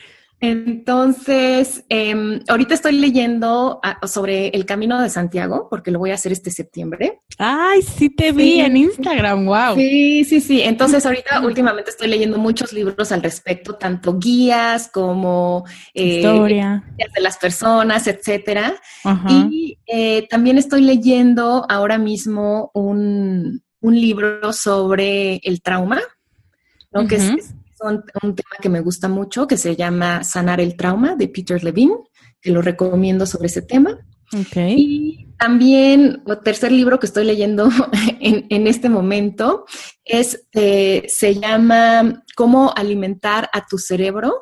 Entonces, 0.41 1.84
em, 1.89 2.41
ahorita 2.49 2.74
estoy 2.74 2.93
leyendo 2.93 3.80
ah, 3.82 3.99
sobre 4.07 4.49
el 4.49 4.64
Camino 4.66 5.01
de 5.03 5.11
Santiago, 5.11 5.66
porque 5.68 5.91
lo 5.91 5.99
voy 5.99 6.12
a 6.12 6.14
hacer 6.14 6.30
este 6.30 6.51
septiembre. 6.51 7.20
Ay, 7.39 7.82
sí 7.82 8.09
te 8.11 8.30
vi 8.32 8.53
Sí. 8.53 8.61
en 8.61 8.76
Instagram, 8.76 9.47
wow. 9.47 9.74
Sí, 9.76 10.24
sí, 10.24 10.41
sí. 10.41 10.62
Entonces, 10.62 11.05
ahorita 11.05 11.41
últimamente 11.41 11.91
estoy 11.91 12.09
leyendo 12.09 12.39
muchos 12.39 12.72
libros 12.72 13.11
al 13.11 13.22
respecto, 13.22 13.74
tanto 13.74 14.16
guías 14.18 14.89
como 14.93 15.64
eh, 15.93 16.05
historias 16.18 16.82
de 16.97 17.20
las 17.20 17.36
personas, 17.36 18.07
etcétera. 18.07 18.74
Ajá. 19.05 19.28
Y 19.30 19.78
eh, 19.86 20.26
también 20.28 20.57
estoy 20.59 20.82
leyendo 20.82 21.66
ahora 21.68 21.99
mismo 21.99 22.70
un, 22.74 23.62
un 23.80 24.01
libro 24.01 24.53
sobre 24.53 25.41
el 25.43 25.62
trauma, 25.62 26.01
¿no? 26.93 27.07
que 27.07 27.16
es, 27.16 27.28
Ujú. 27.28 27.39
es 27.39 27.55
un, 27.83 28.05
un 28.22 28.35
tema 28.35 28.51
que 28.61 28.68
me 28.68 28.81
gusta 28.81 29.09
mucho, 29.09 29.47
que 29.47 29.57
se 29.57 29.76
llama 29.76 30.24
Sanar 30.24 30.61
el 30.61 30.76
Trauma, 30.76 31.14
de 31.16 31.29
Peter 31.29 31.62
Levine, 31.62 31.97
que 32.41 32.51
lo 32.51 32.62
recomiendo 32.62 33.26
sobre 33.26 33.47
ese 33.47 33.62
tema. 33.62 33.99
Y 34.76 35.26
también, 35.39 36.22
el 36.26 36.39
tercer 36.41 36.70
libro 36.70 36.99
que 37.01 37.07
estoy 37.07 37.24
leyendo 37.24 37.70
en, 38.20 38.47
en 38.51 38.66
este 38.66 38.89
momento 38.89 39.64
es, 40.05 40.47
eh, 40.53 41.05
se 41.09 41.35
llama 41.37 42.24
Cómo 42.37 42.72
alimentar 42.76 43.49
a 43.53 43.66
tu 43.66 43.79
cerebro 43.79 44.35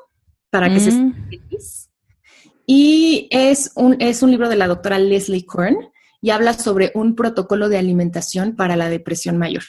para 0.50 0.68
que 0.72 0.80
se 0.80 0.90
Mm. 0.92 1.28
feliz. 1.28 1.90
Y 2.66 3.28
es 3.30 3.70
un, 3.76 3.96
es 4.00 4.22
un 4.22 4.30
libro 4.32 4.48
de 4.48 4.56
la 4.56 4.66
doctora 4.66 4.98
Leslie 4.98 5.46
Korn 5.46 5.76
y 6.20 6.30
habla 6.30 6.54
sobre 6.54 6.90
un 6.94 7.14
protocolo 7.14 7.68
de 7.68 7.78
alimentación 7.78 8.56
para 8.56 8.74
la 8.74 8.88
depresión 8.88 9.38
mayor. 9.38 9.62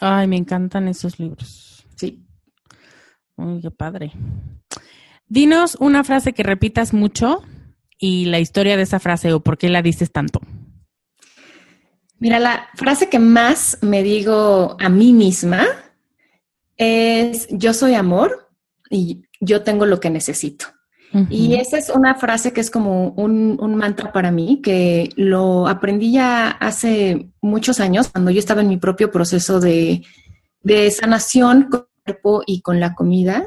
Ay, 0.00 0.26
me 0.26 0.36
encantan 0.36 0.88
esos 0.88 1.20
libros. 1.20 1.86
Sí. 1.96 2.25
Uy, 3.36 3.60
qué 3.60 3.70
padre. 3.70 4.12
Dinos 5.28 5.76
una 5.80 6.04
frase 6.04 6.32
que 6.32 6.42
repitas 6.42 6.92
mucho 6.92 7.42
y 7.98 8.26
la 8.26 8.38
historia 8.38 8.76
de 8.76 8.82
esa 8.82 9.00
frase 9.00 9.32
o 9.32 9.40
por 9.40 9.58
qué 9.58 9.68
la 9.68 9.82
dices 9.82 10.12
tanto. 10.12 10.40
Mira, 12.18 12.38
la 12.38 12.68
frase 12.74 13.08
que 13.08 13.18
más 13.18 13.78
me 13.82 14.02
digo 14.02 14.76
a 14.80 14.88
mí 14.88 15.12
misma 15.12 15.66
es 16.76 17.46
yo 17.50 17.74
soy 17.74 17.94
amor 17.94 18.48
y 18.90 19.24
yo 19.40 19.62
tengo 19.62 19.86
lo 19.86 20.00
que 20.00 20.10
necesito. 20.10 20.66
Y 21.30 21.54
esa 21.54 21.78
es 21.78 21.88
una 21.88 22.16
frase 22.16 22.52
que 22.52 22.60
es 22.60 22.70
como 22.70 23.08
un, 23.10 23.56
un 23.58 23.74
mantra 23.74 24.12
para 24.12 24.30
mí, 24.30 24.60
que 24.62 25.08
lo 25.16 25.66
aprendí 25.66 26.12
ya 26.12 26.50
hace 26.50 27.30
muchos 27.40 27.80
años, 27.80 28.10
cuando 28.10 28.30
yo 28.30 28.38
estaba 28.38 28.60
en 28.60 28.68
mi 28.68 28.76
propio 28.76 29.10
proceso 29.10 29.58
de, 29.58 30.04
de 30.62 30.90
sanación 30.90 31.70
cuerpo 32.06 32.42
y 32.46 32.60
con 32.62 32.80
la 32.80 32.94
comida. 32.94 33.46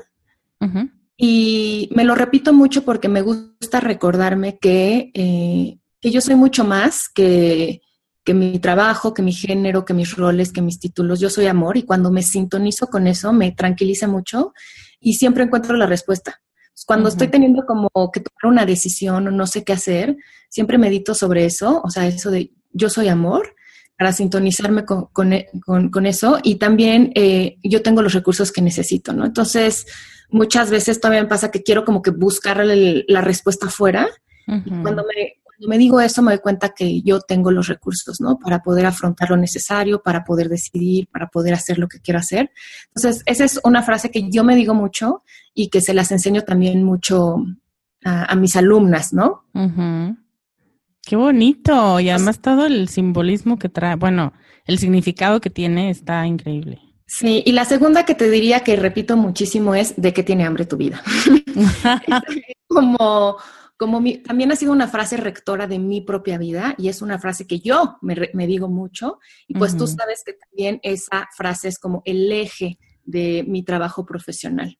Y 1.18 1.89
me 1.93 2.03
lo 2.03 2.16
repito 2.16 2.53
mucho 2.53 2.84
porque 2.84 3.10
me 3.10 3.22
gusta 3.22 3.80
recordarme 3.80 4.57
que, 4.57 5.12
eh, 5.14 5.78
que 5.99 6.12
yo 6.12 6.22
soy 6.22 6.36
mucho 6.36 6.64
más 6.64 7.10
que, 7.10 7.82
que 8.24 8.34
mi 8.34 8.60
trabajo, 8.60 9.14
que 9.14 9.22
mi 9.22 9.34
género, 9.34 9.86
que 9.86 9.93
mis 9.93 10.16
roles, 10.16 10.51
que 10.51 10.62
mis 10.62 10.80
títulos. 10.80 11.20
Yo 11.20 11.30
soy 11.30 11.47
amor 11.47 11.78
y 11.78 11.84
cuando 11.84 12.12
me 12.12 12.24
sintonizo 12.24 12.88
con 12.88 13.07
eso 13.07 13.34
me 13.34 13.51
tranquiliza 13.51 14.07
mucho 14.07 14.53
y 14.99 15.16
siempre 15.16 15.43
encuentro 15.43 15.76
la 15.76 15.86
respuesta. 15.86 16.41
Cuando 16.86 17.07
Ujú. 17.07 17.14
estoy 17.14 17.28
teniendo 17.28 17.66
como 17.66 17.89
que 18.14 18.22
tomar 18.22 18.53
una 18.53 18.66
decisión 18.66 19.28
o 19.28 19.32
no 19.32 19.47
sé 19.47 19.64
qué 19.64 19.74
hacer, 19.74 20.16
siempre 20.49 20.78
medito 20.78 21.14
sobre 21.14 21.45
eso, 21.45 21.82
o 21.84 21.89
sea, 21.89 22.07
eso 22.07 22.32
de 22.32 22.53
yo 22.72 22.89
soy 22.89 23.10
amor, 23.10 23.55
para 24.00 24.14
sintonizarme 24.14 24.86
con, 24.86 25.08
con, 25.12 25.34
con- 25.66 25.89
con 25.89 26.06
eso 26.06 26.39
y 26.41 26.56
también 26.56 27.12
eh, 27.16 27.58
yo 27.64 27.82
tengo 27.82 28.02
los 28.02 28.14
recursos 28.14 28.50
que 28.54 28.62
necesito, 28.62 29.12
¿no? 29.12 29.26
Entonces, 29.26 29.86
muchas 30.30 30.70
veces 30.72 31.02
todavía 31.02 31.22
me 31.24 31.28
pasa 31.28 31.52
que 31.52 31.64
quiero 31.64 31.84
como 31.84 32.02
que 32.02 32.12
buscar 32.12 32.62
el- 32.62 33.04
la 33.10 33.20
respuesta 33.20 33.68
afuera 33.68 34.08
y 34.47 34.54
Ujú. 34.72 34.82
cuando 34.82 35.04
me, 35.04 35.34
cuando 35.43 35.68
me 35.68 35.78
digo 35.78 36.00
eso 36.00 36.22
me 36.22 36.32
doy 36.32 36.39
cuenta 36.39 36.70
que 36.70 37.02
yo 37.02 37.20
tengo 37.20 37.52
los 37.52 37.68
recursos, 37.68 38.22
¿no? 38.22 38.39
Para 38.39 38.64
poder 38.64 38.86
afrontar 38.86 39.32
lo 39.32 39.36
necesario, 39.38 40.02
para 40.02 40.24
poder 40.24 40.47
decidir, 40.47 41.10
para 41.12 41.28
poder 41.28 41.54
hacer 41.54 41.78
lo 41.78 41.89
que 41.89 42.00
quiero 42.00 42.20
hacer. 42.22 42.52
Entonces, 42.95 43.22
esa 43.26 43.43
es 43.43 43.60
una 43.66 43.84
frase 43.84 44.12
que 44.12 44.30
yo 44.32 44.45
me 44.45 44.56
digo 44.56 44.74
mucho 44.74 45.24
y 45.54 45.68
que 45.70 45.82
se 45.82 45.93
las 45.93 46.10
enseño 46.14 46.43
también 46.43 46.84
mucho 46.86 47.36
a, 48.06 48.32
a 48.32 48.36
mis 48.38 48.56
alumnas, 48.56 49.12
¿no? 49.12 49.43
Qué 51.06 51.16
bonito. 51.16 52.00
Y 52.00 52.10
además 52.10 52.39
todo 52.39 52.66
el 52.66 52.89
simbolismo 52.89 53.58
que 53.58 53.70
trae, 53.70 53.95
bueno, 53.95 54.34
el 54.66 54.78
significado 54.78 55.41
que 55.41 55.50
tiene 55.50 55.89
está 55.89 56.26
increíble. 56.28 56.80
Sí, 57.08 57.41
y 57.45 57.54
la 57.54 57.66
segunda 57.66 58.06
que 58.06 58.14
te 58.14 58.30
diría 58.30 58.60
que 58.60 58.76
repito 58.76 59.18
muchísimo 59.18 59.74
es 59.74 60.00
de 60.00 60.14
qué 60.14 60.22
tiene 60.22 60.45
hambre 60.45 60.66
tu 60.66 60.78
vida. 60.78 61.02
como 62.68 63.38
como 63.80 64.04
también 64.26 64.52
ha 64.52 64.58
sido 64.58 64.74
una 64.74 64.89
frase 64.89 65.16
rectora 65.16 65.66
de 65.66 65.80
mi 65.80 66.02
propia 66.02 66.38
vida 66.38 66.76
y 66.78 66.89
es 66.89 67.02
una 67.02 67.18
frase 67.18 67.47
que 67.47 67.62
yo 67.62 67.97
me, 68.02 68.45
digo 68.45 68.68
mucho 68.68 69.20
y 69.47 69.54
pues 69.54 69.78
tú 69.78 69.88
sabes 69.88 70.22
que 70.26 70.34
también 70.34 70.82
esa 70.84 71.30
frase 71.34 71.70
es 71.70 71.80
como 71.80 72.02
el 72.04 72.30
eje 72.30 72.78
de 73.06 73.45
mi 73.47 73.64
trabajo 73.64 74.06
profesional. 74.06 74.78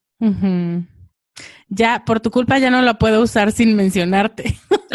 Ya, 1.70 2.04
por 2.06 2.20
tu 2.20 2.30
culpa 2.30 2.60
ya 2.60 2.70
no 2.70 2.82
la 2.82 3.00
puedo 3.00 3.22
usar 3.22 3.54
sin 3.54 3.74
mencionarte. 3.74 4.58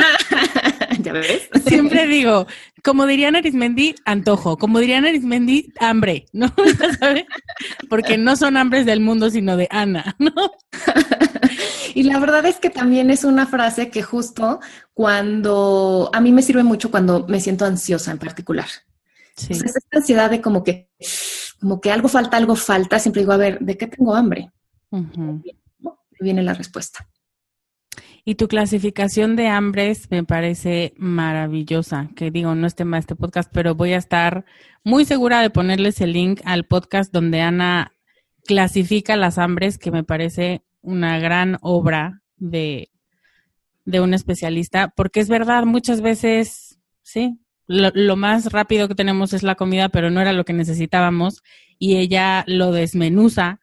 Siempre 1.66 2.06
digo, 2.06 2.46
como 2.82 3.06
diría 3.06 3.28
Arismendi, 3.28 3.94
antojo. 4.04 4.56
Como 4.58 4.78
diría 4.78 4.98
Arismendi, 4.98 5.72
hambre, 5.80 6.26
¿no? 6.32 6.52
¿Sabes? 7.00 7.24
Porque 7.88 8.18
no 8.18 8.36
son 8.36 8.56
hambres 8.56 8.86
del 8.86 9.00
mundo, 9.00 9.30
sino 9.30 9.56
de 9.56 9.68
Ana, 9.70 10.16
¿no? 10.18 10.32
Y 11.94 12.02
la 12.02 12.18
verdad 12.18 12.44
es 12.46 12.56
que 12.56 12.70
también 12.70 13.10
es 13.10 13.22
una 13.22 13.46
frase 13.46 13.88
que 13.88 14.02
justo 14.02 14.60
cuando 14.92 16.10
a 16.12 16.20
mí 16.20 16.32
me 16.32 16.42
sirve 16.42 16.64
mucho 16.64 16.90
cuando 16.90 17.26
me 17.28 17.40
siento 17.40 17.64
ansiosa 17.64 18.10
en 18.10 18.18
particular. 18.18 18.66
Sí. 19.36 19.52
es 19.52 19.64
esta 19.64 19.98
ansiedad 19.98 20.30
de 20.30 20.40
como 20.40 20.62
que, 20.62 20.88
como 21.60 21.80
que 21.80 21.92
algo 21.92 22.08
falta, 22.08 22.36
algo 22.36 22.56
falta. 22.56 22.98
Siempre 22.98 23.22
digo, 23.22 23.32
a 23.32 23.36
ver, 23.36 23.60
¿de 23.60 23.76
qué 23.76 23.86
tengo 23.86 24.14
hambre? 24.14 24.50
Viene 26.20 26.42
la 26.42 26.54
respuesta. 26.54 27.06
Y 28.26 28.36
tu 28.36 28.48
clasificación 28.48 29.36
de 29.36 29.48
hambres 29.48 30.10
me 30.10 30.24
parece 30.24 30.94
maravillosa, 30.96 32.08
que 32.16 32.30
digo, 32.30 32.54
no 32.54 32.66
es 32.66 32.74
tema 32.74 32.96
de 32.96 33.00
este 33.00 33.16
podcast, 33.16 33.50
pero 33.52 33.74
voy 33.74 33.92
a 33.92 33.98
estar 33.98 34.46
muy 34.82 35.04
segura 35.04 35.42
de 35.42 35.50
ponerles 35.50 36.00
el 36.00 36.14
link 36.14 36.40
al 36.44 36.64
podcast 36.64 37.12
donde 37.12 37.42
Ana 37.42 37.92
clasifica 38.46 39.16
las 39.16 39.36
hambres, 39.36 39.76
que 39.76 39.90
me 39.90 40.04
parece 40.04 40.62
una 40.80 41.18
gran 41.18 41.58
obra 41.60 42.22
de, 42.36 42.90
de 43.84 44.00
un 44.00 44.14
especialista, 44.14 44.88
porque 44.88 45.20
es 45.20 45.28
verdad, 45.28 45.64
muchas 45.64 46.00
veces, 46.00 46.78
sí, 47.02 47.38
lo, 47.66 47.90
lo, 47.94 48.16
más 48.16 48.52
rápido 48.52 48.88
que 48.88 48.94
tenemos 48.94 49.34
es 49.34 49.42
la 49.42 49.54
comida, 49.54 49.90
pero 49.90 50.10
no 50.10 50.22
era 50.22 50.32
lo 50.32 50.44
que 50.46 50.52
necesitábamos, 50.54 51.42
y 51.78 51.96
ella 51.96 52.44
lo 52.46 52.72
desmenuza 52.72 53.60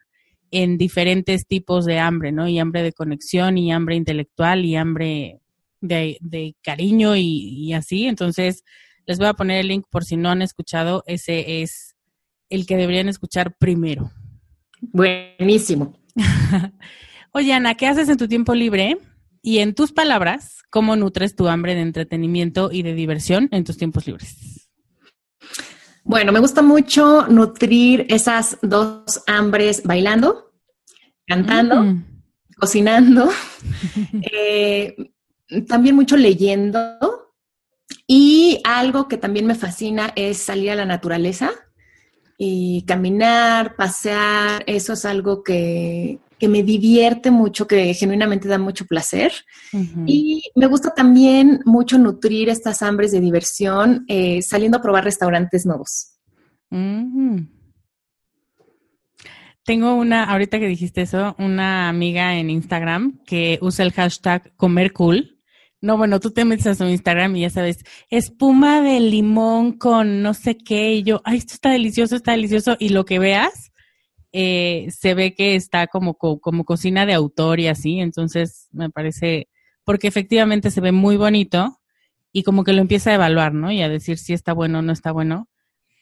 en 0.51 0.77
diferentes 0.77 1.47
tipos 1.47 1.85
de 1.85 1.99
hambre, 1.99 2.31
¿no? 2.31 2.47
Y 2.47 2.59
hambre 2.59 2.83
de 2.83 2.93
conexión, 2.93 3.57
y 3.57 3.71
hambre 3.71 3.95
intelectual, 3.95 4.65
y 4.65 4.75
hambre 4.75 5.39
de, 5.79 6.17
de 6.19 6.55
cariño, 6.61 7.15
y, 7.15 7.23
y 7.23 7.73
así. 7.73 8.05
Entonces, 8.05 8.63
les 9.05 9.17
voy 9.17 9.27
a 9.27 9.33
poner 9.33 9.59
el 9.59 9.69
link 9.69 9.85
por 9.89 10.05
si 10.05 10.17
no 10.17 10.29
han 10.29 10.41
escuchado, 10.41 11.03
ese 11.07 11.61
es 11.61 11.95
el 12.49 12.65
que 12.65 12.77
deberían 12.77 13.09
escuchar 13.09 13.55
primero. 13.57 14.11
Buenísimo. 14.81 15.97
Oye, 17.31 17.53
Ana, 17.53 17.75
¿qué 17.75 17.87
haces 17.87 18.09
en 18.09 18.17
tu 18.17 18.27
tiempo 18.27 18.53
libre? 18.53 18.97
Y 19.41 19.59
en 19.59 19.73
tus 19.73 19.91
palabras, 19.91 20.61
¿cómo 20.69 20.95
nutres 20.95 21.35
tu 21.35 21.47
hambre 21.47 21.75
de 21.75 21.81
entretenimiento 21.81 22.69
y 22.71 22.83
de 22.83 22.93
diversión 22.93 23.47
en 23.51 23.63
tus 23.63 23.77
tiempos 23.77 24.05
libres? 24.05 24.69
Bueno, 26.03 26.31
me 26.31 26.39
gusta 26.39 26.61
mucho 26.61 27.27
nutrir 27.27 28.07
esas 28.09 28.57
dos 28.61 29.23
hambres 29.27 29.83
bailando, 29.83 30.51
cantando, 31.27 31.83
mm. 31.83 32.05
cocinando, 32.57 33.29
eh, 34.31 34.95
también 35.67 35.95
mucho 35.95 36.17
leyendo. 36.17 36.79
Y 38.07 38.59
algo 38.63 39.07
que 39.07 39.17
también 39.17 39.45
me 39.45 39.55
fascina 39.55 40.11
es 40.15 40.37
salir 40.37 40.71
a 40.71 40.75
la 40.75 40.85
naturaleza 40.85 41.51
y 42.37 42.83
caminar, 42.83 43.75
pasear. 43.75 44.63
Eso 44.65 44.93
es 44.93 45.05
algo 45.05 45.43
que, 45.43 46.19
que 46.41 46.47
me 46.47 46.63
divierte 46.63 47.29
mucho, 47.29 47.67
que 47.67 47.93
genuinamente 47.93 48.47
da 48.47 48.57
mucho 48.57 48.87
placer. 48.87 49.31
Y 50.07 50.41
me 50.55 50.65
gusta 50.65 50.91
también 50.91 51.59
mucho 51.65 51.99
nutrir 51.99 52.49
estas 52.49 52.81
hambres 52.81 53.11
de 53.11 53.21
diversión 53.21 54.05
eh, 54.07 54.41
saliendo 54.41 54.79
a 54.79 54.81
probar 54.81 55.03
restaurantes 55.03 55.67
nuevos. 55.67 56.17
Tengo 59.63 59.93
una, 59.93 60.23
ahorita 60.23 60.57
que 60.57 60.65
dijiste 60.65 61.03
eso, 61.03 61.35
una 61.37 61.89
amiga 61.89 62.35
en 62.35 62.49
Instagram 62.49 63.19
que 63.27 63.59
usa 63.61 63.85
el 63.85 63.91
hashtag 63.91 64.51
comer 64.57 64.93
cool. 64.93 65.37
No, 65.79 65.95
bueno, 65.95 66.19
tú 66.19 66.31
te 66.31 66.43
metes 66.43 66.65
a 66.65 66.73
su 66.73 66.85
Instagram 66.85 67.35
y 67.35 67.41
ya 67.41 67.51
sabes, 67.51 67.83
espuma 68.09 68.81
de 68.81 68.99
limón 68.99 69.73
con 69.73 70.23
no 70.23 70.33
sé 70.33 70.57
qué, 70.57 70.95
y 70.95 71.03
yo, 71.03 71.21
ay, 71.23 71.37
esto 71.37 71.53
está 71.53 71.69
delicioso, 71.69 72.15
está 72.15 72.31
delicioso, 72.31 72.77
y 72.79 72.89
lo 72.89 73.05
que 73.05 73.19
veas 73.19 73.70
eh, 74.33 74.87
se 74.89 75.13
ve 75.13 75.33
que 75.33 75.55
está 75.55 75.87
como, 75.87 76.15
como 76.15 76.63
cocina 76.65 77.05
de 77.05 77.13
autor 77.13 77.59
y 77.59 77.67
así, 77.67 77.99
entonces 77.99 78.67
me 78.71 78.89
parece, 78.89 79.47
porque 79.83 80.07
efectivamente 80.07 80.71
se 80.71 80.81
ve 80.81 80.91
muy 80.91 81.17
bonito 81.17 81.79
y 82.31 82.43
como 82.43 82.63
que 82.63 82.73
lo 82.73 82.81
empieza 82.81 83.11
a 83.11 83.15
evaluar, 83.15 83.53
¿no? 83.53 83.71
Y 83.71 83.81
a 83.81 83.89
decir 83.89 84.17
si 84.17 84.33
está 84.33 84.53
bueno 84.53 84.79
o 84.79 84.81
no 84.81 84.93
está 84.93 85.11
bueno, 85.11 85.49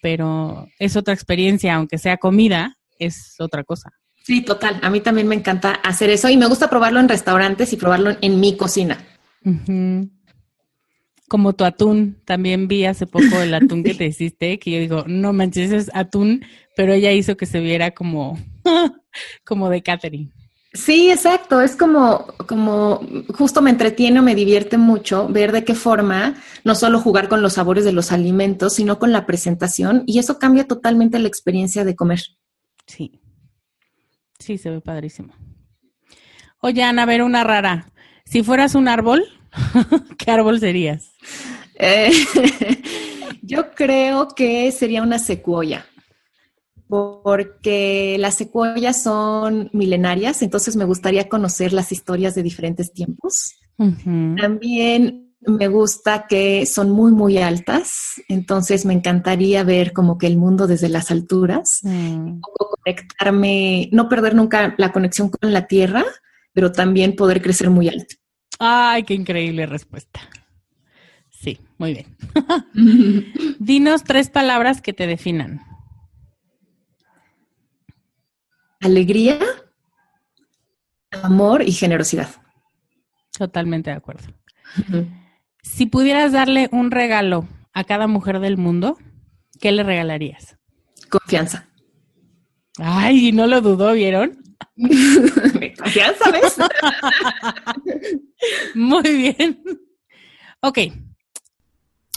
pero 0.01 0.67
es 0.77 0.95
otra 0.95 1.13
experiencia, 1.13 1.75
aunque 1.75 1.97
sea 1.97 2.17
comida, 2.17 2.77
es 2.99 3.35
otra 3.39 3.63
cosa. 3.63 3.91
Sí, 4.23 4.41
total. 4.41 4.79
A 4.83 4.89
mí 4.89 5.01
también 5.01 5.27
me 5.27 5.35
encanta 5.35 5.71
hacer 5.71 6.09
eso 6.11 6.29
y 6.29 6.37
me 6.37 6.45
gusta 6.45 6.69
probarlo 6.69 6.99
en 6.99 7.09
restaurantes 7.09 7.73
y 7.73 7.77
probarlo 7.77 8.15
en 8.21 8.39
mi 8.39 8.55
cocina. 8.55 8.97
Como 11.29 11.53
tu 11.53 11.63
atún, 11.63 12.17
también 12.25 12.67
vi 12.67 12.83
hace 12.85 13.05
poco 13.07 13.39
el 13.41 13.53
atún 13.53 13.83
que 13.83 13.93
te 13.93 14.05
hiciste, 14.07 14.59
que 14.59 14.71
yo 14.71 14.79
digo, 14.79 15.03
no 15.07 15.31
manches, 15.31 15.71
es 15.71 15.91
atún 15.93 16.41
pero 16.79 16.93
ella 16.93 17.11
hizo 17.11 17.35
que 17.35 17.45
se 17.45 17.59
viera 17.59 17.91
como, 17.91 18.39
como 19.45 19.67
de 19.67 19.83
Catherine. 19.83 20.31
Sí, 20.71 21.11
exacto. 21.11 21.59
Es 21.59 21.75
como, 21.75 22.25
como 22.47 23.01
justo 23.35 23.61
me 23.61 23.69
entretiene 23.69 24.21
o 24.21 24.23
me 24.23 24.33
divierte 24.33 24.77
mucho 24.77 25.27
ver 25.27 25.51
de 25.51 25.65
qué 25.65 25.75
forma 25.75 26.35
no 26.63 26.75
solo 26.75 27.01
jugar 27.01 27.27
con 27.27 27.41
los 27.41 27.51
sabores 27.51 27.83
de 27.83 27.91
los 27.91 28.13
alimentos, 28.13 28.75
sino 28.75 28.97
con 28.97 29.11
la 29.11 29.25
presentación 29.25 30.03
y 30.05 30.19
eso 30.19 30.39
cambia 30.39 30.67
totalmente 30.67 31.19
la 31.19 31.27
experiencia 31.27 31.83
de 31.83 31.97
comer. 31.97 32.21
Sí. 32.87 33.19
Sí, 34.39 34.57
se 34.57 34.69
ve 34.69 34.79
padrísimo. 34.79 35.33
Oye, 36.61 36.81
Ana, 36.81 37.03
a 37.03 37.07
ver 37.07 37.23
una 37.23 37.43
rara. 37.43 37.91
Si 38.23 38.41
fueras 38.41 38.73
un 38.73 38.87
árbol, 38.87 39.25
¿qué 40.17 40.31
árbol 40.31 40.59
serías? 40.59 41.11
Eh, 41.75 42.11
yo 43.41 43.71
creo 43.71 44.27
que 44.29 44.71
sería 44.71 45.01
una 45.01 45.19
secuoya 45.19 45.85
porque 46.89 48.17
las 48.19 48.35
secuoyas 48.35 49.03
son 49.03 49.69
milenarias, 49.73 50.41
entonces 50.41 50.75
me 50.75 50.85
gustaría 50.85 51.29
conocer 51.29 51.71
las 51.71 51.91
historias 51.91 52.33
de 52.33 52.41
diferentes 52.41 52.91
tiempos. 52.91 53.55
También 53.77 55.35
me 55.41 55.67
gusta 55.67 56.25
que 56.27 56.65
son 56.65 56.89
muy, 56.89 57.11
muy 57.11 57.37
altas, 57.37 58.21
entonces 58.27 58.85
me 58.85 58.93
encantaría 58.93 59.63
ver 59.63 59.93
como 59.93 60.17
que 60.17 60.25
el 60.25 60.37
mundo 60.37 60.65
desde 60.65 60.89
las 60.89 61.11
alturas, 61.11 61.79
mm. 61.83 62.41
conectarme, 62.41 63.89
no 63.91 64.09
perder 64.09 64.33
nunca 64.33 64.73
la 64.77 64.91
conexión 64.91 65.29
con 65.29 65.53
la 65.53 65.67
tierra, 65.67 66.03
pero 66.53 66.71
también 66.71 67.15
poder 67.15 67.41
crecer 67.41 67.69
muy 67.69 67.87
alto. 67.87 68.15
Ay, 68.59 69.03
qué 69.03 69.13
increíble 69.13 69.65
respuesta. 69.65 70.19
Sí, 71.29 71.59
muy 71.77 71.93
bien. 71.93 72.17
Dinos 73.59 74.03
tres 74.03 74.29
palabras 74.29 74.81
que 74.81 74.93
te 74.93 75.07
definan. 75.07 75.61
alegría, 78.81 79.39
amor 81.11 81.63
y 81.63 81.71
generosidad. 81.71 82.29
Totalmente 83.37 83.89
de 83.89 83.97
acuerdo. 83.97 84.27
Si 85.61 85.85
pudieras 85.85 86.31
darle 86.31 86.69
un 86.71 86.91
regalo 86.91 87.47
a 87.73 87.83
cada 87.83 88.07
mujer 88.07 88.39
del 88.39 88.57
mundo, 88.57 88.97
¿qué 89.59 89.71
le 89.71 89.83
regalarías? 89.83 90.57
Confianza. 91.09 91.67
Ay, 92.77 93.31
no 93.31 93.47
lo 93.47 93.61
dudó, 93.61 93.93
¿vieron? 93.93 94.48
Confianza, 95.77 96.31
¿ves? 96.31 96.57
Muy 98.75 99.03
bien. 99.03 99.63
Ok. 100.61 100.79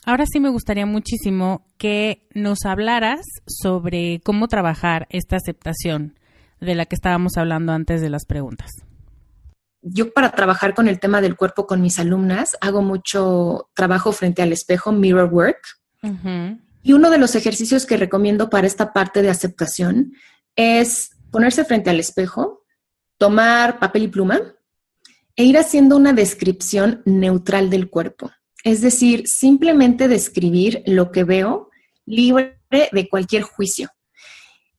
Ahora 0.05 0.25
sí 0.31 0.41
me 0.41 0.49
gustaría 0.49 0.87
muchísimo 0.87 1.65
que 1.79 2.27
nos 2.35 2.65
hablaras 2.65 3.21
sobre 3.47 4.21
cómo 4.25 4.49
trabajar 4.49 5.07
esta 5.11 5.37
aceptación 5.37 6.17
de 6.63 6.75
la 6.75 6.87
que 6.87 6.95
estábamos 6.95 7.37
hablando 7.37 7.73
antes 7.73 8.01
de 8.01 8.09
las 8.09 8.25
preguntas? 8.25 8.71
Yo 9.83 10.13
para 10.13 10.31
trabajar 10.31 10.75
con 10.75 10.87
el 10.87 11.01
tema 11.01 11.21
del 11.21 11.37
cuerpo 11.37 11.67
con 11.67 11.83
mis 11.83 11.99
alumnas 11.99 12.57
hago 12.61 12.83
mucho 12.83 13.69
trabajo 13.75 14.13
frente 14.13 14.43
al 14.43 14.53
espejo, 14.53 14.93
mirror 14.93 15.29
work. 15.33 15.61
Y 16.83 16.93
uno 16.93 17.11
de 17.11 17.19
los 17.19 17.35
ejercicios 17.35 17.85
que 17.85 17.97
recomiendo 17.97 18.49
para 18.49 18.67
esta 18.67 18.93
parte 18.93 19.23
de 19.23 19.31
aceptación 19.31 20.13
es 20.57 21.11
ponerse 21.33 21.65
frente 21.65 21.91
al 21.91 21.99
espejo, 21.99 22.65
tomar 23.19 23.81
papel 23.81 24.05
y 24.05 24.09
pluma 24.09 24.41
e 25.35 25.45
ir 25.45 25.59
haciendo 25.59 25.97
una 25.97 26.13
descripción 26.13 27.03
neutral 27.05 27.71
del 27.71 27.91
cuerpo. 27.91 28.31
Es 28.63 28.81
decir, 28.81 29.27
simplemente 29.27 30.07
describir 30.07 30.83
lo 30.87 31.11
que 31.11 31.25
veo 31.25 31.71
libre 32.07 32.59
de 32.71 33.09
cualquier 33.09 33.43
juicio. 33.43 33.89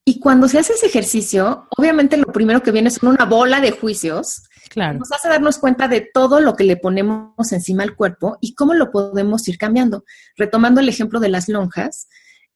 Y 0.05 0.19
cuando 0.19 0.47
se 0.47 0.59
hace 0.59 0.73
ese 0.73 0.85
ejercicio, 0.85 1.67
obviamente 1.77 2.17
lo 2.17 2.25
primero 2.31 2.61
que 2.61 2.71
viene 2.71 2.89
son 2.89 3.09
una 3.09 3.25
bola 3.25 3.61
de 3.61 3.71
juicios. 3.71 4.43
Claro. 4.69 4.99
Nos 4.99 5.11
hace 5.11 5.29
darnos 5.29 5.57
cuenta 5.57 5.87
de 5.87 6.01
todo 6.13 6.39
lo 6.39 6.55
que 6.55 6.65
le 6.65 6.77
ponemos 6.77 7.51
encima 7.51 7.83
al 7.83 7.95
cuerpo 7.95 8.37
y 8.41 8.53
cómo 8.53 8.73
lo 8.73 8.91
podemos 8.91 9.47
ir 9.47 9.57
cambiando. 9.57 10.03
Retomando 10.35 10.81
el 10.81 10.89
ejemplo 10.89 11.19
de 11.19 11.29
las 11.29 11.47
lonjas, 11.47 12.07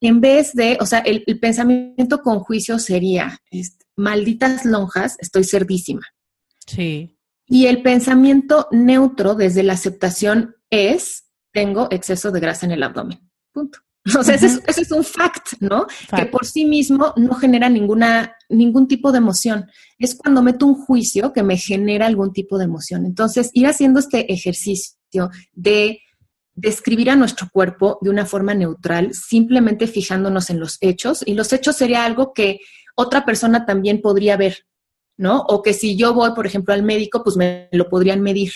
en 0.01 0.21
vez 0.21 0.53
de, 0.53 0.77
o 0.79 0.85
sea, 0.85 0.99
el, 0.99 1.23
pensamiento 1.39 2.21
con 2.21 2.39
juicio 2.39 2.79
sería, 2.79 3.39
este, 3.49 3.85
malditas 3.97 4.65
lonjas, 4.65 5.17
estoy 5.19 5.43
cerdísima. 5.43 6.03
Sí. 6.65 7.17
Y 7.47 7.65
el 7.65 7.81
pensamiento 7.81 8.67
neutro 8.71 9.35
desde 9.35 9.63
la 9.63 9.73
aceptación 9.73 10.55
es, 10.69 11.25
tengo 11.51 11.87
exceso 11.91 12.31
de 12.31 12.39
grasa 12.39 12.65
en 12.65 12.73
el 12.73 12.83
abdomen. 12.83 13.19
Punto. 13.51 13.79
O 14.17 14.23
sea, 14.23 14.35
ese, 14.35 14.61
es, 14.65 14.91
un 14.91 15.03
fact, 15.03 15.59
¿no? 15.59 15.85
Que 16.15 16.25
por 16.27 16.45
sí 16.45 16.63
mismo 16.63 17.13
no 17.17 17.35
genera 17.35 17.67
ninguna, 17.67 18.37
ningún 18.47 18.87
tipo 18.87 19.11
de 19.11 19.17
emoción. 19.17 19.65
Es 19.99 20.15
cuando 20.15 20.41
meto 20.41 20.65
un 20.65 20.75
juicio 20.75 21.33
que 21.33 21.43
me 21.43 21.57
genera 21.57 22.05
algún 22.05 22.31
tipo 22.31 22.57
de 22.57 22.63
emoción. 22.65 23.05
Entonces, 23.05 23.49
ir 23.53 23.67
haciendo 23.67 23.99
este 23.99 24.31
ejercicio 24.31 25.29
de 25.51 25.99
describir 26.55 27.09
a 27.09 27.17
nuestro 27.17 27.49
cuerpo 27.51 27.99
de 28.01 28.09
una 28.09 28.25
forma 28.25 28.53
neutral, 28.53 29.13
simplemente 29.13 29.87
fijándonos 29.87 30.49
en 30.49 30.59
los 30.61 30.77
hechos. 30.79 31.21
Y 31.25 31.33
los 31.33 31.51
hechos 31.51 31.75
sería 31.75 32.05
algo 32.05 32.33
que 32.33 32.59
otra 32.97 33.25
persona 33.25 33.65
también 33.65 34.01
podría 34.01 34.37
ver, 34.37 34.65
¿no? 35.17 35.41
O 35.41 35.61
que 35.61 35.73
si 35.73 35.95
yo 35.95 36.15
voy, 36.15 36.31
por 36.31 36.47
ejemplo, 36.47 36.73
al 36.73 36.81
médico, 36.81 37.23
pues 37.23 37.37
me 37.37 37.69
lo 37.71 37.89
podrían 37.89 38.21
medir. 38.21 38.51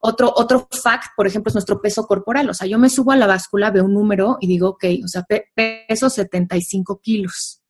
Otro, 0.00 0.32
otro 0.34 0.68
fact, 0.70 1.12
por 1.16 1.26
ejemplo, 1.26 1.50
es 1.50 1.54
nuestro 1.54 1.80
peso 1.80 2.04
corporal. 2.04 2.50
O 2.50 2.54
sea, 2.54 2.66
yo 2.66 2.78
me 2.78 2.90
subo 2.90 3.12
a 3.12 3.16
la 3.16 3.28
báscula, 3.28 3.70
veo 3.70 3.84
un 3.84 3.94
número 3.94 4.38
y 4.40 4.48
digo, 4.48 4.70
ok, 4.70 4.84
o 5.04 5.08
sea, 5.08 5.24
peso 5.54 6.10
75 6.10 7.00
kilos. 7.00 7.62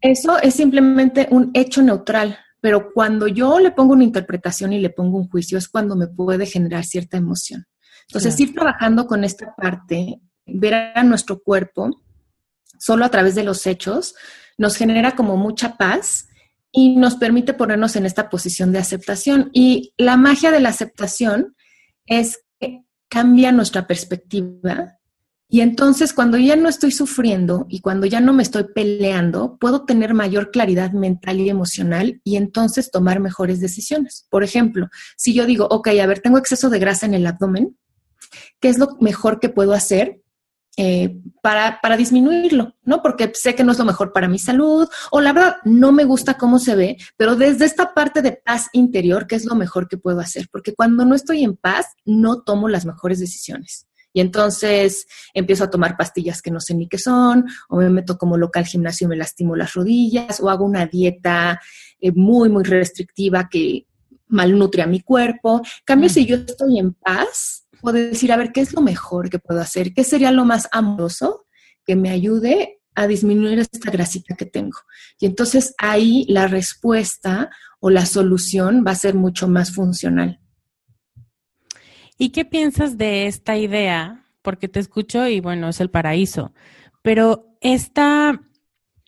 Eso 0.00 0.38
es 0.38 0.54
simplemente 0.54 1.26
un 1.30 1.50
hecho 1.54 1.82
neutral, 1.82 2.38
pero 2.60 2.92
cuando 2.92 3.26
yo 3.26 3.58
le 3.58 3.72
pongo 3.72 3.94
una 3.94 4.04
interpretación 4.04 4.72
y 4.72 4.78
le 4.78 4.90
pongo 4.90 5.18
un 5.18 5.28
juicio 5.28 5.58
es 5.58 5.68
cuando 5.68 5.96
me 5.96 6.06
puede 6.06 6.46
generar 6.46 6.84
cierta 6.84 7.16
emoción. 7.16 7.66
Entonces, 8.06 8.38
ir 8.38 8.54
trabajando 8.54 9.08
con 9.08 9.24
esta 9.24 9.52
parte, 9.56 10.20
ver 10.46 10.74
a 10.74 11.02
nuestro 11.02 11.42
cuerpo 11.42 11.90
solo 12.78 13.04
a 13.04 13.10
través 13.10 13.34
de 13.34 13.44
los 13.44 13.66
hechos, 13.66 14.14
nos 14.58 14.76
genera 14.76 15.16
como 15.16 15.36
mucha 15.36 15.76
paz 15.76 16.28
y 16.72 16.96
nos 16.96 17.16
permite 17.16 17.54
ponernos 17.54 17.96
en 17.96 18.06
esta 18.06 18.28
posición 18.28 18.72
de 18.72 18.78
aceptación. 18.78 19.50
Y 19.52 19.94
la 19.96 20.16
magia 20.16 20.50
de 20.50 20.60
la 20.60 20.70
aceptación 20.70 21.54
es 22.06 22.40
que 22.60 22.82
cambia 23.08 23.52
nuestra 23.52 23.86
perspectiva 23.86 24.98
y 25.54 25.60
entonces 25.60 26.12
cuando 26.12 26.36
ya 26.36 26.56
no 26.56 26.68
estoy 26.68 26.90
sufriendo 26.90 27.66
y 27.68 27.80
cuando 27.80 28.06
ya 28.06 28.20
no 28.20 28.32
me 28.32 28.42
estoy 28.42 28.64
peleando, 28.74 29.56
puedo 29.58 29.84
tener 29.84 30.12
mayor 30.12 30.50
claridad 30.50 30.90
mental 30.90 31.38
y 31.38 31.48
emocional 31.48 32.20
y 32.24 32.34
entonces 32.34 32.90
tomar 32.90 33.20
mejores 33.20 33.60
decisiones. 33.60 34.26
Por 34.30 34.42
ejemplo, 34.42 34.88
si 35.16 35.32
yo 35.32 35.46
digo, 35.46 35.68
ok, 35.70 35.88
a 36.02 36.06
ver, 36.06 36.18
tengo 36.18 36.38
exceso 36.38 36.70
de 36.70 36.80
grasa 36.80 37.06
en 37.06 37.14
el 37.14 37.24
abdomen, 37.24 37.78
¿qué 38.58 38.68
es 38.68 38.78
lo 38.78 38.96
mejor 39.00 39.38
que 39.38 39.48
puedo 39.48 39.74
hacer 39.74 40.22
eh, 40.76 41.20
para, 41.40 41.80
para, 41.80 41.96
disminuirlo, 41.96 42.74
¿no? 42.82 43.00
Porque 43.02 43.30
sé 43.34 43.54
que 43.54 43.62
no 43.62 43.72
es 43.72 43.78
lo 43.78 43.84
mejor 43.84 44.12
para 44.12 44.28
mi 44.28 44.38
salud 44.38 44.88
o 45.12 45.20
la 45.20 45.32
verdad 45.32 45.56
no 45.64 45.92
me 45.92 46.04
gusta 46.04 46.34
cómo 46.34 46.58
se 46.58 46.74
ve, 46.74 46.96
pero 47.16 47.36
desde 47.36 47.64
esta 47.64 47.94
parte 47.94 48.22
de 48.22 48.32
paz 48.32 48.70
interior, 48.72 49.26
¿qué 49.26 49.36
es 49.36 49.44
lo 49.44 49.54
mejor 49.54 49.88
que 49.88 49.98
puedo 49.98 50.20
hacer? 50.20 50.48
Porque 50.50 50.74
cuando 50.74 51.04
no 51.04 51.14
estoy 51.14 51.44
en 51.44 51.56
paz, 51.56 51.86
no 52.04 52.42
tomo 52.42 52.68
las 52.68 52.86
mejores 52.86 53.20
decisiones. 53.20 53.86
Y 54.12 54.20
entonces 54.20 55.06
empiezo 55.34 55.64
a 55.64 55.70
tomar 55.70 55.96
pastillas 55.96 56.40
que 56.40 56.52
no 56.52 56.60
sé 56.60 56.74
ni 56.74 56.88
qué 56.88 56.98
son, 56.98 57.46
o 57.68 57.76
me 57.76 57.90
meto 57.90 58.16
como 58.16 58.36
local 58.36 58.64
gimnasio 58.64 59.06
y 59.06 59.08
me 59.08 59.16
lastimo 59.16 59.56
las 59.56 59.74
rodillas, 59.74 60.40
o 60.40 60.48
hago 60.48 60.64
una 60.64 60.86
dieta 60.86 61.60
eh, 62.00 62.12
muy, 62.12 62.48
muy 62.48 62.62
restrictiva 62.62 63.48
que 63.50 63.86
malnutre 64.28 64.82
a 64.82 64.86
mi 64.86 65.00
cuerpo. 65.00 65.62
En 65.64 65.84
cambio, 65.84 66.08
si 66.08 66.26
yo 66.26 66.36
estoy 66.36 66.78
en 66.78 66.94
paz, 66.94 67.63
puedo 67.84 67.98
decir, 67.98 68.32
a 68.32 68.36
ver, 68.36 68.50
¿qué 68.50 68.62
es 68.62 68.72
lo 68.72 68.80
mejor 68.80 69.28
que 69.28 69.38
puedo 69.38 69.60
hacer? 69.60 69.92
¿Qué 69.92 70.02
sería 70.02 70.32
lo 70.32 70.44
más 70.44 70.68
amoroso 70.72 71.46
que 71.84 71.94
me 71.94 72.10
ayude 72.10 72.80
a 72.94 73.06
disminuir 73.06 73.58
esta 73.58 73.90
grasita 73.90 74.34
que 74.34 74.46
tengo? 74.46 74.78
Y 75.20 75.26
entonces 75.26 75.74
ahí 75.78 76.24
la 76.28 76.48
respuesta 76.48 77.50
o 77.80 77.90
la 77.90 78.06
solución 78.06 78.82
va 78.86 78.92
a 78.92 78.96
ser 78.96 79.14
mucho 79.14 79.46
más 79.48 79.72
funcional. 79.72 80.40
¿Y 82.16 82.30
qué 82.30 82.44
piensas 82.44 82.96
de 82.96 83.26
esta 83.26 83.58
idea? 83.58 84.24
Porque 84.40 84.68
te 84.68 84.80
escucho 84.80 85.26
y 85.26 85.40
bueno, 85.40 85.68
es 85.68 85.80
el 85.80 85.90
paraíso, 85.90 86.54
pero 87.02 87.56
esta 87.60 88.40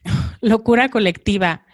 locura 0.42 0.90
colectiva 0.90 1.64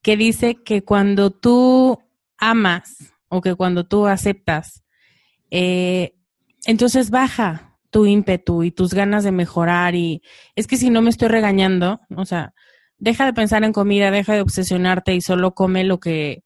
que 0.00 0.16
dice 0.16 0.62
que 0.62 0.82
cuando 0.82 1.30
tú 1.30 1.98
amas 2.38 3.12
o 3.28 3.40
que 3.40 3.54
cuando 3.54 3.86
tú 3.86 4.06
aceptas, 4.06 4.84
eh, 5.50 6.16
entonces 6.66 7.10
baja 7.10 7.78
tu 7.90 8.06
ímpetu 8.06 8.62
y 8.62 8.70
tus 8.70 8.92
ganas 8.92 9.24
de 9.24 9.32
mejorar 9.32 9.94
y 9.94 10.22
es 10.54 10.66
que 10.66 10.76
si 10.76 10.90
no 10.90 11.00
me 11.02 11.10
estoy 11.10 11.28
regañando, 11.28 12.00
o 12.14 12.24
sea, 12.24 12.52
deja 12.98 13.24
de 13.24 13.32
pensar 13.32 13.64
en 13.64 13.72
comida, 13.72 14.10
deja 14.10 14.34
de 14.34 14.40
obsesionarte 14.40 15.14
y 15.14 15.20
solo 15.20 15.54
come 15.54 15.84
lo 15.84 15.98
que 15.98 16.42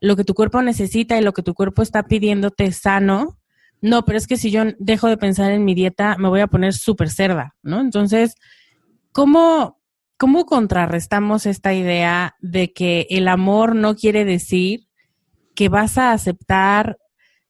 lo 0.00 0.16
que 0.16 0.24
tu 0.24 0.34
cuerpo 0.34 0.60
necesita 0.60 1.18
y 1.18 1.22
lo 1.22 1.32
que 1.32 1.42
tu 1.42 1.54
cuerpo 1.54 1.82
está 1.82 2.02
pidiéndote 2.02 2.70
sano. 2.72 3.38
No, 3.80 4.04
pero 4.04 4.18
es 4.18 4.26
que 4.26 4.36
si 4.36 4.50
yo 4.50 4.64
dejo 4.78 5.08
de 5.08 5.16
pensar 5.16 5.50
en 5.50 5.64
mi 5.64 5.74
dieta, 5.74 6.16
me 6.18 6.28
voy 6.28 6.40
a 6.40 6.46
poner 6.46 6.74
súper 6.74 7.10
cerda, 7.10 7.54
¿no? 7.62 7.80
Entonces, 7.80 8.34
¿cómo, 9.12 9.80
¿cómo 10.18 10.44
contrarrestamos 10.44 11.46
esta 11.46 11.72
idea 11.72 12.34
de 12.40 12.72
que 12.72 13.06
el 13.10 13.28
amor 13.28 13.74
no 13.74 13.94
quiere 13.94 14.24
decir 14.26 14.88
que 15.54 15.68
vas 15.68 15.96
a 15.96 16.12
aceptar 16.12 16.98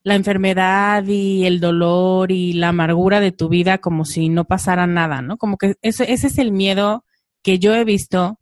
la 0.04 0.14
enfermedad 0.14 1.02
y 1.06 1.46
el 1.46 1.60
dolor 1.60 2.30
y 2.30 2.52
la 2.52 2.68
amargura 2.68 3.20
de 3.20 3.32
tu 3.32 3.48
vida 3.48 3.78
como 3.78 4.04
si 4.04 4.28
no 4.28 4.44
pasara 4.44 4.86
nada, 4.86 5.22
¿no? 5.22 5.38
Como 5.38 5.56
que 5.56 5.76
ese, 5.80 6.12
ese 6.12 6.26
es 6.26 6.38
el 6.38 6.52
miedo 6.52 7.04
que 7.42 7.58
yo 7.58 7.74
he 7.74 7.84
visto 7.84 8.38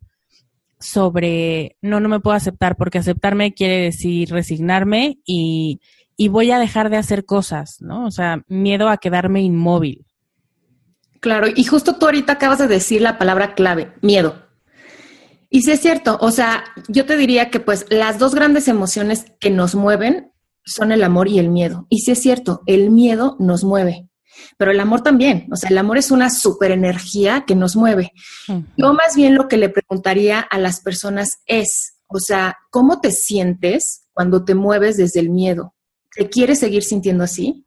sobre, 0.77 1.77
no, 1.81 2.01
no 2.01 2.09
me 2.09 2.19
puedo 2.19 2.35
aceptar, 2.35 2.75
porque 2.75 2.97
aceptarme 2.97 3.53
quiere 3.53 3.77
decir 3.77 4.29
resignarme 4.29 5.19
y, 5.25 5.79
y 6.17 6.27
voy 6.27 6.51
a 6.51 6.59
dejar 6.59 6.89
de 6.89 6.97
hacer 6.97 7.23
cosas, 7.23 7.77
¿no? 7.79 8.05
O 8.05 8.11
sea, 8.11 8.43
miedo 8.49 8.89
a 8.89 8.97
quedarme 8.97 9.41
inmóvil. 9.41 10.05
Claro, 11.21 11.47
y 11.55 11.63
justo 11.63 11.95
tú 11.95 12.05
ahorita 12.05 12.33
acabas 12.33 12.59
de 12.59 12.67
decir 12.67 13.01
la 13.01 13.17
palabra 13.17 13.55
clave, 13.55 13.93
miedo. 14.01 14.43
Y 15.49 15.61
sí 15.61 15.71
es 15.71 15.79
cierto, 15.79 16.17
o 16.19 16.31
sea, 16.31 16.65
yo 16.89 17.05
te 17.05 17.15
diría 17.15 17.49
que 17.49 17.61
pues 17.61 17.85
las 17.89 18.19
dos 18.19 18.35
grandes 18.35 18.67
emociones 18.67 19.27
que 19.39 19.49
nos 19.49 19.75
mueven 19.75 20.32
son 20.65 20.91
el 20.91 21.03
amor 21.03 21.27
y 21.27 21.39
el 21.39 21.49
miedo. 21.49 21.87
Y 21.89 21.99
sí 21.99 22.11
es 22.11 22.21
cierto, 22.21 22.61
el 22.65 22.89
miedo 22.89 23.35
nos 23.39 23.63
mueve, 23.63 24.09
pero 24.57 24.71
el 24.71 24.79
amor 24.79 25.01
también. 25.01 25.47
O 25.51 25.55
sea, 25.55 25.69
el 25.69 25.77
amor 25.77 25.97
es 25.97 26.11
una 26.11 26.29
superenergía 26.29 27.45
que 27.45 27.55
nos 27.55 27.75
mueve. 27.75 28.11
Yo 28.77 28.93
más 28.93 29.15
bien 29.15 29.35
lo 29.35 29.47
que 29.47 29.57
le 29.57 29.69
preguntaría 29.69 30.39
a 30.39 30.57
las 30.59 30.81
personas 30.81 31.39
es, 31.45 31.95
o 32.07 32.19
sea, 32.19 32.57
¿cómo 32.69 33.01
te 33.01 33.11
sientes 33.11 34.07
cuando 34.13 34.45
te 34.45 34.55
mueves 34.55 34.97
desde 34.97 35.19
el 35.19 35.29
miedo? 35.29 35.73
¿Te 36.15 36.29
quieres 36.29 36.59
seguir 36.59 36.83
sintiendo 36.83 37.23
así? 37.23 37.65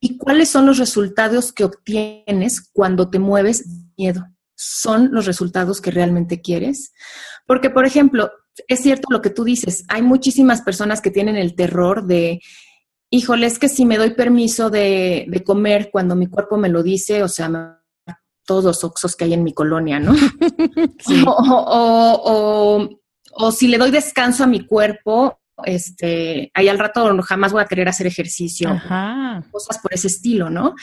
¿Y 0.00 0.18
cuáles 0.18 0.50
son 0.50 0.66
los 0.66 0.78
resultados 0.78 1.52
que 1.52 1.64
obtienes 1.64 2.60
cuando 2.72 3.10
te 3.10 3.18
mueves 3.18 3.66
miedo? 3.96 4.26
¿Son 4.54 5.10
los 5.12 5.26
resultados 5.26 5.80
que 5.80 5.90
realmente 5.90 6.42
quieres? 6.42 6.92
Porque, 7.46 7.70
por 7.70 7.86
ejemplo, 7.86 8.30
es 8.68 8.80
cierto 8.80 9.08
lo 9.10 9.22
que 9.22 9.30
tú 9.30 9.44
dices, 9.44 9.84
hay 9.88 10.02
muchísimas 10.02 10.62
personas 10.62 11.00
que 11.00 11.10
tienen 11.10 11.36
el 11.36 11.54
terror 11.54 12.06
de, 12.06 12.40
híjole, 13.10 13.46
es 13.46 13.58
que 13.58 13.68
si 13.68 13.84
me 13.84 13.98
doy 13.98 14.14
permiso 14.14 14.70
de, 14.70 15.42
comer 15.44 15.90
cuando 15.92 16.16
mi 16.16 16.26
cuerpo 16.26 16.56
me 16.56 16.68
lo 16.68 16.82
dice, 16.82 17.22
o 17.22 17.28
sea, 17.28 17.80
todos 18.46 18.64
los 18.64 18.84
oxos 18.84 19.16
que 19.16 19.24
hay 19.24 19.34
en 19.34 19.44
mi 19.44 19.52
colonia, 19.52 20.00
¿no? 20.00 20.14
o, 21.26 22.88
si 23.52 23.68
le 23.68 23.78
doy 23.78 23.90
descanso 23.90 24.44
a 24.44 24.48
mi 24.48 24.66
cuerpo, 24.66 25.40
este, 25.64 26.50
ahí 26.54 26.68
al 26.68 26.78
rato 26.78 27.20
jamás 27.22 27.52
voy 27.52 27.62
a 27.62 27.66
querer 27.66 27.88
hacer 27.88 28.06
ejercicio, 28.06 28.70
cosas 29.50 29.78
por 29.78 29.92
ese 29.92 30.06
estilo, 30.06 30.50
¿no? 30.50 30.74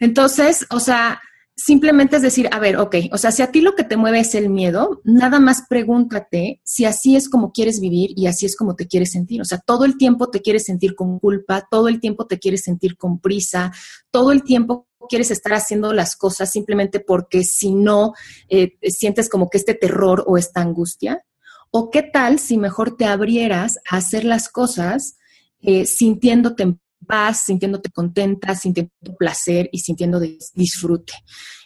Entonces, 0.00 0.66
o 0.70 0.80
sea, 0.80 1.20
simplemente 1.62 2.16
es 2.16 2.22
decir, 2.22 2.48
a 2.50 2.58
ver, 2.58 2.76
ok, 2.76 2.96
o 3.12 3.18
sea, 3.18 3.30
si 3.30 3.40
a 3.40 3.52
ti 3.52 3.60
lo 3.60 3.76
que 3.76 3.84
te 3.84 3.96
mueve 3.96 4.20
es 4.20 4.34
el 4.34 4.50
miedo, 4.50 5.00
nada 5.04 5.38
más 5.38 5.64
pregúntate 5.68 6.60
si 6.64 6.84
así 6.84 7.14
es 7.14 7.28
como 7.28 7.52
quieres 7.52 7.78
vivir 7.78 8.10
y 8.16 8.26
así 8.26 8.46
es 8.46 8.56
como 8.56 8.74
te 8.74 8.88
quieres 8.88 9.12
sentir. 9.12 9.40
O 9.40 9.44
sea, 9.44 9.58
todo 9.58 9.84
el 9.84 9.96
tiempo 9.96 10.28
te 10.28 10.42
quieres 10.42 10.64
sentir 10.64 10.96
con 10.96 11.20
culpa, 11.20 11.68
todo 11.70 11.86
el 11.86 12.00
tiempo 12.00 12.26
te 12.26 12.40
quieres 12.40 12.64
sentir 12.64 12.96
con 12.96 13.20
prisa, 13.20 13.72
todo 14.10 14.32
el 14.32 14.42
tiempo 14.42 14.88
quieres 15.08 15.30
estar 15.30 15.52
haciendo 15.52 15.92
las 15.92 16.16
cosas 16.16 16.50
simplemente 16.50 16.98
porque 16.98 17.44
si 17.44 17.74
no 17.74 18.12
eh, 18.48 18.72
sientes 18.82 19.28
como 19.28 19.48
que 19.48 19.58
este 19.58 19.74
terror 19.74 20.24
o 20.26 20.38
esta 20.38 20.60
angustia. 20.60 21.24
¿O 21.70 21.90
qué 21.90 22.02
tal 22.02 22.38
si 22.38 22.58
mejor 22.58 22.96
te 22.96 23.04
abrieras 23.04 23.78
a 23.88 23.98
hacer 23.98 24.24
las 24.24 24.48
cosas 24.48 25.16
eh, 25.60 25.86
sintiéndote 25.86 26.64
en 26.64 26.80
paz, 27.12 27.44
sintiéndote 27.44 27.90
contenta, 27.90 28.54
sintiendo 28.54 28.90
placer 29.18 29.68
y 29.70 29.80
sintiendo 29.80 30.18
disfrute. 30.54 31.12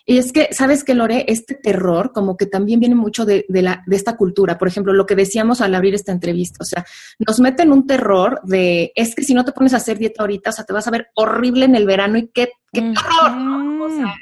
Y 0.05 0.19
es 0.19 0.33
que, 0.33 0.49
¿sabes 0.51 0.83
qué, 0.83 0.93
Lore? 0.93 1.25
Este 1.29 1.55
terror 1.55 2.11
como 2.13 2.37
que 2.37 2.47
también 2.47 2.81
viene 2.81 2.97
mucho 2.97 3.25
de, 3.25 3.45
la, 3.49 3.85
de 3.87 3.95
esta 3.95 4.17
cultura. 4.17 4.59
Por 4.59 4.67
ejemplo, 4.67 4.93
lo 4.93 5.07
que 5.07 5.15
decíamos 5.15 5.61
al 5.61 5.77
abrir 5.77 5.95
esta 5.95 6.11
entrevista, 6.11 6.59
o 6.63 6.65
sea, 6.65 6.85
nos 7.25 7.39
meten 7.39 7.71
un 7.71 7.87
terror 7.87 8.41
de, 8.43 8.91
es 8.97 9.15
que 9.15 9.23
si 9.23 9.35
no 9.35 9.45
te 9.45 9.53
pones 9.53 9.73
a 9.73 9.77
hacer 9.77 9.99
dieta 9.99 10.25
ahorita, 10.25 10.51
o 10.51 10.53
sea, 10.53 10.65
te 10.65 10.73
vas 10.73 10.89
a 10.89 10.91
ver 10.91 11.07
horrible 11.15 11.65
en 11.65 11.77
el 11.77 11.87
verano 11.87 12.19
y 12.19 12.27
qué, 12.27 12.49
qué 12.73 12.81
terror. 12.81 13.83
O 13.83 13.89
sea, 13.89 14.17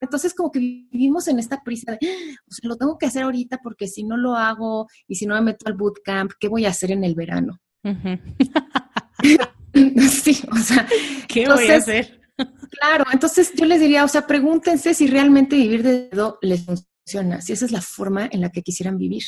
entonces 0.00 0.32
como 0.32 0.52
que 0.52 0.60
vivimos 0.60 1.26
en 1.26 1.40
esta 1.40 1.60
prisa 1.64 1.90
de, 1.90 1.98
o 2.06 2.52
sea, 2.52 2.68
lo 2.68 2.76
tengo 2.76 2.98
que 2.98 3.06
hacer 3.06 3.24
ahorita 3.24 3.58
porque 3.64 3.88
si 3.88 4.04
no 4.04 4.16
lo 4.16 4.36
hago 4.36 4.86
y 5.08 5.16
si 5.16 5.26
no 5.26 5.34
me 5.34 5.40
meto 5.40 5.66
al 5.66 5.74
bootcamp, 5.74 6.30
¿qué 6.38 6.46
voy 6.46 6.66
a 6.66 6.70
hacer 6.70 6.92
en 6.92 7.02
el 7.02 7.16
verano? 7.16 7.58
sí, 10.10 10.40
o 10.50 10.56
sea, 10.56 10.86
¿qué 11.28 11.46
voy 11.46 11.68
a 11.68 11.76
hacer? 11.76 12.18
Claro, 12.80 13.06
entonces 13.12 13.52
yo 13.56 13.64
les 13.64 13.80
diría, 13.80 14.04
o 14.04 14.08
sea, 14.08 14.26
pregúntense 14.26 14.94
si 14.94 15.08
realmente 15.08 15.56
vivir 15.56 15.82
de 15.82 16.08
dedo 16.08 16.38
les 16.40 16.64
funciona, 16.64 17.40
si 17.40 17.52
esa 17.52 17.64
es 17.64 17.72
la 17.72 17.80
forma 17.80 18.28
en 18.30 18.42
la 18.42 18.50
que 18.50 18.62
quisieran 18.62 18.96
vivir. 18.96 19.24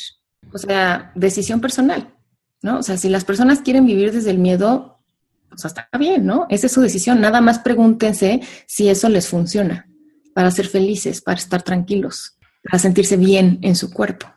O 0.53 0.57
sea, 0.57 1.11
decisión 1.15 1.59
personal, 1.59 2.15
¿no? 2.61 2.77
O 2.79 2.83
sea, 2.83 2.97
si 2.97 3.09
las 3.09 3.25
personas 3.25 3.61
quieren 3.61 3.85
vivir 3.85 4.13
desde 4.13 4.29
el 4.29 4.37
miedo, 4.37 4.99
pues 5.49 5.65
está 5.65 5.89
bien, 5.99 6.25
¿no? 6.25 6.45
Esa 6.49 6.67
es 6.67 6.71
su 6.71 6.79
decisión. 6.79 7.19
Nada 7.19 7.41
más 7.41 7.59
pregúntense 7.59 8.41
si 8.65 8.87
eso 8.87 9.09
les 9.09 9.27
funciona 9.27 9.89
para 10.33 10.51
ser 10.51 10.67
felices, 10.67 11.21
para 11.21 11.39
estar 11.39 11.63
tranquilos, 11.63 12.37
para 12.63 12.79
sentirse 12.79 13.17
bien 13.17 13.59
en 13.61 13.75
su 13.75 13.91
cuerpo. 13.91 14.27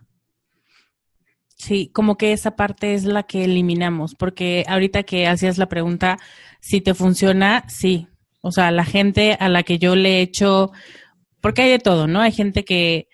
Sí, 1.64 1.88
como 1.94 2.18
que 2.18 2.34
esa 2.34 2.56
parte 2.56 2.92
es 2.92 3.04
la 3.04 3.22
que 3.22 3.44
eliminamos, 3.44 4.14
porque 4.14 4.66
ahorita 4.68 5.02
que 5.04 5.26
hacías 5.26 5.56
la 5.56 5.64
pregunta, 5.64 6.18
si 6.60 6.82
te 6.82 6.92
funciona, 6.92 7.64
sí, 7.68 8.06
o 8.42 8.52
sea, 8.52 8.70
la 8.70 8.84
gente 8.84 9.38
a 9.40 9.48
la 9.48 9.62
que 9.62 9.78
yo 9.78 9.96
le 9.96 10.18
he 10.18 10.20
hecho, 10.20 10.72
porque 11.40 11.62
hay 11.62 11.70
de 11.70 11.78
todo, 11.78 12.06
¿no? 12.06 12.20
Hay 12.20 12.32
gente 12.32 12.66
que 12.66 13.08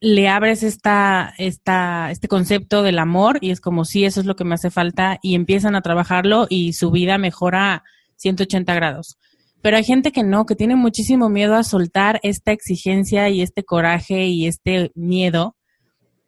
le 0.00 0.28
abres 0.28 0.62
esta, 0.62 1.32
esta, 1.38 2.10
este 2.10 2.28
concepto 2.28 2.82
del 2.82 2.98
amor 2.98 3.38
y 3.40 3.52
es 3.52 3.62
como, 3.62 3.86
sí, 3.86 4.04
eso 4.04 4.20
es 4.20 4.26
lo 4.26 4.36
que 4.36 4.44
me 4.44 4.54
hace 4.54 4.70
falta 4.70 5.18
y 5.22 5.34
empiezan 5.34 5.74
a 5.74 5.80
trabajarlo 5.80 6.46
y 6.50 6.74
su 6.74 6.90
vida 6.90 7.16
mejora 7.16 7.84
180 8.16 8.74
grados. 8.74 9.16
Pero 9.62 9.78
hay 9.78 9.84
gente 9.84 10.12
que 10.12 10.24
no, 10.24 10.44
que 10.44 10.56
tiene 10.56 10.76
muchísimo 10.76 11.30
miedo 11.30 11.54
a 11.54 11.64
soltar 11.64 12.20
esta 12.22 12.52
exigencia 12.52 13.30
y 13.30 13.40
este 13.40 13.64
coraje 13.64 14.26
y 14.26 14.46
este 14.46 14.92
miedo. 14.94 15.56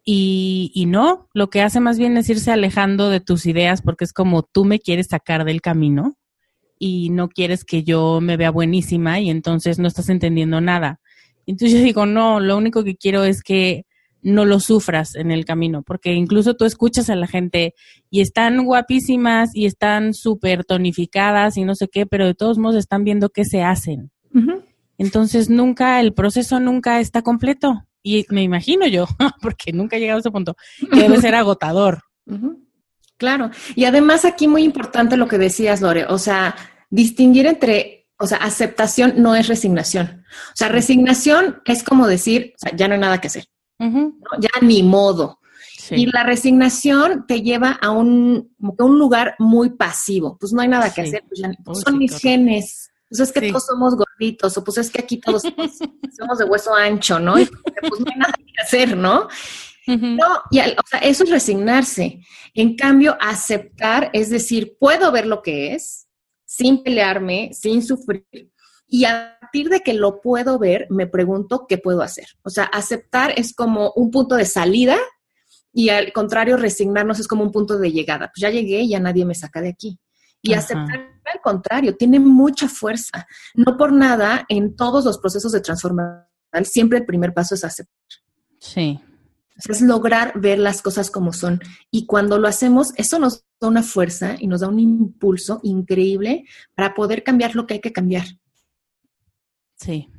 Y, 0.05 0.71
y 0.75 0.85
no, 0.85 1.27
lo 1.33 1.49
que 1.49 1.63
hace 1.63 1.79
más 1.79 1.97
bien 1.97 2.15
es 2.15 2.29
irse 2.29 2.51
alejando 2.51 3.09
de 3.09 3.21
tus 3.21 3.47
ideas 3.47 3.81
porque 3.81 4.05
es 4.05 4.13
como 4.13 4.43
tú 4.43 4.63
me 4.63 4.79
quieres 4.79 5.07
sacar 5.07 5.45
del 5.45 5.61
camino 5.61 6.15
y 6.77 7.09
no 7.09 7.27
quieres 7.27 7.65
que 7.65 7.83
yo 7.83 8.21
me 8.21 8.37
vea 8.37 8.51
buenísima 8.51 9.19
y 9.19 9.31
entonces 9.31 9.79
no 9.79 9.87
estás 9.87 10.09
entendiendo 10.09 10.61
nada. 10.61 10.99
Entonces 11.47 11.77
yo 11.77 11.83
digo, 11.83 12.05
no, 12.05 12.39
lo 12.39 12.57
único 12.57 12.83
que 12.83 12.95
quiero 12.95 13.23
es 13.23 13.41
que 13.41 13.85
no 14.21 14.43
lo 14.43 14.59
sufras 14.59 15.15
en 15.15 15.29
el 15.29 15.45
camino, 15.45 15.83
porque 15.83 16.13
incluso 16.13 16.55
tú 16.55 16.65
escuchas 16.65 17.11
a 17.11 17.15
la 17.15 17.27
gente 17.27 17.75
y 18.09 18.21
están 18.21 18.65
guapísimas 18.65 19.51
y 19.53 19.67
están 19.67 20.15
súper 20.15 20.65
tonificadas 20.65 21.57
y 21.57 21.63
no 21.63 21.75
sé 21.75 21.87
qué, 21.87 22.07
pero 22.07 22.25
de 22.25 22.33
todos 22.33 22.57
modos 22.57 22.77
están 22.77 23.03
viendo 23.03 23.29
qué 23.29 23.45
se 23.45 23.61
hacen. 23.61 24.11
Entonces 24.97 25.49
nunca, 25.49 25.99
el 25.99 26.13
proceso 26.13 26.59
nunca 26.59 26.99
está 26.99 27.21
completo. 27.21 27.85
Y 28.05 28.23
me 28.29 28.43
imagino 28.43 28.85
yo, 28.85 29.07
porque 29.41 29.73
nunca 29.73 29.97
he 29.97 29.99
llegado 29.99 30.17
a 30.17 30.19
ese 30.19 30.29
punto, 30.29 30.55
que 30.93 31.01
debe 31.01 31.19
ser 31.19 31.33
agotador. 31.33 32.03
Claro. 33.17 33.49
Y 33.73 33.85
además 33.85 34.25
aquí 34.25 34.47
muy 34.47 34.63
importante 34.63 35.17
lo 35.17 35.27
que 35.27 35.39
decías, 35.39 35.81
Lore, 35.81 36.05
o 36.05 36.19
sea, 36.19 36.55
distinguir 36.91 37.47
entre, 37.47 38.07
o 38.19 38.27
sea, 38.27 38.37
aceptación 38.37 39.15
no 39.17 39.35
es 39.35 39.47
resignación. 39.47 40.23
O 40.53 40.55
sea, 40.55 40.69
resignación 40.69 41.63
es 41.65 41.81
como 41.81 42.07
decir, 42.07 42.53
o 42.57 42.59
sea, 42.59 42.75
ya 42.75 42.87
no 42.87 42.93
hay 42.93 42.99
nada 42.99 43.19
que 43.19 43.27
hacer, 43.27 43.45
ya 43.79 44.49
ni 44.61 44.83
modo. 44.83 45.39
Y 45.89 46.05
la 46.05 46.23
resignación 46.23 47.25
te 47.27 47.41
lleva 47.41 47.71
a 47.71 47.89
un, 47.89 48.53
como 48.59 48.75
que 48.75 48.83
un 48.83 48.99
lugar 48.99 49.35
muy 49.39 49.71
pasivo. 49.71 50.37
Pues 50.39 50.53
no 50.53 50.61
hay 50.61 50.67
nada 50.67 50.93
que 50.93 51.01
hacer, 51.01 51.23
pues, 51.27 51.41
pues 51.63 51.79
son 51.81 51.97
mis 51.97 52.19
genes. 52.19 52.91
Pues 53.09 53.19
es 53.19 53.31
que 53.31 53.49
todos 53.49 53.65
somos 53.65 53.95
gorditos, 53.95 54.57
o 54.57 54.63
pues 54.63 54.77
es 54.79 54.89
que 54.89 55.01
aquí 55.01 55.17
todos 55.17 55.43
somos, 55.43 55.79
de 56.39 56.45
hueso 56.45 56.73
ancho, 56.73 57.19
¿no? 57.19 57.39
Y 57.39 57.45
pues 57.45 57.99
no 57.99 58.05
hay 58.11 58.17
nada 58.17 58.33
que 58.33 58.61
hacer, 58.61 58.97
¿no? 58.97 59.27
No, 59.87 60.41
y, 60.49 60.59
o 60.59 60.87
sea, 60.89 60.99
eso 60.99 61.23
es 61.23 61.29
resignarse. 61.29 62.19
En 62.55 62.75
cambio, 62.75 63.15
aceptar 63.19 64.09
es 64.13 64.31
decir, 64.31 64.77
puedo 64.79 65.11
ver 65.11 65.27
lo 65.27 65.43
que 65.43 65.75
es 65.75 66.07
sin 66.45 66.81
pelearme, 66.83 67.51
sin 67.53 67.83
sufrir. 67.83 68.51
Y 68.87 69.05
a 69.05 69.37
partir 69.39 69.69
de 69.69 69.81
que 69.81 69.93
lo 69.93 70.21
puedo 70.21 70.57
ver, 70.57 70.87
me 70.89 71.05
pregunto 71.05 71.65
qué 71.67 71.77
puedo 71.77 72.01
hacer. 72.01 72.27
O 72.43 72.49
sea, 72.49 72.63
aceptar 72.65 73.33
es 73.37 73.53
como 73.53 73.91
un 73.95 74.09
punto 74.09 74.35
de 74.35 74.45
salida 74.45 74.97
y 75.73 75.89
al 75.89 76.13
contrario, 76.13 76.55
resignarnos 76.55 77.19
es 77.19 77.27
como 77.27 77.43
un 77.43 77.51
punto 77.51 77.77
de 77.77 77.91
llegada. 77.91 78.31
Pues 78.33 78.41
ya 78.41 78.49
llegué, 78.49 78.87
ya 78.87 78.99
nadie 78.99 79.25
me 79.25 79.35
saca 79.35 79.61
de 79.61 79.69
aquí. 79.69 79.99
Y 80.41 80.53
aceptar, 80.53 81.14
al 81.33 81.41
contrario, 81.41 81.95
tiene 81.95 82.19
mucha 82.19 82.67
fuerza. 82.67 83.27
No 83.53 83.77
por 83.77 83.91
nada, 83.91 84.45
en 84.49 84.75
todos 84.75 85.05
los 85.05 85.17
procesos 85.17 85.51
de 85.51 85.61
transformación, 85.61 86.25
siempre 86.63 86.99
el 86.99 87.05
primer 87.05 87.33
paso 87.33 87.55
es 87.55 87.63
aceptar. 87.63 87.93
Sí 88.59 88.99
es 89.69 89.81
lograr 89.81 90.39
ver 90.39 90.59
las 90.59 90.81
cosas 90.81 91.09
como 91.09 91.33
son. 91.33 91.61
Y 91.91 92.05
cuando 92.05 92.37
lo 92.37 92.47
hacemos, 92.47 92.93
eso 92.97 93.19
nos 93.19 93.45
da 93.59 93.67
una 93.67 93.83
fuerza 93.83 94.35
y 94.39 94.47
nos 94.47 94.61
da 94.61 94.67
un 94.67 94.79
impulso 94.79 95.59
increíble 95.63 96.45
para 96.75 96.93
poder 96.93 97.23
cambiar 97.23 97.55
lo 97.55 97.65
que 97.65 97.75
hay 97.75 97.79
que 97.79 97.93
cambiar. 97.93 98.25
Sí. 99.75 100.09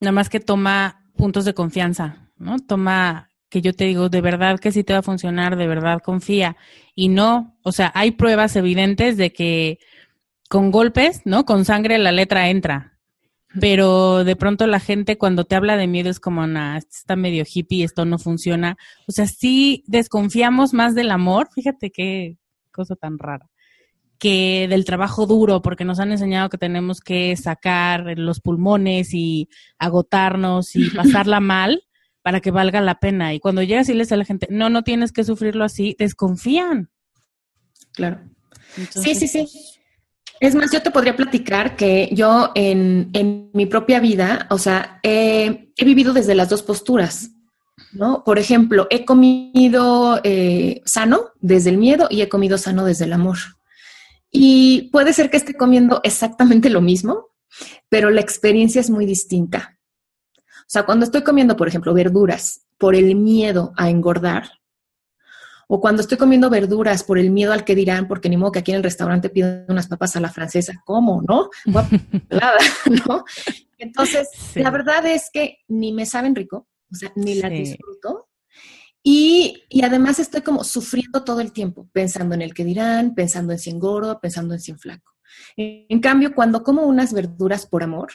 Nada 0.00 0.12
más 0.12 0.28
que 0.28 0.40
toma 0.40 1.10
puntos 1.16 1.44
de 1.44 1.54
confianza, 1.54 2.30
¿no? 2.36 2.58
Toma 2.58 3.28
que 3.48 3.60
yo 3.60 3.74
te 3.74 3.84
digo, 3.84 4.08
de 4.08 4.20
verdad 4.20 4.58
que 4.58 4.72
sí 4.72 4.82
te 4.82 4.94
va 4.94 5.00
a 5.00 5.02
funcionar, 5.02 5.56
de 5.56 5.66
verdad 5.66 6.00
confía. 6.02 6.56
Y 6.94 7.08
no, 7.08 7.58
o 7.62 7.70
sea, 7.70 7.92
hay 7.94 8.12
pruebas 8.12 8.56
evidentes 8.56 9.16
de 9.16 9.32
que 9.32 9.78
con 10.52 10.70
golpes, 10.70 11.22
¿no? 11.24 11.46
Con 11.46 11.64
sangre 11.64 11.96
la 11.96 12.12
letra 12.12 12.50
entra 12.50 12.92
pero 13.60 14.24
de 14.24 14.36
pronto 14.36 14.66
la 14.66 14.80
gente 14.80 15.18
cuando 15.18 15.44
te 15.44 15.54
habla 15.54 15.76
de 15.76 15.86
miedo 15.86 16.10
es 16.10 16.20
como, 16.20 16.46
nah, 16.46 16.78
está 16.78 17.16
medio 17.16 17.44
hippie, 17.46 17.84
esto 17.84 18.04
no 18.04 18.18
funciona. 18.18 18.76
O 19.06 19.12
sea, 19.12 19.26
sí 19.26 19.84
desconfiamos 19.86 20.72
más 20.72 20.94
del 20.94 21.10
amor, 21.10 21.48
fíjate 21.54 21.90
qué 21.90 22.38
cosa 22.70 22.96
tan 22.96 23.18
rara, 23.18 23.50
que 24.18 24.66
del 24.68 24.84
trabajo 24.84 25.26
duro, 25.26 25.60
porque 25.60 25.84
nos 25.84 26.00
han 26.00 26.12
enseñado 26.12 26.48
que 26.48 26.58
tenemos 26.58 27.00
que 27.00 27.36
sacar 27.36 28.18
los 28.18 28.40
pulmones 28.40 29.12
y 29.12 29.48
agotarnos 29.78 30.74
y 30.74 30.88
pasarla 30.90 31.40
mal 31.40 31.84
para 32.22 32.40
que 32.40 32.50
valga 32.50 32.80
la 32.80 33.00
pena. 33.00 33.34
Y 33.34 33.40
cuando 33.40 33.62
llegas 33.62 33.88
y 33.88 33.92
le 33.92 34.00
dices 34.00 34.12
a 34.12 34.16
la 34.16 34.24
gente, 34.24 34.46
no, 34.50 34.70
no 34.70 34.82
tienes 34.82 35.12
que 35.12 35.24
sufrirlo 35.24 35.64
así, 35.64 35.94
desconfían. 35.98 36.90
Claro. 37.92 38.20
sí, 38.90 39.14
sí, 39.14 39.28
sí. 39.28 39.46
Es 40.42 40.56
más, 40.56 40.72
yo 40.72 40.82
te 40.82 40.90
podría 40.90 41.14
platicar 41.14 41.76
que 41.76 42.08
yo 42.12 42.50
en, 42.56 43.12
mi 43.54 43.66
propia 43.66 44.00
vida, 44.00 44.48
o 44.50 44.58
sea, 44.58 44.98
he, 45.04 45.72
vivido 45.84 46.12
desde 46.12 46.34
las 46.34 46.48
dos 46.48 46.64
posturas, 46.64 47.30
¿no? 47.92 48.24
Por 48.24 48.40
ejemplo, 48.40 48.88
he 48.90 49.04
comido 49.04 50.20
eh, 50.24 50.82
sano 50.84 51.30
desde 51.40 51.70
el 51.70 51.78
miedo 51.78 52.08
y 52.10 52.22
he 52.22 52.28
comido 52.28 52.58
sano 52.58 52.84
desde 52.84 53.04
el 53.04 53.12
amor. 53.12 53.38
Y 54.32 54.90
puede 54.90 55.12
ser 55.12 55.30
que 55.30 55.36
esté 55.36 55.54
comiendo 55.54 56.00
exactamente 56.02 56.70
lo 56.70 56.80
mismo, 56.80 57.28
pero 57.88 58.10
la 58.10 58.20
experiencia 58.20 58.80
es 58.80 58.90
muy 58.90 59.06
distinta. 59.06 59.78
O 60.34 60.66
sea, 60.66 60.82
cuando 60.82 61.04
estoy 61.04 61.22
comiendo, 61.22 61.56
por 61.56 61.68
ejemplo, 61.68 61.94
verduras 61.94 62.66
por 62.78 62.96
el 62.96 63.14
miedo 63.14 63.72
a 63.76 63.90
engordar, 63.90 64.50
o 65.74 65.80
cuando 65.80 66.02
estoy 66.02 66.18
comiendo 66.18 66.50
verduras 66.50 67.02
por 67.02 67.18
el 67.18 67.30
miedo 67.30 67.50
al 67.50 67.64
que 67.64 67.74
dirán, 67.74 68.06
porque 68.06 68.28
ni 68.28 68.36
modo 68.36 68.52
que 68.52 68.58
aquí 68.58 68.72
en 68.72 68.76
el 68.76 68.82
restaurante 68.82 69.30
pido 69.30 69.64
unas 69.68 69.88
papas 69.88 70.14
a 70.16 70.20
la 70.20 70.30
francesa, 70.30 70.82
¿cómo? 70.84 71.22
¿No? 71.26 71.48
¿no? 73.08 73.24
Entonces, 73.78 74.28
la 74.54 74.70
verdad 74.70 75.06
es 75.06 75.30
que 75.32 75.60
ni 75.68 75.94
me 75.94 76.04
saben 76.04 76.34
rico, 76.34 76.68
o 76.92 76.94
sea, 76.94 77.10
ni 77.16 77.36
la 77.36 77.48
disfruto. 77.48 78.28
Y, 79.02 79.62
y, 79.70 79.82
además 79.82 80.18
estoy 80.18 80.42
como 80.42 80.62
sufriendo 80.62 81.24
todo 81.24 81.40
el 81.40 81.52
tiempo, 81.52 81.88
pensando 81.90 82.34
en 82.34 82.42
el 82.42 82.52
que 82.52 82.66
dirán, 82.66 83.14
pensando 83.14 83.54
en 83.54 83.58
si 83.58 83.70
engordo, 83.70 84.20
pensando 84.20 84.52
en 84.52 84.60
si 84.60 84.74
flaco. 84.74 85.14
En 85.56 86.00
cambio, 86.00 86.34
cuando 86.34 86.62
como 86.62 86.82
unas 86.82 87.14
verduras 87.14 87.64
por 87.64 87.82
amor, 87.82 88.12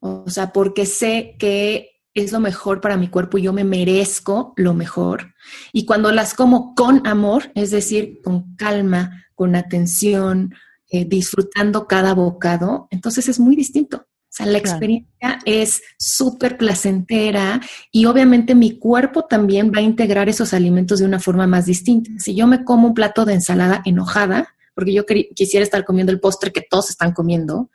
o 0.00 0.28
sea, 0.28 0.52
porque 0.52 0.86
sé 0.86 1.36
que 1.38 1.91
es 2.14 2.32
lo 2.32 2.40
mejor 2.40 2.80
para 2.80 2.96
mi 2.96 3.08
cuerpo 3.08 3.38
y 3.38 3.42
yo 3.42 3.52
me 3.52 3.64
merezco 3.64 4.52
lo 4.56 4.74
mejor. 4.74 5.34
Y 5.72 5.86
cuando 5.86 6.12
las 6.12 6.34
como 6.34 6.74
con 6.74 7.06
amor, 7.06 7.50
es 7.54 7.70
decir, 7.70 8.20
con 8.22 8.54
calma, 8.56 9.26
con 9.34 9.56
atención, 9.56 10.54
eh, 10.90 11.04
disfrutando 11.04 11.86
cada 11.86 12.14
bocado, 12.14 12.88
entonces 12.90 13.28
es 13.28 13.40
muy 13.40 13.56
distinto. 13.56 14.06
O 14.32 14.34
sea, 14.34 14.46
la 14.46 14.56
experiencia 14.56 15.40
es 15.44 15.82
súper 15.98 16.56
placentera 16.56 17.60
y 17.90 18.06
obviamente 18.06 18.54
mi 18.54 18.78
cuerpo 18.78 19.26
también 19.26 19.70
va 19.74 19.80
a 19.80 19.82
integrar 19.82 20.30
esos 20.30 20.54
alimentos 20.54 21.00
de 21.00 21.04
una 21.04 21.20
forma 21.20 21.46
más 21.46 21.66
distinta. 21.66 22.10
Si 22.18 22.34
yo 22.34 22.46
me 22.46 22.64
como 22.64 22.88
un 22.88 22.94
plato 22.94 23.26
de 23.26 23.34
ensalada 23.34 23.82
enojada, 23.84 24.54
porque 24.74 24.94
yo 24.94 25.04
quisiera 25.04 25.64
estar 25.64 25.84
comiendo 25.84 26.12
el 26.12 26.20
postre 26.20 26.50
que 26.50 26.64
todos 26.68 26.88
están 26.88 27.12
comiendo, 27.12 27.70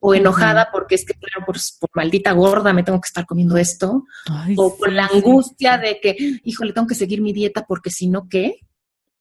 o 0.00 0.14
enojada 0.14 0.70
porque 0.72 0.94
es 0.94 1.04
que, 1.04 1.14
claro, 1.14 1.46
por, 1.46 1.56
maldita 1.94 2.32
gorda 2.32 2.72
me 2.72 2.82
tengo 2.82 3.00
que 3.00 3.06
estar 3.06 3.26
comiendo 3.26 3.56
esto, 3.56 4.04
o 4.56 4.76
por 4.76 4.90
la 4.92 5.06
angustia 5.06 5.78
de 5.78 6.00
que, 6.00 6.40
híjole, 6.42 6.72
tengo 6.72 6.86
que 6.86 6.94
seguir 6.94 7.20
mi 7.20 7.32
dieta 7.32 7.64
porque 7.66 7.90
si 7.90 8.08
no, 8.08 8.28
¿qué? 8.28 8.60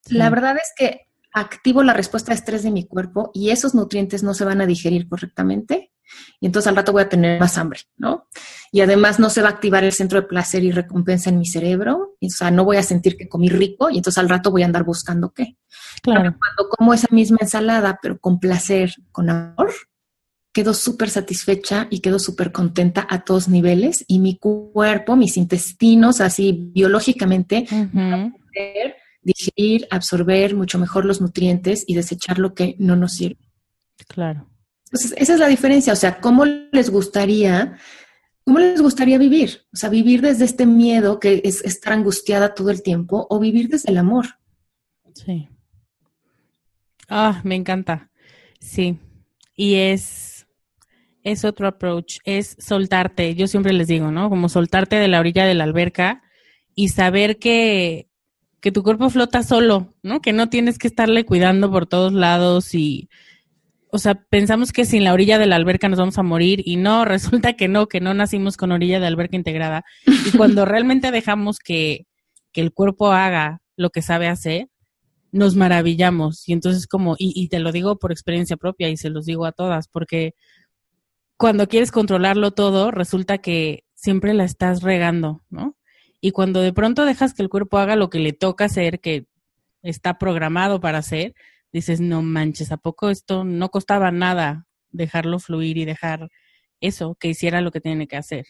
La 0.07 0.29
verdad 0.29 0.55
es 0.57 0.71
que 0.75 1.01
activo 1.33 1.83
la 1.83 1.93
respuesta 1.93 2.31
de 2.31 2.37
estrés 2.37 2.63
de 2.63 2.71
mi 2.71 2.87
cuerpo 2.87 3.29
y 3.33 3.51
esos 3.51 3.75
nutrientes 3.75 4.23
no 4.23 4.33
se 4.33 4.45
van 4.45 4.61
a 4.61 4.65
digerir 4.65 5.07
correctamente 5.07 5.91
y 6.39 6.47
entonces 6.47 6.67
al 6.67 6.75
rato 6.75 6.91
voy 6.91 7.03
a 7.03 7.09
tener 7.09 7.39
más 7.39 7.57
hambre, 7.57 7.81
¿no? 7.97 8.27
Y 8.71 8.81
además 8.81 9.19
no 9.19 9.29
se 9.29 9.41
va 9.41 9.49
a 9.49 9.51
activar 9.51 9.83
el 9.83 9.91
centro 9.91 10.21
de 10.21 10.27
placer 10.27 10.63
y 10.63 10.71
recompensa 10.71 11.29
en 11.29 11.37
mi 11.37 11.45
cerebro, 11.45 12.15
o 12.19 12.29
sea, 12.29 12.49
no 12.49 12.65
voy 12.65 12.77
a 12.77 12.83
sentir 12.83 13.17
que 13.17 13.29
comí 13.29 13.49
rico 13.49 13.89
y 13.89 13.97
entonces 13.97 14.17
al 14.17 14.29
rato 14.29 14.49
voy 14.49 14.63
a 14.63 14.65
andar 14.65 14.83
buscando 14.83 15.31
qué. 15.33 15.57
Claro. 16.01 16.35
cuando 16.39 16.69
como 16.69 16.93
esa 16.93 17.07
misma 17.11 17.39
ensalada, 17.41 17.99
pero 18.01 18.19
con 18.19 18.39
placer, 18.39 18.93
con 19.11 19.29
amor, 19.29 19.71
quedo 20.59 20.73
súper 20.73 21.09
satisfecha 21.09 21.87
y 21.89 22.01
quedo 22.01 22.19
súper 22.19 22.51
contenta 22.51 23.07
a 23.09 23.23
todos 23.23 23.47
niveles 23.47 24.03
y 24.09 24.19
mi 24.19 24.37
cuerpo, 24.37 25.15
mis 25.15 25.37
intestinos, 25.37 26.19
así 26.19 26.51
biológicamente, 26.73 27.65
a 27.71 28.29
poder 28.29 28.97
digerir, 29.21 29.87
absorber 29.89 30.57
mucho 30.57 30.77
mejor 30.77 31.05
los 31.05 31.21
nutrientes 31.21 31.85
y 31.87 31.95
desechar 31.95 32.39
lo 32.39 32.55
que 32.55 32.75
no 32.77 32.97
nos 32.97 33.13
sirve. 33.13 33.39
Claro. 34.09 34.49
Entonces, 34.87 35.13
esa 35.15 35.35
es 35.35 35.39
la 35.39 35.47
diferencia, 35.47 35.93
o 35.93 35.95
sea, 35.95 36.19
¿cómo 36.19 36.43
les 36.43 36.89
gustaría, 36.89 37.77
cómo 38.43 38.59
les 38.59 38.81
gustaría 38.81 39.17
vivir? 39.17 39.61
O 39.73 39.77
sea, 39.77 39.89
vivir 39.89 40.19
desde 40.19 40.43
este 40.43 40.65
miedo 40.65 41.21
que 41.21 41.41
es 41.45 41.63
estar 41.63 41.93
angustiada 41.93 42.53
todo 42.53 42.69
el 42.69 42.83
tiempo 42.83 43.27
o 43.29 43.39
vivir 43.39 43.69
desde 43.69 43.91
el 43.91 43.97
amor. 43.97 44.25
Sí. 45.13 45.47
Ah, 47.07 47.39
me 47.45 47.55
encanta. 47.55 48.09
Sí. 48.59 48.99
Y 49.55 49.75
es 49.75 50.28
es 51.23 51.45
otro 51.45 51.67
approach, 51.67 52.17
es 52.23 52.55
soltarte. 52.59 53.35
Yo 53.35 53.47
siempre 53.47 53.73
les 53.73 53.87
digo, 53.87 54.11
¿no? 54.11 54.29
Como 54.29 54.49
soltarte 54.49 54.95
de 54.97 55.07
la 55.07 55.19
orilla 55.19 55.45
de 55.45 55.53
la 55.53 55.63
alberca 55.63 56.21
y 56.75 56.89
saber 56.89 57.39
que, 57.39 58.09
que 58.61 58.71
tu 58.71 58.83
cuerpo 58.83 59.09
flota 59.09 59.43
solo, 59.43 59.95
¿no? 60.01 60.21
Que 60.21 60.33
no 60.33 60.49
tienes 60.49 60.77
que 60.77 60.87
estarle 60.87 61.25
cuidando 61.25 61.71
por 61.71 61.85
todos 61.87 62.13
lados 62.13 62.73
y, 62.73 63.09
o 63.91 63.97
sea, 63.97 64.15
pensamos 64.29 64.71
que 64.71 64.85
sin 64.85 65.03
la 65.03 65.13
orilla 65.13 65.37
de 65.37 65.47
la 65.47 65.55
alberca 65.55 65.89
nos 65.89 65.99
vamos 65.99 66.17
a 66.17 66.23
morir 66.23 66.61
y 66.65 66.77
no, 66.77 67.05
resulta 67.05 67.53
que 67.53 67.67
no, 67.67 67.87
que 67.87 67.99
no 67.99 68.13
nacimos 68.13 68.57
con 68.57 68.71
orilla 68.71 68.99
de 68.99 69.07
alberca 69.07 69.35
integrada. 69.35 69.83
Y 70.05 70.35
cuando 70.37 70.65
realmente 70.65 71.11
dejamos 71.11 71.59
que, 71.59 72.05
que 72.51 72.61
el 72.61 72.71
cuerpo 72.71 73.11
haga 73.11 73.61
lo 73.75 73.89
que 73.89 74.01
sabe 74.01 74.27
hacer, 74.27 74.67
nos 75.31 75.55
maravillamos. 75.55 76.47
Y 76.47 76.53
entonces 76.53 76.87
como, 76.87 77.15
y, 77.17 77.33
y 77.35 77.49
te 77.49 77.59
lo 77.59 77.71
digo 77.71 77.97
por 77.97 78.11
experiencia 78.11 78.57
propia 78.57 78.89
y 78.89 78.97
se 78.97 79.09
los 79.09 79.25
digo 79.25 79.45
a 79.45 79.51
todas, 79.51 79.87
porque 79.87 80.33
cuando 81.39 81.69
quieres 81.69 81.93
controlarlo 81.93 82.51
todo, 82.51 82.91
resulta 82.91 83.37
que 83.37 83.85
siempre 83.95 84.33
la 84.33 84.43
estás 84.43 84.81
regando, 84.83 85.41
¿no? 85.49 85.77
Y 86.19 86.31
cuando 86.31 86.59
de 86.59 86.73
pronto 86.73 87.05
dejas 87.05 87.33
que 87.33 87.41
el 87.41 87.47
cuerpo 87.47 87.77
haga 87.77 87.95
lo 87.95 88.09
que 88.09 88.19
le 88.19 88.33
toca 88.33 88.65
hacer, 88.65 88.99
que 88.99 89.25
está 89.81 90.17
programado 90.17 90.81
para 90.81 90.97
hacer, 90.97 91.33
dices, 91.71 92.01
no 92.01 92.21
manches, 92.21 92.73
¿a 92.73 92.77
poco 92.77 93.09
esto 93.09 93.45
no 93.45 93.69
costaba 93.69 94.11
nada 94.11 94.67
dejarlo 94.91 95.39
fluir 95.39 95.77
y 95.77 95.85
dejar 95.85 96.29
eso, 96.81 97.15
que 97.17 97.29
hiciera 97.29 97.61
lo 97.61 97.71
que 97.71 97.79
tiene 97.79 98.05
que 98.05 98.17
hacer? 98.17 98.45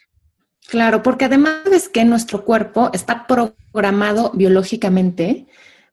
Claro, 0.67 1.03
porque 1.03 1.25
además 1.25 1.67
es 1.71 1.89
que 1.89 2.03
nuestro 2.05 2.43
cuerpo 2.43 2.89
está 2.91 3.27
programado 3.27 4.31
biológicamente 4.33 5.45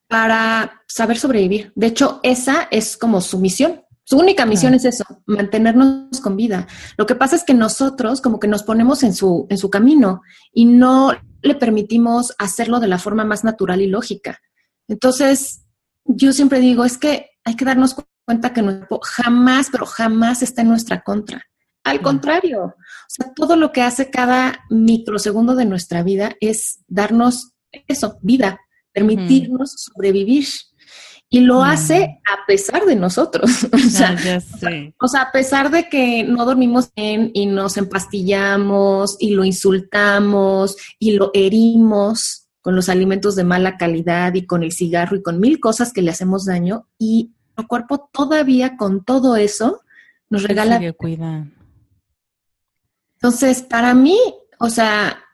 para 0.08 0.82
saber 0.86 1.18
sobrevivir. 1.18 1.72
De 1.74 1.88
hecho, 1.88 2.20
esa 2.22 2.68
es 2.70 2.96
como 2.96 3.20
su 3.20 3.38
misión. 3.38 3.82
Su 4.08 4.18
única 4.18 4.46
misión 4.46 4.72
es 4.72 4.84
eso, 4.84 5.04
mantenernos 5.26 6.20
con 6.20 6.36
vida. 6.36 6.68
Lo 6.96 7.06
que 7.06 7.16
pasa 7.16 7.34
es 7.34 7.42
que 7.42 7.54
nosotros 7.54 8.20
como 8.20 8.38
que 8.38 8.46
nos 8.46 8.62
ponemos 8.62 9.02
en 9.02 9.12
su, 9.12 9.48
en 9.50 9.58
su 9.58 9.68
camino 9.68 10.22
y 10.52 10.64
no 10.64 11.12
le 11.42 11.56
permitimos 11.56 12.32
hacerlo 12.38 12.78
de 12.78 12.86
la 12.86 13.00
forma 13.00 13.24
más 13.24 13.42
natural 13.42 13.82
y 13.82 13.88
lógica. 13.88 14.38
Entonces, 14.86 15.64
yo 16.04 16.32
siempre 16.32 16.60
digo, 16.60 16.84
es 16.84 16.98
que 16.98 17.30
hay 17.42 17.56
que 17.56 17.64
darnos 17.64 17.96
cuenta 18.24 18.52
que 18.52 18.62
nuestro 18.62 19.00
jamás, 19.02 19.70
pero 19.72 19.86
jamás 19.86 20.40
está 20.40 20.62
en 20.62 20.68
nuestra 20.68 21.02
contra. 21.02 21.42
Al 21.82 22.00
contrario, 22.00 22.62
o 22.62 22.74
sea, 23.08 23.32
todo 23.34 23.56
lo 23.56 23.72
que 23.72 23.82
hace 23.82 24.08
cada 24.08 24.60
microsegundo 24.70 25.56
de 25.56 25.64
nuestra 25.64 26.04
vida 26.04 26.36
es 26.40 26.78
darnos 26.86 27.54
eso, 27.88 28.18
vida, 28.22 28.60
permitirnos 28.92 29.74
sobrevivir. 29.76 30.46
Y 31.28 31.40
lo 31.40 31.64
hace 31.64 32.20
a 32.24 32.46
pesar 32.46 32.84
de 32.84 32.94
nosotros. 32.94 33.64
o, 35.00 35.08
sea, 35.08 35.22
a 35.22 35.32
pesar 35.32 35.70
de 35.70 35.88
que 35.88 36.22
no 36.24 36.44
dormimos 36.44 36.90
bien 36.94 37.30
y 37.34 37.46
nos 37.46 37.76
empastillamos 37.76 39.16
y 39.18 39.30
lo 39.30 39.44
insultamos 39.44 40.76
y 40.98 41.12
lo 41.12 41.30
herimos 41.34 42.46
con 42.60 42.76
los 42.76 42.88
alimentos 42.88 43.36
de 43.36 43.44
mala 43.44 43.76
calidad 43.76 44.34
y 44.34 44.46
con 44.46 44.62
el 44.62 44.72
cigarro 44.72 45.16
y 45.16 45.22
con 45.22 45.40
mil 45.40 45.60
cosas 45.60 45.92
que 45.92 46.02
le 46.02 46.10
hacemos 46.10 46.46
daño 46.46 46.88
y 46.98 47.32
el 47.56 47.66
cuerpo 47.66 48.08
todavía 48.12 48.76
con 48.76 49.04
todo 49.04 49.36
eso 49.36 49.80
nos 50.28 50.42
regala. 50.42 50.80
Entonces, 53.14 53.62
para 53.62 53.94
mí, 53.94 54.18
o 54.58 54.68
sea, 54.68 55.25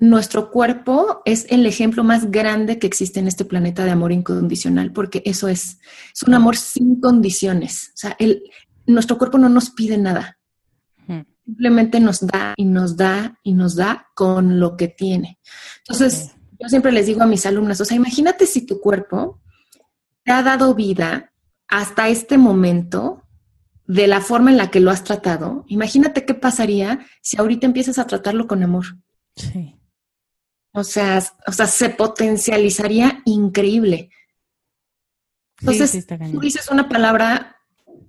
nuestro 0.00 0.50
cuerpo 0.50 1.20
es 1.26 1.46
el 1.50 1.66
ejemplo 1.66 2.02
más 2.02 2.30
grande 2.30 2.78
que 2.78 2.86
existe 2.86 3.20
en 3.20 3.28
este 3.28 3.44
planeta 3.44 3.84
de 3.84 3.90
amor 3.90 4.12
incondicional, 4.12 4.92
porque 4.92 5.22
eso 5.26 5.46
es, 5.46 5.78
es 6.14 6.22
un 6.26 6.34
amor 6.34 6.56
sin 6.56 7.00
condiciones. 7.00 7.90
O 7.94 7.96
sea, 7.98 8.16
el, 8.18 8.42
nuestro 8.86 9.18
cuerpo 9.18 9.38
no 9.38 9.48
nos 9.48 9.70
pide 9.70 9.98
nada. 9.98 10.38
Simplemente 11.44 11.98
nos 11.98 12.20
da 12.20 12.54
y 12.56 12.64
nos 12.64 12.96
da 12.96 13.38
y 13.42 13.54
nos 13.54 13.74
da 13.74 14.06
con 14.14 14.60
lo 14.60 14.76
que 14.76 14.86
tiene. 14.88 15.40
Entonces, 15.78 16.30
yo 16.60 16.68
siempre 16.68 16.92
les 16.92 17.06
digo 17.06 17.22
a 17.22 17.26
mis 17.26 17.44
alumnas, 17.44 17.80
o 17.80 17.84
sea, 17.84 17.96
imagínate 17.96 18.46
si 18.46 18.64
tu 18.64 18.80
cuerpo 18.80 19.40
te 20.22 20.30
ha 20.30 20.42
dado 20.44 20.74
vida 20.74 21.32
hasta 21.66 22.08
este 22.08 22.38
momento 22.38 23.24
de 23.86 24.06
la 24.06 24.20
forma 24.20 24.52
en 24.52 24.58
la 24.58 24.70
que 24.70 24.78
lo 24.78 24.92
has 24.92 25.02
tratado. 25.02 25.64
Imagínate 25.66 26.24
qué 26.24 26.34
pasaría 26.34 27.00
si 27.20 27.36
ahorita 27.36 27.66
empiezas 27.66 27.98
a 27.98 28.06
tratarlo 28.06 28.46
con 28.46 28.62
amor. 28.62 28.84
Sí. 29.34 29.79
O 30.72 30.84
sea, 30.84 31.22
o 31.46 31.52
sea, 31.52 31.66
se 31.66 31.90
potencializaría 31.90 33.22
increíble. 33.24 34.10
Entonces, 35.60 36.06
tú 36.06 36.40
dices 36.40 36.70
una 36.70 36.88
palabra 36.88 37.56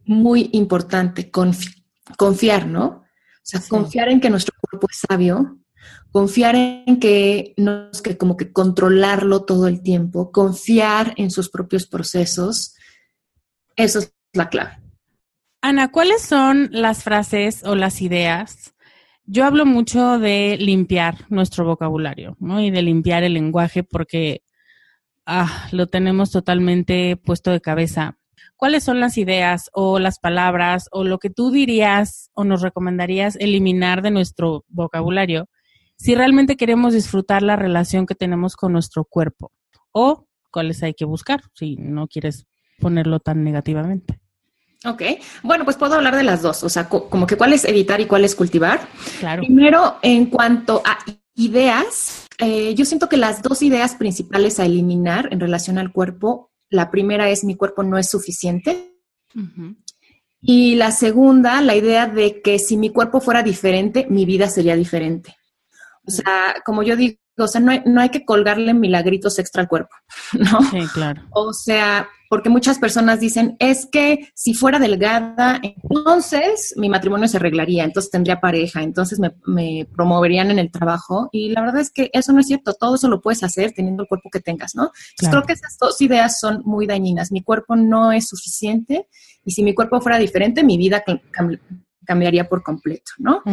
muy 0.06 0.50
importante, 0.54 1.32
confiar, 1.32 2.68
¿no? 2.68 2.86
O 2.86 3.44
sea, 3.44 3.62
confiar 3.68 4.10
en 4.10 4.22
que 4.22 4.30
nuestro 4.30 4.56
cuerpo 4.62 4.88
es 4.90 5.02
sabio, 5.10 5.60
confiar 6.12 6.56
en 6.56 7.00
que 7.00 7.54
no 7.58 7.90
es 7.92 8.02
que 8.02 8.18
como 8.18 8.38
que 8.38 8.52
controlarlo 8.52 9.44
todo 9.44 9.68
el 9.68 9.82
tiempo, 9.82 10.32
confiar 10.32 11.14
en 11.18 11.32
sus 11.32 11.50
propios 11.50 11.88
procesos. 11.88 12.76
Eso 13.76 14.00
es 14.00 14.14
la 14.34 14.50
clave. 14.50 14.80
Ana, 15.62 15.92
¿cuáles 15.92 16.22
son 16.22 16.70
las 16.72 17.04
frases 17.04 17.64
o 17.64 17.76
las 17.76 18.02
ideas 18.02 18.74
yo 19.26 19.46
hablo 19.46 19.66
mucho 19.66 20.20
de 20.20 20.58
limpiar 20.60 21.26
nuestro 21.30 21.66
vocabulario, 21.66 22.36
¿no? 22.40 22.62
Y 22.62 22.72
de 22.72 22.82
limpiar 22.82 23.24
el 23.24 23.34
lenguaje 23.34 23.84
porque 23.84 24.44
ah, 25.26 25.68
lo 25.72 25.88
tenemos 25.88 26.32
totalmente 26.32 27.18
puesto 27.18 27.52
de 27.52 27.62
cabeza. 27.62 28.18
¿Cuáles 28.58 28.84
son 28.84 29.00
las 29.00 29.18
ideas 29.18 29.70
o 29.74 30.00
las 30.00 30.20
palabras 30.20 30.88
o 30.92 31.04
lo 31.04 31.18
que 31.18 31.30
tú 31.30 31.52
dirías 31.52 32.30
o 32.34 32.44
nos 32.44 32.62
recomendarías 32.62 33.36
eliminar 33.38 34.02
de 34.02 34.12
nuestro 34.12 34.66
vocabulario 34.68 35.50
si 35.98 36.16
realmente 36.16 36.58
queremos 36.58 36.94
disfrutar 36.94 37.42
la 37.42 37.56
relación 37.56 38.06
que 38.06 38.16
tenemos 38.16 38.56
con 38.56 38.74
nuestro 38.74 39.04
cuerpo? 39.04 39.52
¿O 39.92 40.28
cuáles 40.52 40.84
hay 40.84 40.94
que 40.94 41.06
buscar 41.06 41.42
si 41.54 41.76
no 41.76 42.08
quieres 42.08 42.46
ponerlo 42.80 43.20
tan 43.20 43.44
negativamente? 43.44 44.21
Ok, 44.84 45.04
bueno, 45.44 45.64
pues 45.64 45.78
puedo 45.78 45.94
hablar 45.94 46.16
de 46.16 46.24
las 46.24 46.42
dos, 46.42 46.64
o 46.64 46.70
sea, 46.70 46.90
como 46.90 47.28
que 47.28 47.38
cuál 47.38 47.54
es 47.54 47.66
evitar 47.66 48.02
y 48.02 48.08
cuál 48.08 48.26
es 48.26 48.34
cultivar. 48.34 48.88
Claro. 49.20 49.44
Primero, 49.44 49.98
en 50.02 50.26
cuanto 50.26 50.82
a 50.84 50.98
ideas, 51.36 52.28
eh, 52.40 52.74
yo 52.74 52.86
siento 52.86 53.08
que 53.08 53.18
las 53.18 53.44
dos 53.44 53.62
ideas 53.62 53.96
principales 53.96 54.60
a 54.60 54.66
eliminar 54.66 55.30
en 55.32 55.40
relación 55.40 55.78
al 55.78 55.92
cuerpo, 55.92 56.52
la 56.70 56.90
primera 56.90 57.30
es 57.30 57.44
mi 57.44 57.56
cuerpo 57.56 57.84
no 57.84 58.00
es 58.00 58.10
suficiente. 58.10 58.96
Y 60.42 60.76
la 60.76 60.92
segunda, 60.92 61.62
la 61.62 61.76
idea 61.76 62.08
de 62.08 62.42
que 62.42 62.58
si 62.58 62.76
mi 62.76 62.90
cuerpo 62.90 63.22
fuera 63.22 63.44
diferente, 63.44 64.08
mi 64.10 64.26
vida 64.26 64.50
sería 64.50 64.76
diferente. 64.76 65.36
O 66.08 66.12
sea, 66.12 66.56
como 66.66 66.82
yo 66.82 66.96
digo, 66.96 67.18
o 67.38 67.48
sea, 67.48 67.62
no 67.62 67.72
hay, 67.72 67.84
no 67.86 68.02
hay 68.02 68.10
que 68.10 68.26
colgarle 68.26 68.74
milagritos 68.74 69.38
extra 69.38 69.62
al 69.62 69.70
cuerpo, 69.70 69.96
¿no? 70.34 70.62
Sí, 70.72 70.80
claro. 70.94 71.22
O 71.32 71.54
sea, 71.54 72.10
porque 72.32 72.50
muchas 72.50 72.80
personas 72.80 73.20
dicen, 73.20 73.58
es 73.60 73.86
que 73.86 74.32
si 74.34 74.54
fuera 74.54 74.80
delgada, 74.80 75.60
entonces 75.62 76.74
mi 76.78 76.88
matrimonio 76.88 77.28
se 77.28 77.36
arreglaría, 77.36 77.84
entonces 77.84 78.10
tendría 78.10 78.40
pareja, 78.40 78.82
entonces 78.82 79.20
me, 79.20 79.86
promoverían 79.94 80.50
en 80.50 80.58
el 80.58 80.72
trabajo. 80.72 81.28
Y 81.34 81.50
la 81.50 81.60
verdad 81.60 81.82
es 81.82 81.92
que 81.92 82.10
eso 82.14 82.32
no 82.32 82.40
es 82.40 82.48
cierto, 82.48 82.74
todo 82.74 82.96
eso 82.96 83.10
lo 83.10 83.20
puedes 83.20 83.44
hacer 83.44 83.74
teniendo 83.74 84.04
el 84.04 84.08
cuerpo 84.08 84.30
que 84.32 84.40
tengas, 84.40 84.76
¿no? 84.76 84.94
Entonces 85.10 85.30
creo 85.30 85.44
que 85.44 85.52
esas 85.52 85.78
dos 85.78 86.00
ideas 86.00 86.40
son 86.40 86.62
muy 86.64 86.88
dañinas. 86.88 87.34
Mi 87.34 87.44
cuerpo 87.44 87.76
no 87.76 88.14
es 88.14 88.30
suficiente 88.30 89.10
y 89.44 89.52
si 89.52 89.62
mi 89.62 89.76
cuerpo 89.76 90.00
fuera 90.00 90.18
diferente, 90.18 90.64
mi 90.64 90.78
vida 90.78 91.04
cambiaría 92.06 92.48
por 92.48 92.64
completo, 92.64 93.12
¿no? 93.18 93.44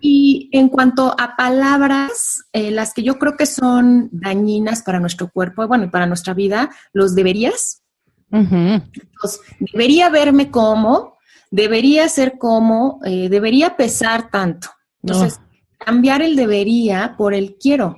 Y 0.00 0.50
en 0.50 0.70
cuanto 0.70 1.14
a 1.16 1.36
palabras, 1.36 2.48
eh, 2.52 2.72
las 2.72 2.94
que 2.94 3.04
yo 3.04 3.16
creo 3.20 3.36
que 3.36 3.46
son 3.46 4.08
dañinas 4.10 4.82
para 4.82 4.98
nuestro 4.98 5.30
cuerpo, 5.30 5.68
bueno, 5.68 5.84
y 5.84 5.88
para 5.90 6.06
nuestra 6.06 6.34
vida, 6.34 6.70
los 6.92 7.14
deberías 7.14 7.84
entonces, 8.30 9.40
debería 9.58 10.10
verme 10.10 10.50
como, 10.50 11.16
debería 11.50 12.08
ser 12.08 12.38
como, 12.38 13.00
eh, 13.04 13.28
debería 13.28 13.76
pesar 13.76 14.30
tanto. 14.30 14.68
Entonces, 15.02 15.40
cambiar 15.78 16.22
el 16.22 16.36
debería 16.36 17.14
por 17.16 17.34
el 17.34 17.56
quiero 17.56 17.96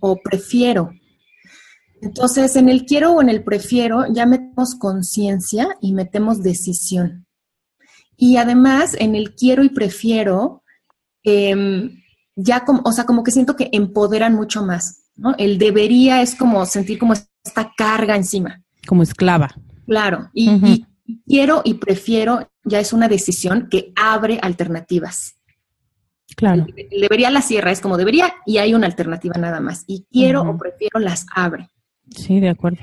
o 0.00 0.16
prefiero. 0.22 0.90
Entonces, 2.00 2.56
en 2.56 2.68
el 2.68 2.84
quiero 2.84 3.12
o 3.12 3.22
en 3.22 3.28
el 3.28 3.42
prefiero 3.42 4.04
ya 4.12 4.26
metemos 4.26 4.74
conciencia 4.74 5.76
y 5.80 5.92
metemos 5.92 6.42
decisión. 6.42 7.26
Y 8.16 8.36
además, 8.36 8.94
en 8.98 9.14
el 9.14 9.34
quiero 9.34 9.64
y 9.64 9.70
prefiero, 9.70 10.62
em, 11.22 12.02
ya 12.34 12.64
como, 12.64 12.82
o 12.84 12.92
sea, 12.92 13.04
como 13.04 13.22
que 13.22 13.30
siento 13.30 13.56
que 13.56 13.70
empoderan 13.72 14.34
mucho 14.34 14.62
más, 14.62 15.04
¿no? 15.16 15.34
El 15.38 15.58
debería 15.58 16.22
es 16.22 16.34
como 16.34 16.64
sentir 16.66 16.98
como 16.98 17.14
esta 17.14 17.72
carga 17.76 18.16
encima. 18.16 18.62
Como 18.86 19.02
esclava. 19.02 19.54
Claro, 19.86 20.30
y, 20.32 20.84
quiero 21.26 21.62
y 21.64 21.74
prefiero 21.74 22.50
ya 22.64 22.80
es 22.80 22.92
una 22.92 23.08
decisión 23.08 23.68
que 23.70 23.92
abre 23.96 24.38
alternativas. 24.42 25.36
Claro. 26.36 26.66
Debería 26.90 27.30
la 27.30 27.40
sierra, 27.40 27.70
es 27.70 27.80
como 27.80 27.96
debería 27.96 28.34
y 28.44 28.58
hay 28.58 28.74
una 28.74 28.86
alternativa 28.86 29.36
nada 29.38 29.60
más. 29.60 29.84
Y 29.86 30.06
quiero 30.10 30.42
o 30.42 30.58
prefiero 30.58 30.98
las 30.98 31.26
abre. 31.34 31.70
Sí, 32.10 32.40
de 32.40 32.48
acuerdo. 32.48 32.78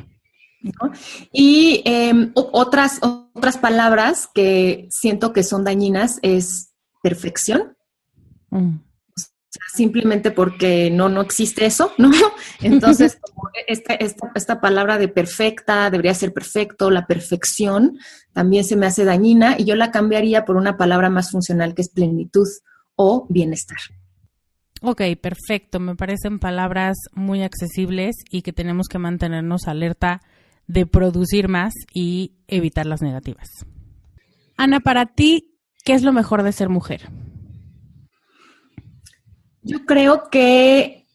Y 1.32 1.82
em, 1.86 2.32
otras, 2.34 2.99
otras 3.01 3.58
palabras 3.58 4.30
que 4.34 4.88
siento 4.89 5.34
que 5.34 5.43
son 5.43 5.64
dañinas 5.64 6.20
es 6.22 6.74
perfección. 7.01 7.76
Simplemente 9.74 10.32
porque 10.32 10.89
no, 10.89 11.10
no 11.10 11.22
existe 11.22 11.66
eso, 11.66 11.91
¿no? 11.97 12.12
Entonces, 12.62 13.20
esta, 13.68 13.93
esta, 13.93 14.62
palabra 14.62 14.97
de 14.97 15.08
perfecta, 15.08 15.89
debería 15.89 16.14
ser 16.14 16.34
perfecto, 16.34 16.89
la 16.89 17.06
perfección, 17.06 17.99
también 18.34 18.64
se 18.64 18.76
me 18.76 18.88
hace 18.88 19.06
dañina 19.06 19.56
y 19.58 19.66
yo 19.66 19.76
la 19.76 19.91
cambiaría 19.91 20.45
por 20.45 20.56
una 20.56 20.78
palabra 20.78 21.10
más 21.10 21.32
funcional 21.32 21.76
que 21.76 21.84
es 21.84 21.89
plenitud 21.89 22.47
o 22.95 23.28
bienestar. 23.30 23.78
Ok, 24.82 25.01
perfecto. 25.22 25.80
Me 25.80 25.95
parecen 25.95 26.39
palabras 26.39 26.97
muy 27.14 27.41
accesibles 27.41 28.18
y 28.30 28.41
que 28.41 28.51
tenemos 28.51 28.88
que 28.88 28.99
mantenernos 28.99 29.68
alerta 29.68 30.22
de 30.68 30.86
producir 30.86 31.47
más 31.47 31.74
y 31.93 32.34
evitar 32.47 32.86
las 32.86 33.01
negativas. 33.01 33.47
Ana, 34.58 34.82
para 34.82 35.06
ti, 35.06 35.58
¿qué 35.86 35.93
es 35.93 36.04
lo 36.04 36.12
mejor 36.12 36.43
de 36.43 36.51
ser 36.51 36.70
mujer? 36.70 37.10
Yo 39.64 39.86
creo 39.86 40.30
que 40.30 41.05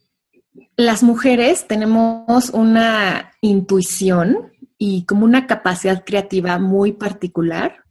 las 0.76 1.02
mujeres 1.02 1.66
tenemos 1.66 2.50
una 2.50 3.32
intuición 3.40 4.52
y 4.78 5.04
como 5.04 5.24
una 5.24 5.46
capacidad 5.46 6.04
creativa 6.04 6.58
muy 6.58 6.92
particular 6.92 7.84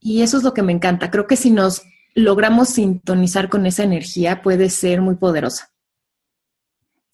y 0.00 0.22
eso 0.22 0.36
es 0.36 0.42
lo 0.42 0.52
que 0.52 0.62
me 0.62 0.72
encanta. 0.72 1.10
Creo 1.10 1.26
que 1.26 1.36
si 1.36 1.50
nos 1.50 1.82
logramos 2.14 2.68
sintonizar 2.70 3.48
con 3.48 3.66
esa 3.66 3.84
energía 3.84 4.42
puede 4.42 4.70
ser 4.70 5.00
muy 5.00 5.14
poderosa. 5.14 5.70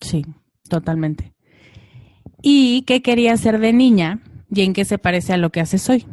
Sí, 0.01 0.25
totalmente. 0.69 1.35
¿Y 2.43 2.83
qué 2.83 3.03
quería 3.03 3.37
ser 3.37 3.59
de 3.59 3.73
niña 3.73 4.21
y 4.51 4.63
en 4.63 4.73
qué 4.73 4.85
se 4.85 4.99
parece 4.99 5.33
a 5.33 5.37
lo 5.37 5.51
que 5.51 5.61
haces 5.61 5.89
hoy? 5.89 6.07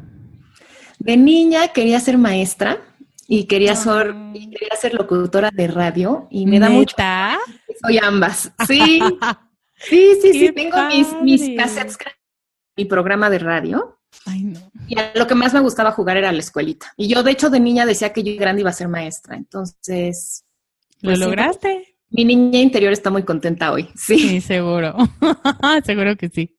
De 1.00 1.18
niña 1.18 1.70
quería 1.70 2.00
ser 2.00 2.18
maestra 2.18 2.80
y 3.28 3.46
quería, 3.46 3.76
ser, 3.76 4.14
quería 4.34 4.76
ser 4.80 4.94
locutora 4.94 5.52
de 5.52 5.68
radio 5.68 6.28
y 6.30 6.46
me 6.46 6.60
da 6.60 6.70
mucho. 6.70 6.96
Soy 7.82 7.98
ambas. 8.02 8.52
Sí, 8.68 9.00
sí, 9.76 10.18
sí, 10.22 10.34
sí. 10.34 10.52
Tengo 10.52 10.78
mis, 10.88 11.08
mis 11.22 11.58
cassettes, 11.58 11.98
mi 12.76 12.86
programa 12.86 13.30
de 13.30 13.40
radio. 13.40 14.00
Ay, 14.26 14.44
no. 14.44 14.60
Y 14.88 14.96
lo 15.16 15.28
que 15.28 15.36
más 15.36 15.54
me 15.54 15.62
gustaba 15.62 15.92
jugar 15.92 16.18
era 16.18 16.32
la 16.32 16.40
escuelita. 16.40 16.94
Y 16.98 17.08
yo, 17.08 17.24
de 17.24 17.32
hecho, 17.32 17.50
de 17.50 17.60
niña 17.60 17.86
decía 17.86 18.12
que 18.12 18.24
yo 18.24 18.36
grande 18.38 18.62
iba 18.62 18.70
a 18.70 18.74
ser 18.74 18.90
maestra. 18.90 19.36
Entonces. 19.38 20.44
¿Lo 21.02 21.12
pues, 21.12 21.20
lograste? 21.20 21.92
mi 22.12 22.26
niña 22.26 22.60
interior 22.60 22.92
está 22.92 23.10
muy 23.10 23.24
contenta 23.24 23.72
hoy. 23.72 23.90
Sí, 23.96 24.20
sí 24.20 24.42
seguro. 24.42 24.96
seguro 25.86 26.16
que 26.18 26.30
sí. 26.30 26.58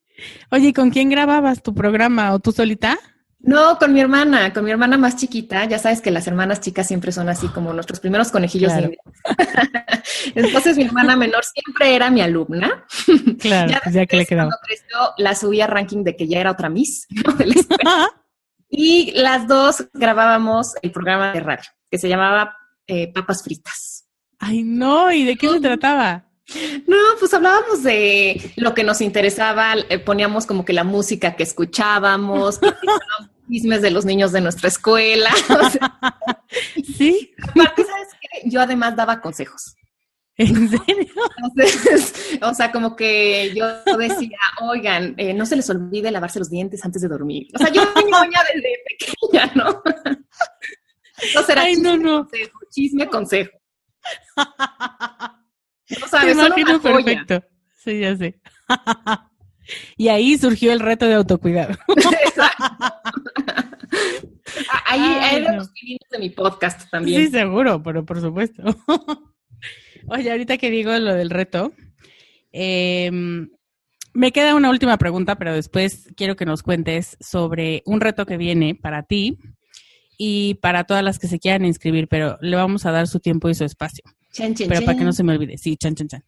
Oye, 0.50 0.72
¿con 0.72 0.90
quién 0.90 1.10
grababas 1.10 1.62
tu 1.62 1.74
programa 1.74 2.32
o 2.32 2.38
tú 2.38 2.52
solita? 2.52 2.98
No, 3.42 3.76
con 3.76 3.92
mi 3.92 4.00
hermana, 4.00 4.52
con 4.52 4.64
mi 4.64 4.70
hermana 4.70 4.96
más 4.96 5.16
chiquita. 5.16 5.64
Ya 5.64 5.78
sabes 5.78 6.00
que 6.00 6.12
las 6.12 6.26
hermanas 6.28 6.60
chicas 6.60 6.86
siempre 6.86 7.10
son 7.10 7.28
así 7.28 7.48
como 7.48 7.72
nuestros 7.72 7.98
primeros 7.98 8.30
conejillos 8.30 8.72
de 8.74 8.96
Entonces 10.36 10.76
mi 10.76 10.84
hermana 10.84 11.16
menor 11.16 11.42
siempre 11.44 11.94
era 11.94 12.10
mi 12.10 12.20
alumna. 12.20 12.84
Claro, 13.40 13.70
ya, 13.70 13.80
pues 13.82 14.06
que 14.06 14.16
le 14.16 14.26
quedaba. 14.26 14.50
Cuando 14.50 14.58
creció, 14.64 14.98
la 15.18 15.34
subí 15.34 15.60
a 15.60 15.66
ranking 15.66 16.04
de 16.04 16.14
que 16.14 16.28
ya 16.28 16.38
era 16.38 16.52
otra 16.52 16.68
Miss 16.68 17.08
y 18.68 19.10
las 19.12 19.48
dos 19.48 19.88
grabábamos 19.92 20.74
el 20.80 20.92
programa 20.92 21.32
de 21.32 21.40
radio 21.40 21.64
que 21.90 21.98
se 21.98 22.08
llamaba 22.08 22.56
eh, 22.86 23.12
Papas 23.12 23.42
Fritas. 23.42 24.06
Ay, 24.38 24.62
no, 24.62 25.10
¿y 25.10 25.24
de 25.24 25.36
qué 25.36 25.48
se 25.48 25.60
trataba? 25.60 26.24
No, 26.86 26.96
pues 27.18 27.32
hablábamos 27.32 27.82
de 27.82 28.52
lo 28.56 28.74
que 28.74 28.84
nos 28.84 29.00
interesaba, 29.00 29.74
eh, 29.88 29.98
poníamos 29.98 30.46
como 30.46 30.64
que 30.64 30.72
la 30.72 30.84
música 30.84 31.34
que 31.36 31.42
escuchábamos, 31.42 32.60
chismes 33.48 33.82
de 33.82 33.90
los 33.90 34.04
niños 34.04 34.32
de 34.32 34.40
nuestra 34.40 34.68
escuela. 34.68 35.30
sí. 36.96 37.34
Aparte, 37.42 37.84
¿sabes 37.84 38.08
qué? 38.20 38.48
Yo 38.48 38.60
además 38.60 38.96
daba 38.96 39.20
consejos. 39.20 39.76
¿En 40.36 40.68
serio? 40.68 41.12
o 42.42 42.54
sea, 42.54 42.72
como 42.72 42.96
que 42.96 43.52
yo 43.54 43.66
decía, 43.96 44.38
oigan, 44.62 45.14
eh, 45.18 45.34
no 45.34 45.44
se 45.44 45.56
les 45.56 45.68
olvide 45.68 46.10
lavarse 46.10 46.38
los 46.38 46.50
dientes 46.50 46.84
antes 46.84 47.02
de 47.02 47.08
dormir. 47.08 47.48
O 47.54 47.58
sea, 47.58 47.68
yo 47.70 47.82
ñoña 47.82 48.40
desde 48.54 48.78
pequeña, 48.88 49.52
¿no? 49.54 49.82
Entonces 51.22 51.48
era 51.50 51.62
Ay, 51.62 51.74
chisme, 51.74 51.98
no, 51.98 52.02
no. 52.02 52.18
consejo, 52.22 52.58
chisme, 52.70 53.06
consejo. 53.08 53.50
No 56.00 56.08
sabes, 56.08 56.38
Te 56.38 56.40
imagino 56.40 56.80
perfecto. 56.80 57.44
Sí, 57.76 58.00
ya 58.00 58.16
sé. 58.16 58.40
y 59.96 60.08
ahí 60.08 60.36
surgió 60.38 60.72
el 60.72 60.80
reto 60.80 61.06
de 61.06 61.14
autocuidado. 61.14 61.74
ahí 64.86 65.00
hay 65.00 65.42
los 65.42 65.70
de 66.10 66.18
mi 66.18 66.30
podcast 66.30 66.90
también. 66.90 67.20
Sí, 67.20 67.28
seguro, 67.28 67.82
pero 67.82 68.04
por 68.04 68.20
supuesto. 68.20 68.62
Oye, 70.08 70.30
ahorita 70.30 70.58
que 70.58 70.70
digo 70.70 70.92
lo 70.98 71.14
del 71.14 71.30
reto, 71.30 71.72
em, 72.50 73.50
me 74.14 74.32
queda 74.32 74.54
una 74.54 74.70
última 74.70 74.98
pregunta, 74.98 75.36
pero 75.36 75.54
después 75.54 76.08
quiero 76.16 76.36
que 76.36 76.44
nos 76.44 76.62
cuentes 76.62 77.16
sobre 77.20 77.82
un 77.86 78.00
reto 78.00 78.26
que 78.26 78.36
viene 78.36 78.74
para 78.74 79.04
ti 79.04 79.38
y 80.18 80.54
para 80.54 80.84
todas 80.84 81.02
las 81.02 81.18
que 81.18 81.28
se 81.28 81.38
quieran 81.38 81.64
inscribir, 81.64 82.08
pero 82.08 82.38
le 82.40 82.56
vamos 82.56 82.84
a 82.84 82.92
dar 82.92 83.06
su 83.06 83.20
tiempo 83.20 83.48
y 83.48 83.54
su 83.54 83.64
espacio. 83.64 84.04
Pero 84.68 84.84
para 84.84 84.98
que 84.98 85.04
no 85.04 85.12
se 85.12 85.22
me 85.22 85.32
olvide, 85.32 85.58
sí, 85.58 85.76
chan, 85.76 85.94
chan, 85.94 86.08
chan. 86.08 86.24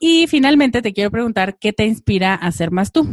Y 0.00 0.26
finalmente 0.28 0.80
te 0.80 0.92
quiero 0.92 1.10
preguntar, 1.10 1.58
¿qué 1.58 1.72
te 1.72 1.84
inspira 1.84 2.34
a 2.34 2.46
hacer 2.46 2.70
más 2.70 2.92
tú? 2.92 3.06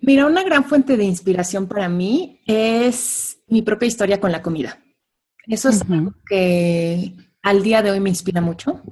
Mira, 0.00 0.26
una 0.26 0.42
gran 0.42 0.64
fuente 0.64 0.96
de 0.96 1.04
inspiración 1.04 1.68
para 1.68 1.88
mí 1.88 2.40
es 2.44 3.38
mi 3.46 3.62
propia 3.62 3.86
historia 3.86 4.20
con 4.20 4.32
la 4.32 4.42
comida. 4.42 4.80
Eso 5.46 5.68
es 5.68 5.82
algo 5.88 6.14
que 6.28 7.14
al 7.42 7.62
día 7.62 7.82
de 7.82 7.92
hoy 7.92 8.00
me 8.00 8.10
inspira 8.10 8.40
mucho. 8.40 8.82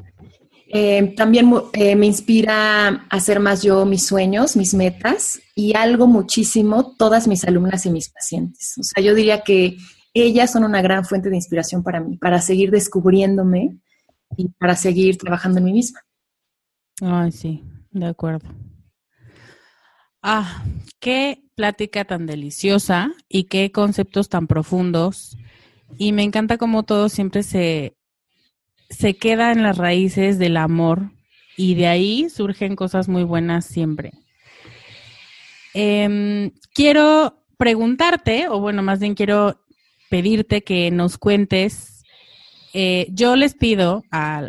Eh, 0.73 1.15
también 1.17 1.53
eh, 1.73 1.97
me 1.97 2.07
inspira 2.07 2.89
a 2.89 3.07
hacer 3.11 3.41
más 3.41 3.63
yo 3.63 3.85
mis 3.87 4.07
sueños, 4.07 4.55
mis 4.55 4.73
metas 4.73 5.41
y 5.57 5.75
algo 5.75 6.07
muchísimo 6.07 6.95
todas 6.97 7.27
mis 7.27 7.45
alumnas 7.45 7.87
y 7.87 7.91
mis 7.91 8.09
pacientes. 8.09 8.75
O 8.79 8.85
sea, 8.85 9.03
yo 9.03 9.17
diría 9.17 9.43
que 9.43 9.77
ellas 10.15 10.53
son 10.53 10.65
una 10.65 10.83
gran 10.83 11.05
fuente 11.05 11.31
de 11.31 11.37
inspiración 11.37 11.83
para 11.83 12.01
mí, 12.01 12.17
para 12.17 12.41
seguir 12.41 12.71
descubriéndome 12.71 13.79
y 14.37 14.49
para 14.49 14.77
seguir 14.77 15.17
trabajando 15.19 15.59
en 15.59 15.65
mí 15.65 15.73
misma. 15.73 16.01
Ay, 17.01 17.33
sí, 17.33 17.63
de 17.91 18.07
acuerdo. 18.07 18.49
Ah, 20.23 20.65
qué 20.99 21.43
plática 21.55 22.05
tan 22.05 22.27
deliciosa 22.27 23.11
y 23.29 23.45
qué 23.45 23.73
conceptos 23.73 24.29
tan 24.29 24.47
profundos. 24.47 25.37
Y 25.99 26.13
me 26.13 26.23
encanta 26.23 26.59
cómo 26.59 26.83
todo 26.83 27.09
siempre 27.09 27.43
se, 27.43 27.97
se 28.91 29.17
queda 29.17 29.53
en 29.53 29.63
las 29.63 29.79
raíces 29.79 30.39
del 30.39 30.57
amor 30.57 31.11
y 31.57 31.75
de 31.75 31.87
ahí 31.87 32.31
surgen 32.31 32.77
cosas 32.77 33.09
muy 33.09 33.25
buenas 33.25 33.65
siempre. 33.65 34.13
Em, 35.75 36.53
quiero 36.75 37.45
preguntarte, 37.57 38.49
o 38.49 38.61
bueno, 38.61 38.83
más 38.83 38.99
bien 39.01 39.15
quiero 39.15 39.61
pedirte 40.11 40.63
que 40.63 40.91
nos 40.91 41.17
cuentes. 41.17 42.03
Eh, 42.75 43.07
yo 43.11 43.37
les 43.37 43.55
pido 43.55 44.05
a 44.11 44.43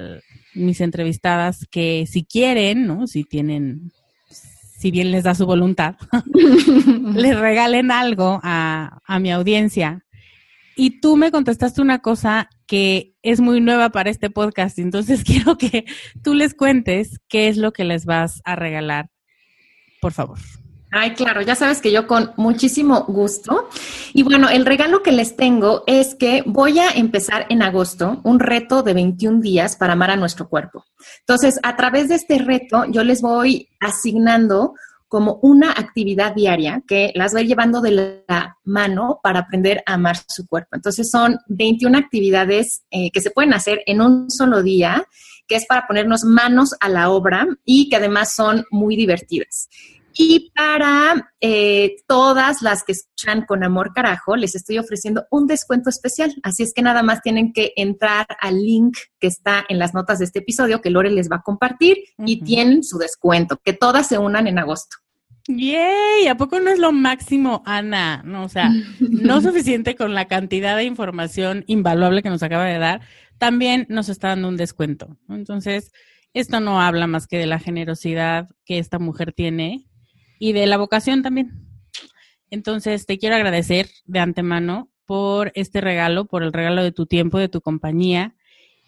mis 0.54 0.82
entrevistadas 0.82 1.66
que 1.72 2.06
si 2.08 2.26
quieren, 2.26 2.86
¿no? 2.86 3.08
Si 3.08 3.24
tienen, 3.24 3.94
si 4.30 4.92
bien 4.92 5.12
les 5.12 5.24
da 5.24 5.34
su 5.34 5.46
voluntad, 5.46 5.96
les 7.16 7.40
regalen 7.40 7.92
algo 7.92 8.42
a, 8.44 9.00
a 9.06 9.20
mi 9.20 9.32
audiencia. 9.32 10.04
Y 10.76 11.00
tú 11.00 11.16
me 11.16 11.32
contestaste 11.32 11.82
una 11.82 12.00
cosa 12.00 12.50
que 12.66 13.14
es 13.22 13.40
muy 13.40 13.62
nueva 13.62 13.90
para 13.90 14.10
este 14.10 14.30
podcast, 14.30 14.80
entonces 14.80 15.24
quiero 15.26 15.58
que 15.58 15.86
tú 16.24 16.34
les 16.34 16.54
cuentes 16.54 17.20
qué 17.30 17.48
es 17.48 17.58
lo 17.58 17.72
que 17.72 17.84
les 17.84 18.06
vas 18.06 18.42
a 18.44 18.56
regalar, 18.56 19.10
por 20.02 20.12
favor. 20.12 20.40
Ay, 20.94 21.14
claro, 21.14 21.42
ya 21.42 21.56
sabes 21.56 21.80
que 21.80 21.90
yo 21.90 22.06
con 22.06 22.34
muchísimo 22.36 23.06
gusto. 23.06 23.70
Y 24.14 24.24
bueno, 24.24 24.50
el 24.50 24.66
regalo 24.66 25.02
que 25.02 25.14
les 25.14 25.38
tengo 25.38 25.86
es 25.88 26.16
que 26.16 26.44
voy 26.46 26.80
a 26.80 26.90
empezar 26.92 27.46
en 27.48 27.62
agosto 27.62 28.20
un 28.26 28.42
reto 28.42 28.84
de 28.84 28.94
21 28.94 29.40
días 29.40 29.78
para 29.78 29.94
amar 29.94 30.12
a 30.12 30.18
nuestro 30.18 30.50
cuerpo. 30.50 30.84
Entonces, 31.20 31.60
a 31.64 31.78
través 31.78 32.10
de 32.10 32.16
este 32.16 32.40
reto, 32.40 32.84
yo 32.90 33.06
les 33.06 33.22
voy 33.22 33.70
asignando 33.80 34.74
como 35.08 35.40
una 35.42 35.72
actividad 35.72 36.36
diaria 36.36 36.84
que 36.86 37.14
las 37.16 37.32
voy 37.32 37.48
llevando 37.48 37.80
de 37.80 38.24
la 38.28 38.58
mano 38.66 39.22
para 39.24 39.40
aprender 39.40 39.82
a 39.86 39.94
amar 39.94 40.18
su 40.28 40.46
cuerpo. 40.46 40.76
Entonces, 40.76 41.10
son 41.10 41.38
21 41.48 41.98
actividades 41.98 42.84
eh, 42.92 43.12
que 43.12 43.22
se 43.22 43.32
pueden 43.32 43.54
hacer 43.54 43.82
en 43.86 44.02
un 44.02 44.30
solo 44.30 44.62
día 44.62 45.06
que 45.48 45.56
es 45.56 45.66
para 45.66 45.88
ponernos 45.88 46.24
manos 46.24 46.76
a 46.82 46.90
la 46.90 47.10
obra 47.10 47.48
y 47.66 47.90
que 47.90 47.96
además 47.98 48.36
son 48.36 48.66
muy 48.72 48.96
divertidas. 48.96 49.70
Y 50.14 50.52
para 50.56 51.32
eh, 51.40 51.96
todas 52.08 52.62
las 52.62 52.84
que 52.84 52.94
escuchan 52.94 53.46
con 53.46 53.64
amor 53.64 53.94
carajo, 53.94 54.36
les 54.36 54.56
estoy 54.56 54.78
ofreciendo 54.78 55.26
un 55.32 55.48
descuento 55.48 55.90
especial. 55.90 56.34
Así 56.44 56.64
es 56.64 56.74
que 56.74 56.82
nada 56.82 57.04
más 57.04 57.22
tienen 57.22 57.54
que 57.54 57.74
entrar 57.76 58.26
al 58.40 58.62
link 58.62 58.98
que 59.20 59.28
está 59.28 59.64
en 59.70 59.80
las 59.80 59.94
notas 59.94 60.20
de 60.20 60.26
este 60.26 60.40
episodio 60.40 60.82
que 60.82 60.90
Lore 60.90 61.12
les 61.12 61.30
va 61.30 61.38
a 61.38 61.42
compartir 61.44 61.98
y 62.26 62.42
tienen 62.42 62.84
su 62.84 62.98
descuento. 62.98 63.58
Que 63.64 63.74
todas 63.74 64.08
se 64.08 64.18
unan 64.18 64.48
en 64.48 64.60
agosto. 64.60 64.98
¡Yay! 65.48 66.28
¿A 66.28 66.36
poco 66.36 66.60
no 66.60 66.70
es 66.70 66.80
lo 66.80 66.92
máximo, 66.92 67.64
Ana? 67.66 68.22
No, 68.24 68.44
o 68.44 68.50
sea, 68.50 68.72
no 69.00 69.42
suficiente 69.42 69.96
con 69.96 70.14
la 70.14 70.26
cantidad 70.26 70.78
de 70.78 70.84
información 70.84 71.64
invaluable 71.68 72.22
que 72.22 72.30
nos 72.30 72.44
acaba 72.44 72.66
de 72.66 72.78
dar, 72.78 73.02
también 73.38 73.88
nos 73.90 74.10
está 74.10 74.30
dando 74.30 74.50
un 74.50 74.58
descuento. 74.58 75.18
Entonces, 75.30 75.92
esto 76.34 76.60
no 76.60 76.82
habla 76.82 77.08
más 77.08 77.28
que 77.28 77.38
de 77.38 77.48
la 77.48 77.60
generosidad 77.60 78.50
que 78.66 78.78
esta 78.78 79.00
mujer 79.00 79.34
tiene 79.34 79.88
y 80.42 80.54
de 80.54 80.66
la 80.66 80.78
vocación 80.78 81.22
también. 81.22 81.52
Entonces, 82.50 83.06
te 83.06 83.20
quiero 83.20 83.36
agradecer 83.36 83.90
de 84.06 84.18
antemano 84.18 84.90
por 85.06 85.52
este 85.54 85.82
regalo, 85.82 86.26
por 86.26 86.42
el 86.42 86.52
regalo 86.52 86.82
de 86.82 86.92
tu 86.92 87.06
tiempo, 87.06 87.38
de 87.38 87.48
tu 87.48 87.62
compañía 87.62 88.34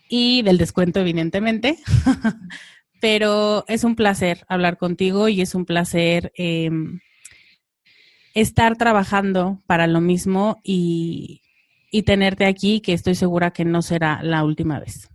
y 0.10 0.42
del 0.42 0.58
descuento, 0.58 1.00
evidentemente. 1.00 1.78
Pero 3.02 3.66
es 3.68 3.84
un 3.84 3.96
placer 3.96 4.44
hablar 4.48 4.80
contigo 4.80 5.30
y 5.30 5.42
es 5.42 5.54
un 5.54 5.66
placer 5.66 6.32
em, 6.38 7.02
estar 8.34 8.76
trabajando 8.76 9.62
para 9.68 9.86
lo 9.86 10.02
mismo 10.02 10.60
y, 10.64 11.44
y 11.92 12.02
tenerte 12.02 12.48
aquí, 12.48 12.82
que 12.82 12.94
estoy 12.94 13.14
segura 13.14 13.52
que 13.52 13.64
no 13.64 13.84
será 13.84 14.24
la 14.24 14.44
última 14.44 14.80
vez. 14.80 15.08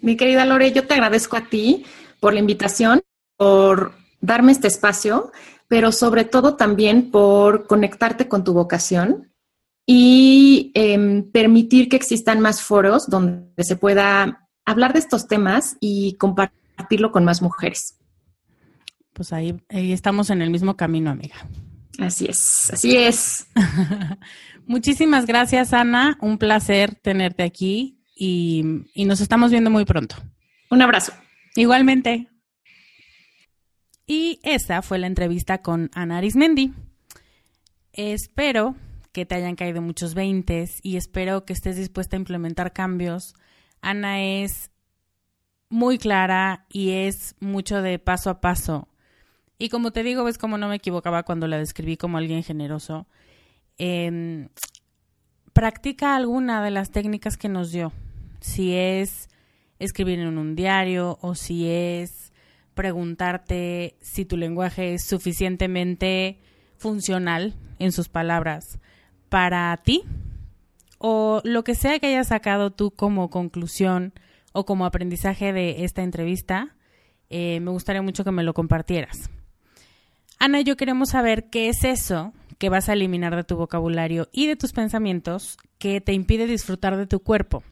Mi 0.00 0.16
querida 0.16 0.46
Lore, 0.46 0.72
yo 0.72 0.86
te 0.86 0.94
agradezco 0.94 1.36
a 1.36 1.50
ti 1.50 1.84
por 2.20 2.32
la 2.32 2.40
invitación, 2.40 3.02
por 3.36 3.92
darme 4.22 4.52
este 4.52 4.68
espacio 4.68 5.30
pero 5.68 5.92
sobre 5.92 6.24
todo 6.24 6.56
también 6.56 7.10
por 7.10 7.66
conectarte 7.66 8.26
con 8.26 8.42
tu 8.42 8.54
vocación 8.54 9.32
y 9.86 10.72
em, 10.74 11.30
permitir 11.30 11.88
que 11.88 11.96
existan 11.96 12.40
más 12.40 12.62
foros 12.62 13.08
donde 13.08 13.64
se 13.64 13.76
pueda 13.76 14.48
hablar 14.64 14.92
de 14.92 14.98
estos 14.98 15.28
temas 15.28 15.76
y 15.80 16.14
compartirlo 16.14 17.12
con 17.12 17.24
más 17.24 17.40
mujeres. 17.42 17.98
Pues 19.12 19.32
ahí, 19.32 19.58
estamos 19.68 20.30
en 20.30 20.42
el 20.42 20.50
mismo 20.50 20.76
camino, 20.76 21.10
amiga. 21.10 21.36
Así 21.98 22.26
es, 22.26 22.70
así 22.72 22.96
es. 22.96 23.48
Muchísimas 24.66 25.26
gracias, 25.26 25.72
Ana. 25.72 26.16
Un 26.20 26.38
placer 26.38 26.94
tenerte 26.94 27.42
aquí 27.42 27.98
y, 28.14 28.84
y 28.94 29.06
nos 29.06 29.20
estamos 29.20 29.50
viendo 29.50 29.70
muy 29.70 29.84
pronto. 29.84 30.16
Un 30.70 30.82
abrazo. 30.82 31.12
Igualmente. 31.56 32.28
Y 34.10 34.40
esa 34.42 34.80
fue 34.80 34.98
la 34.98 35.06
entrevista 35.06 35.58
con 35.58 35.90
Ana 35.92 36.16
Arismendi. 36.16 36.72
Espero 37.92 38.74
que 39.12 39.26
te 39.26 39.34
hayan 39.34 39.54
caído 39.54 39.82
muchos 39.82 40.14
veintes 40.14 40.80
y 40.82 40.96
espero 40.96 41.44
que 41.44 41.52
estés 41.52 41.76
dispuesta 41.76 42.16
a 42.16 42.18
implementar 42.18 42.72
cambios. 42.72 43.34
Ana 43.82 44.22
es 44.22 44.70
muy 45.68 45.98
clara 45.98 46.64
y 46.70 46.92
es 46.92 47.36
mucho 47.38 47.82
de 47.82 47.98
paso 47.98 48.30
a 48.30 48.40
paso. 48.40 48.88
Y 49.58 49.68
como 49.68 49.90
te 49.90 50.02
digo, 50.02 50.24
ves 50.24 50.38
como 50.38 50.56
no 50.56 50.68
me 50.68 50.76
equivocaba 50.76 51.24
cuando 51.24 51.46
la 51.46 51.58
describí 51.58 51.98
como 51.98 52.16
alguien 52.16 52.42
generoso. 52.42 53.06
Em, 53.76 54.48
practica 55.52 56.16
alguna 56.16 56.62
de 56.62 56.70
las 56.70 56.90
técnicas 56.92 57.36
que 57.36 57.50
nos 57.50 57.72
dio. 57.72 57.92
Si 58.40 58.72
es 58.74 59.28
escribir 59.78 60.18
en 60.20 60.38
un 60.38 60.54
diario 60.54 61.18
o 61.20 61.34
si 61.34 61.68
es 61.68 62.27
preguntarte 62.78 63.96
si 64.00 64.24
tu 64.24 64.36
lenguaje 64.36 64.94
es 64.94 65.04
suficientemente 65.04 66.38
funcional 66.76 67.56
en 67.80 67.90
sus 67.90 68.08
palabras 68.08 68.78
para 69.28 69.76
ti 69.78 70.04
o 70.98 71.40
lo 71.42 71.64
que 71.64 71.74
sea 71.74 71.98
que 71.98 72.06
hayas 72.06 72.28
sacado 72.28 72.70
tú 72.70 72.92
como 72.92 73.30
conclusión 73.30 74.12
o 74.52 74.64
como 74.64 74.86
aprendizaje 74.86 75.52
de 75.52 75.82
esta 75.82 76.04
entrevista, 76.04 76.76
eh, 77.30 77.58
me 77.58 77.72
gustaría 77.72 78.00
mucho 78.00 78.22
que 78.22 78.30
me 78.30 78.44
lo 78.44 78.54
compartieras. 78.54 79.28
Ana 80.38 80.60
yo 80.60 80.76
queremos 80.76 81.08
saber 81.08 81.50
qué 81.50 81.68
es 81.68 81.82
eso 81.82 82.32
que 82.58 82.68
vas 82.68 82.88
a 82.88 82.92
eliminar 82.92 83.34
de 83.34 83.42
tu 83.42 83.56
vocabulario 83.56 84.28
y 84.30 84.46
de 84.46 84.54
tus 84.54 84.70
pensamientos 84.70 85.58
que 85.78 86.00
te 86.00 86.12
impide 86.12 86.46
disfrutar 86.46 86.96
de 86.96 87.08
tu 87.08 87.24
cuerpo. 87.24 87.64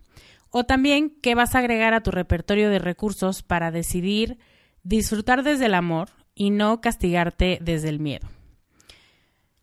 O 0.50 0.64
también 0.64 1.12
qué 1.22 1.36
vas 1.36 1.54
a 1.54 1.60
agregar 1.60 1.94
a 1.94 2.02
tu 2.02 2.10
repertorio 2.10 2.70
de 2.70 2.80
recursos 2.80 3.44
para 3.44 3.70
decidir 3.70 4.38
disfrutar 4.86 5.42
desde 5.42 5.66
el 5.66 5.74
amor 5.74 6.08
y 6.34 6.50
no 6.50 6.80
castigarte 6.80 7.58
desde 7.60 7.88
el 7.88 7.98
miedo. 7.98 8.28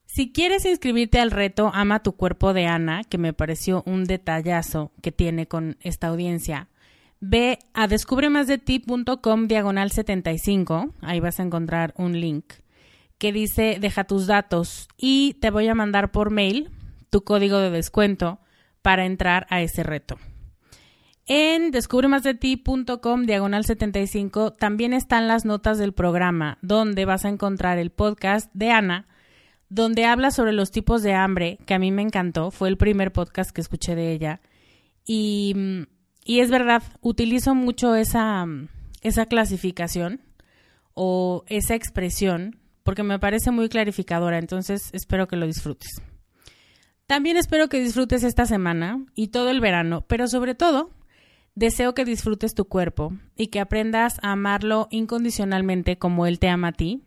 Si 0.05 0.31
quieres 0.31 0.65
inscribirte 0.65 1.19
al 1.19 1.31
reto 1.31 1.71
Ama 1.73 2.03
tu 2.03 2.13
cuerpo 2.15 2.53
de 2.53 2.67
Ana, 2.67 3.03
que 3.03 3.17
me 3.17 3.33
pareció 3.33 3.83
un 3.85 4.03
detallazo 4.03 4.91
que 5.01 5.11
tiene 5.11 5.47
con 5.47 5.77
esta 5.79 6.07
audiencia, 6.07 6.67
ve 7.19 7.59
a 7.73 7.87
descubremasdeti.com 7.87 9.47
diagonal 9.47 9.91
75, 9.91 10.93
ahí 11.01 11.19
vas 11.19 11.39
a 11.39 11.43
encontrar 11.43 11.93
un 11.97 12.19
link 12.19 12.53
que 13.17 13.31
dice 13.31 13.77
deja 13.79 14.03
tus 14.03 14.27
datos 14.27 14.89
y 14.97 15.35
te 15.35 15.49
voy 15.49 15.67
a 15.69 15.75
mandar 15.75 16.11
por 16.11 16.31
mail 16.31 16.69
tu 17.09 17.23
código 17.23 17.59
de 17.59 17.71
descuento 17.71 18.39
para 18.81 19.05
entrar 19.05 19.47
a 19.49 19.61
ese 19.61 19.83
reto. 19.83 20.17
En 21.25 21.71
descubremasdeti.com 21.71 23.25
diagonal 23.25 23.63
75 23.63 24.53
también 24.53 24.91
están 24.91 25.29
las 25.29 25.45
notas 25.45 25.77
del 25.77 25.93
programa, 25.93 26.57
donde 26.61 27.05
vas 27.05 27.23
a 27.23 27.29
encontrar 27.29 27.77
el 27.77 27.91
podcast 27.91 28.51
de 28.53 28.71
Ana, 28.71 29.07
donde 29.69 30.03
habla 30.05 30.31
sobre 30.31 30.51
los 30.51 30.71
tipos 30.71 31.01
de 31.01 31.13
hambre, 31.13 31.59
que 31.65 31.73
a 31.73 31.79
mí 31.79 31.91
me 31.91 32.01
encantó, 32.01 32.51
fue 32.51 32.67
el 32.67 32.77
primer 32.77 33.13
podcast 33.13 33.51
que 33.51 33.61
escuché 33.61 33.95
de 33.95 34.11
ella. 34.11 34.41
Y, 35.05 35.55
y 36.25 36.41
es 36.41 36.51
verdad, 36.51 36.83
utilizo 36.99 37.55
mucho 37.55 37.95
esa, 37.95 38.45
esa 39.01 39.25
clasificación 39.25 40.19
o 40.93 41.45
esa 41.47 41.75
expresión 41.75 42.59
porque 42.83 43.03
me 43.03 43.17
parece 43.17 43.51
muy 43.51 43.69
clarificadora, 43.69 44.37
entonces 44.37 44.89
espero 44.91 45.27
que 45.27 45.37
lo 45.37 45.45
disfrutes. 45.45 46.01
También 47.07 47.37
espero 47.37 47.69
que 47.69 47.79
disfrutes 47.79 48.23
esta 48.23 48.45
semana 48.45 49.05
y 49.15 49.29
todo 49.29 49.49
el 49.49 49.61
verano, 49.61 50.03
pero 50.07 50.27
sobre 50.27 50.53
todo 50.53 50.91
Deseo 51.55 51.93
que 51.93 52.05
disfrutes 52.05 52.55
tu 52.55 52.65
cuerpo 52.65 53.13
y 53.35 53.47
que 53.47 53.59
aprendas 53.59 54.19
a 54.23 54.31
amarlo 54.31 54.87
incondicionalmente 54.89 55.97
como 55.97 56.25
él 56.25 56.39
te 56.39 56.49
ama 56.49 56.69
a 56.69 56.71
ti. 56.73 57.03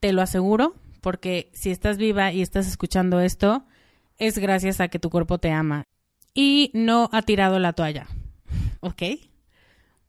Te 0.00 0.12
lo 0.12 0.22
aseguro, 0.22 0.74
porque 1.02 1.50
si 1.52 1.70
estás 1.70 1.98
viva 1.98 2.32
y 2.32 2.40
estás 2.40 2.66
escuchando 2.66 3.20
esto, 3.20 3.64
es 4.16 4.38
gracias 4.38 4.80
a 4.80 4.88
que 4.88 4.98
tu 4.98 5.10
cuerpo 5.10 5.38
te 5.38 5.50
ama 5.50 5.84
y 6.32 6.70
no 6.74 7.10
ha 7.12 7.22
tirado 7.22 7.58
la 7.58 7.72
toalla. 7.74 8.06
¿Ok? 8.80 9.02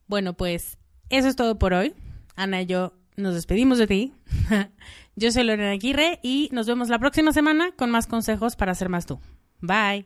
Bueno, 0.07 0.33
pues 0.33 0.77
eso 1.09 1.27
es 1.27 1.35
todo 1.35 1.59
por 1.59 1.73
hoy. 1.73 1.93
Ana 2.35 2.61
y 2.61 2.67
yo 2.67 2.93
nos 3.17 3.33
despedimos 3.33 3.77
de 3.77 3.87
ti. 3.87 4.13
yo 5.15 5.31
soy 5.31 5.43
Lorena 5.43 5.71
Aguirre 5.71 6.19
y 6.23 6.49
nos 6.53 6.67
vemos 6.67 6.89
la 6.89 6.99
próxima 6.99 7.33
semana 7.33 7.71
con 7.73 7.91
más 7.91 8.07
consejos 8.07 8.55
para 8.55 8.75
ser 8.75 8.87
más 8.87 9.05
tú. 9.05 9.19
Bye. 9.59 10.05